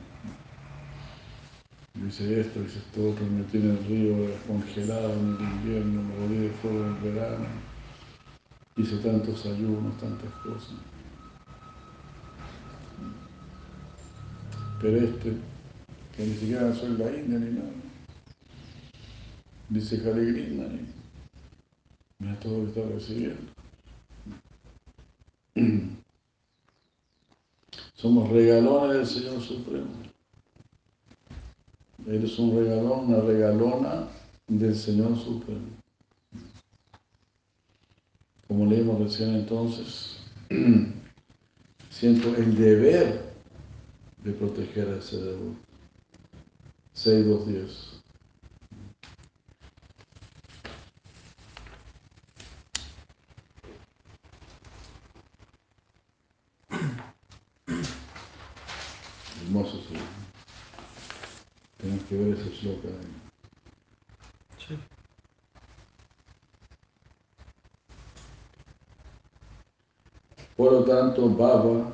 Dice 1.95 2.39
esto, 2.39 2.61
dice 2.61 2.79
esto 2.79 3.09
otro, 3.09 3.25
me 3.25 3.43
tiene 3.43 3.71
el 3.71 3.85
río 3.85 4.15
congelado 4.47 5.11
en 5.11 5.35
el 5.35 5.41
invierno, 5.41 6.01
me 6.01 6.15
volví 6.15 6.37
de 6.37 6.49
fuego 6.61 6.85
en 6.85 6.95
el 6.95 7.13
verano, 7.13 7.45
hice 8.77 8.97
tantos 8.97 9.45
ayunos, 9.45 9.97
tantas 9.97 10.31
cosas. 10.43 10.75
Pero 14.81 14.97
este, 14.97 15.33
que 16.15 16.25
ni 16.25 16.33
siquiera 16.35 16.73
soy 16.73 16.97
la 16.97 17.11
India 17.11 17.37
ni 17.37 17.51
nada, 17.57 17.69
dice 19.69 19.97
Hare 19.97 20.33
Krishna, 20.33 20.65
y 20.65 20.87
mira 22.19 22.39
todo 22.39 22.59
lo 22.59 22.63
que 22.73 22.79
está 22.79 22.93
recibiendo. 22.93 23.51
Somos 27.93 28.29
regalones 28.29 28.97
del 28.97 29.07
Señor 29.07 29.41
Supremo. 29.41 29.87
Eres 32.07 32.39
un 32.39 32.55
regalón, 32.57 33.07
una 33.07 33.21
regalona 33.21 34.07
del 34.47 34.75
Señor 34.75 35.17
Supremo. 35.17 35.67
Como 38.47 38.65
leímos 38.65 38.99
recién 38.99 39.35
entonces, 39.35 40.17
siento 41.89 42.35
el 42.35 42.55
deber 42.55 43.33
de 44.23 44.31
proteger 44.31 44.87
a 44.87 44.97
ese 44.97 45.17
devoto. 45.17 45.59
6.2.10 46.95 47.98
que 62.09 62.17
ver 62.17 62.33
ese 62.33 62.49
shloka. 62.49 62.89
Sí. 64.57 64.75
Por 70.57 70.71
lo 70.73 70.83
tanto, 70.83 71.29
Baba 71.29 71.91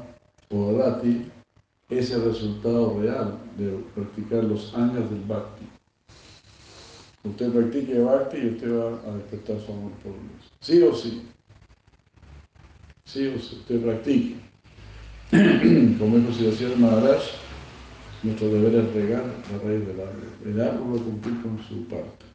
o 0.49 0.77
Rati 0.77 1.29
es 1.89 2.11
el 2.11 2.23
resultado 2.23 2.99
real 2.99 3.37
de 3.57 3.83
practicar 3.93 4.45
los 4.45 4.73
años 4.73 5.09
del 5.09 5.21
Bhakti. 5.21 5.67
Usted 7.25 7.51
practique 7.51 7.99
Bhakti 7.99 8.37
y 8.37 8.49
usted 8.51 8.71
va 8.71 9.11
a 9.11 9.15
despertar 9.17 9.59
su 9.59 9.71
amor 9.71 9.91
por 10.01 10.13
Dios. 10.13 10.51
Sí 10.61 10.81
o 10.81 10.95
sí. 10.95 11.27
Sí 13.05 13.27
o 13.27 13.39
sí, 13.39 13.57
usted 13.57 13.81
practique. 13.83 14.35
Como 15.99 16.17
dijo 16.17 16.33
Siddhasya 16.33 16.75
Maharaj, 16.77 17.21
nuestro 18.25 18.49
deber 18.49 18.73
es 18.73 18.93
regar 18.93 19.23
la 19.51 19.57
raíz 19.59 19.85
del 19.85 19.99
árbol. 19.99 20.27
El 20.43 20.61
árbol 20.61 20.95
va 20.95 20.99
a 20.99 21.03
cumplir 21.03 21.41
con 21.43 21.59
su 21.63 21.85
parte. 21.87 22.25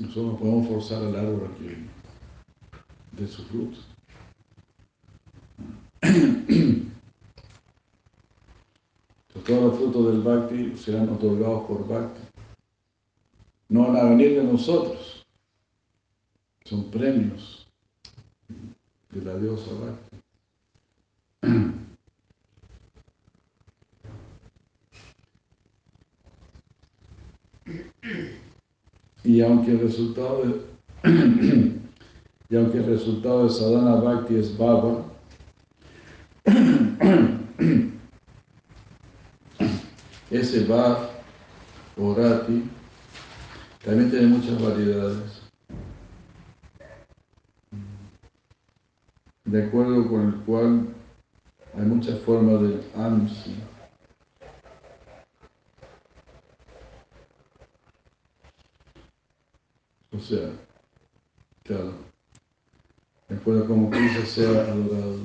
Nosotros 0.00 0.26
no 0.26 0.38
podemos 0.38 0.68
forzar 0.68 1.04
al 1.04 1.14
árbol 1.14 1.50
a 1.50 1.54
que 1.58 1.76
dé 3.12 3.28
su 3.28 3.44
fruto. 3.44 3.78
todos 9.46 9.62
los 9.62 9.76
frutos 9.76 10.06
del 10.06 10.20
Bhakti 10.22 10.76
serán 10.76 11.08
otorgados 11.10 11.64
por 11.66 11.86
Bhakti. 11.86 12.20
No 13.68 13.86
van 13.86 13.96
a 13.96 14.04
venir 14.10 14.36
de 14.36 14.44
nosotros. 14.44 15.24
Son 16.64 16.90
premios 16.90 17.59
de 19.12 19.24
la 19.24 19.36
diosa 19.36 19.70
Bhakti. 19.72 20.16
Y 29.22 29.42
aunque 29.42 29.72
el 29.72 29.80
resultado 29.80 30.44
de, 30.44 30.60
y 32.48 32.56
aunque 32.56 32.78
el 32.78 32.86
resultado 32.86 33.44
de 33.44 33.50
Sadhana 33.50 33.96
Bhakti 33.96 34.36
es 34.36 34.56
Baba, 34.56 35.04
ese 40.30 40.64
Bhav 40.64 41.10
o 41.96 42.14
también 43.84 44.10
tiene 44.10 44.26
muchas 44.26 44.60
variedades. 44.62 45.39
De 49.50 49.64
acuerdo 49.64 50.08
con 50.08 50.28
el 50.28 50.34
cual 50.42 50.94
hay 51.74 51.82
muchas 51.84 52.20
formas 52.20 52.60
de 52.62 52.84
AMSI. 52.94 53.56
O 60.12 60.20
sea, 60.20 60.50
claro, 61.64 61.94
de 63.28 63.34
acuerdo 63.34 63.64
a 63.64 63.66
cómo 63.66 63.90
Krishna 63.90 64.24
sea 64.24 64.50
adorado. 64.50 65.18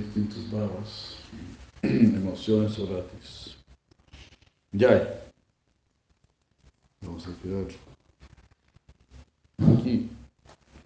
Distintos 0.00 0.50
babas, 0.50 1.16
emociones 1.82 2.78
o 2.78 2.86
ratis. 2.86 3.56
Ya. 4.72 5.22
Vamos 7.02 7.26
a 7.26 7.34
quedar 7.42 7.66
aquí. 9.78 10.08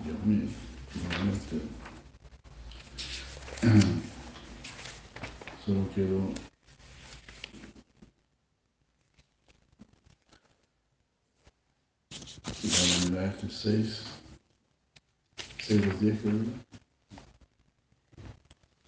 Dios 0.03 0.25
mío, 0.25 0.49
nuevamente. 0.95 1.61
Solo 5.65 5.89
quiero 5.95 6.33
dar 13.11 13.29
este 13.29 13.51
6, 13.51 14.05
6 15.67 15.81
de 15.81 15.91
10 15.99 16.21
creo. 16.21 16.66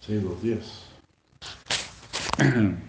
Sí, 0.09 0.19
los 0.19 0.41
10. 0.41 0.65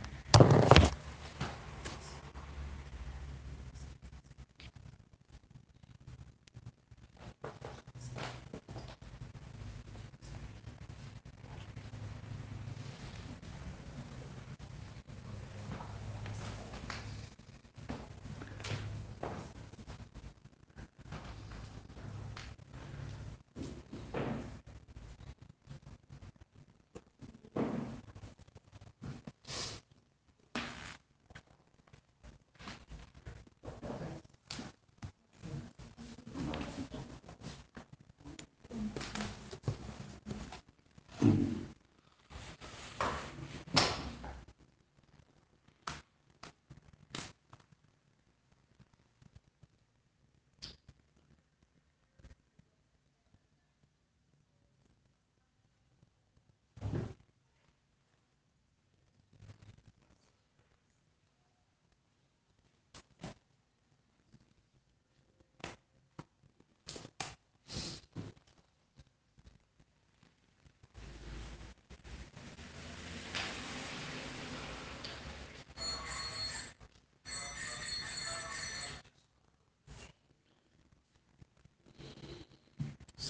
Mm-hmm. 41.22 41.59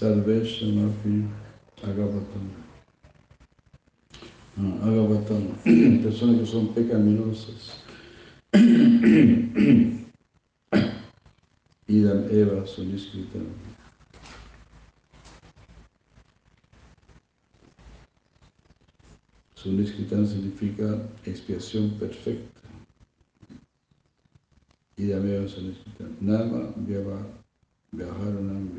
Sarveshamapi 0.00 1.28
Agavatam. 1.82 2.48
Ah, 4.56 4.86
Agavatam, 4.88 5.52
personas 6.02 6.40
que 6.40 6.46
son 6.46 6.72
pecaminosas. 6.72 7.84
Idam 11.86 12.28
Eva 12.30 12.66
son. 12.66 12.96
Suniscritan 19.54 20.26
significa 20.26 20.98
expiación 21.26 21.90
perfecta. 21.98 22.62
Idam 24.96 25.28
Eva 25.28 25.46
Suniscritan. 25.46 26.16
Nama 26.22 26.72
Vyava 26.88 27.20
Vyaharanam 27.92 28.70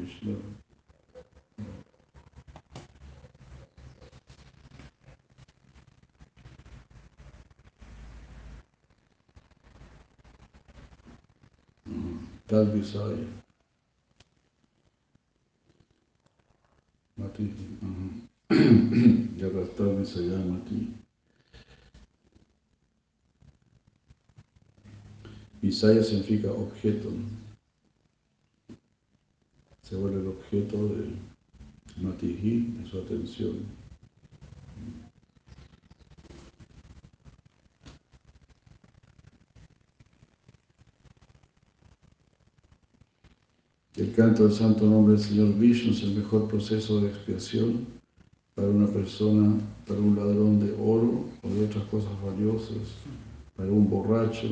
Visaya. 12.82 13.28
Mati. 17.16 17.54
Yagastal 19.38 20.02
Visaya 20.02 20.42
Mati. 20.50 20.90
Visaya 25.62 26.02
significa 26.04 26.52
objeto. 26.52 27.12
Se 29.84 29.96
vuelve 29.96 30.22
el 30.22 30.28
objeto 30.30 30.88
de 30.88 31.14
Matihi, 31.98 32.78
de 32.80 32.90
su 32.90 32.98
atención. 32.98 33.60
El 44.02 44.14
canto 44.14 44.46
del 44.48 44.54
santo 44.54 44.88
nombre 44.88 45.14
del 45.14 45.22
Señor 45.22 45.54
Vishnu 45.60 45.92
es 45.92 46.02
el 46.02 46.16
mejor 46.16 46.48
proceso 46.48 47.00
de 47.02 47.10
expiación 47.10 47.86
para 48.56 48.68
una 48.68 48.88
persona, 48.88 49.60
para 49.88 50.00
un 50.00 50.16
ladrón 50.16 50.60
de 50.60 50.74
oro 50.74 51.26
o 51.44 51.48
de 51.48 51.66
otras 51.66 51.84
cosas 51.84 52.10
valiosas, 52.26 52.98
para 53.56 53.70
un 53.70 53.88
borracho, 53.88 54.48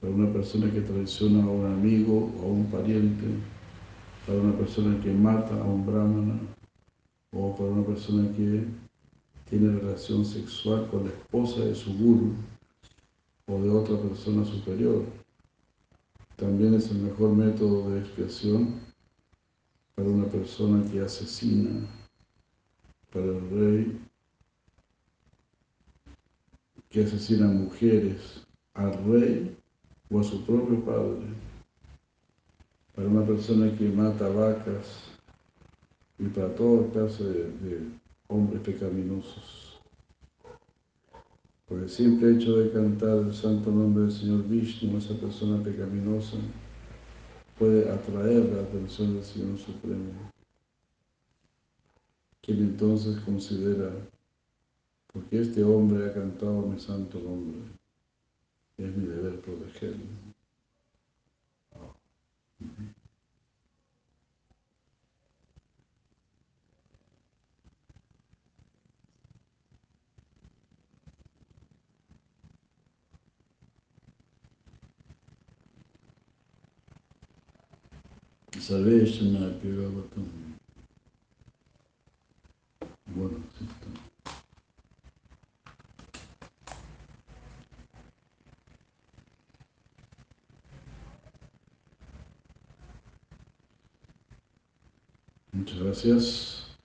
para 0.00 0.14
una 0.14 0.32
persona 0.32 0.70
que 0.70 0.80
traiciona 0.80 1.42
a 1.42 1.48
un 1.48 1.66
amigo 1.66 2.32
o 2.40 2.44
a 2.44 2.52
un 2.52 2.66
pariente, 2.66 3.26
para 4.28 4.38
una 4.38 4.56
persona 4.56 4.96
que 5.02 5.10
mata 5.12 5.60
a 5.60 5.64
un 5.64 5.84
brahmana, 5.84 6.38
o 7.32 7.56
para 7.56 7.68
una 7.68 7.84
persona 7.84 8.28
que 8.36 8.62
tiene 9.50 9.76
relación 9.80 10.24
sexual 10.24 10.86
con 10.88 11.06
la 11.06 11.10
esposa 11.10 11.64
de 11.64 11.74
su 11.74 11.98
guru 11.98 12.30
o 13.48 13.60
de 13.60 13.70
otra 13.70 13.96
persona 13.96 14.44
superior. 14.44 15.02
También 16.42 16.74
es 16.74 16.90
el 16.90 16.98
mejor 16.98 17.36
método 17.36 17.88
de 17.90 18.00
expiación 18.00 18.80
para 19.94 20.08
una 20.08 20.26
persona 20.26 20.82
que 20.90 20.98
asesina, 20.98 21.86
para 23.12 23.26
el 23.26 23.50
rey 23.50 24.00
que 26.90 27.04
asesina 27.04 27.46
mujeres, 27.46 28.44
al 28.74 28.92
rey 29.04 29.56
o 30.10 30.18
a 30.18 30.24
su 30.24 30.44
propio 30.44 30.84
padre, 30.84 31.28
para 32.96 33.06
una 33.06 33.24
persona 33.24 33.72
que 33.78 33.88
mata 33.90 34.28
vacas 34.28 35.12
y 36.18 36.24
para 36.24 36.52
toda 36.56 36.90
clase 36.90 37.22
de, 37.22 37.86
hombres 38.26 38.62
pecaminosos. 38.62 39.71
Por 41.72 41.80
el 41.80 41.88
simple 41.88 42.34
hecho 42.34 42.58
de 42.58 42.70
cantar 42.70 43.16
el 43.20 43.32
santo 43.32 43.70
nombre 43.70 44.02
del 44.02 44.12
Señor 44.12 44.46
Vishnu, 44.46 44.98
esa 44.98 45.14
persona 45.14 45.64
pecaminosa 45.64 46.36
puede 47.58 47.90
atraer 47.90 48.44
la 48.52 48.60
atención 48.60 49.14
del 49.14 49.24
Señor 49.24 49.56
Supremo, 49.56 50.12
quien 52.42 52.58
entonces 52.58 53.18
considera, 53.20 53.90
porque 55.14 55.40
este 55.40 55.64
hombre 55.64 56.04
ha 56.04 56.12
cantado 56.12 56.60
mi 56.60 56.78
santo 56.78 57.18
nombre, 57.20 57.62
es 58.76 58.94
mi 58.94 59.06
deber 59.06 59.40
protegerlo. 59.40 60.21
Sarveshana 78.60 79.58
Pivavatam. 79.60 80.58
Bueno, 83.06 83.38
sí 83.58 83.64
está. 83.64 83.88
Muchas 95.52 95.78
gracias. 95.78 96.76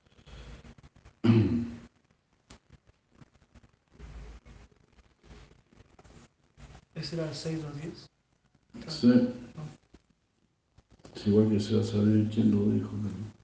¿Ese 6.95 7.15
era 7.15 7.30
el 7.30 7.35
6 7.35 7.60
o 7.64 7.72
10? 7.72 8.06
Sí. 8.88 9.34
Igual 11.27 11.49
que 11.49 11.59
se 11.59 11.75
va 11.75 11.81
a 11.81 11.83
saber 11.83 12.29
quién 12.33 12.51
lo 12.51 12.71
dijo. 12.71 12.91
¿no? 12.95 13.36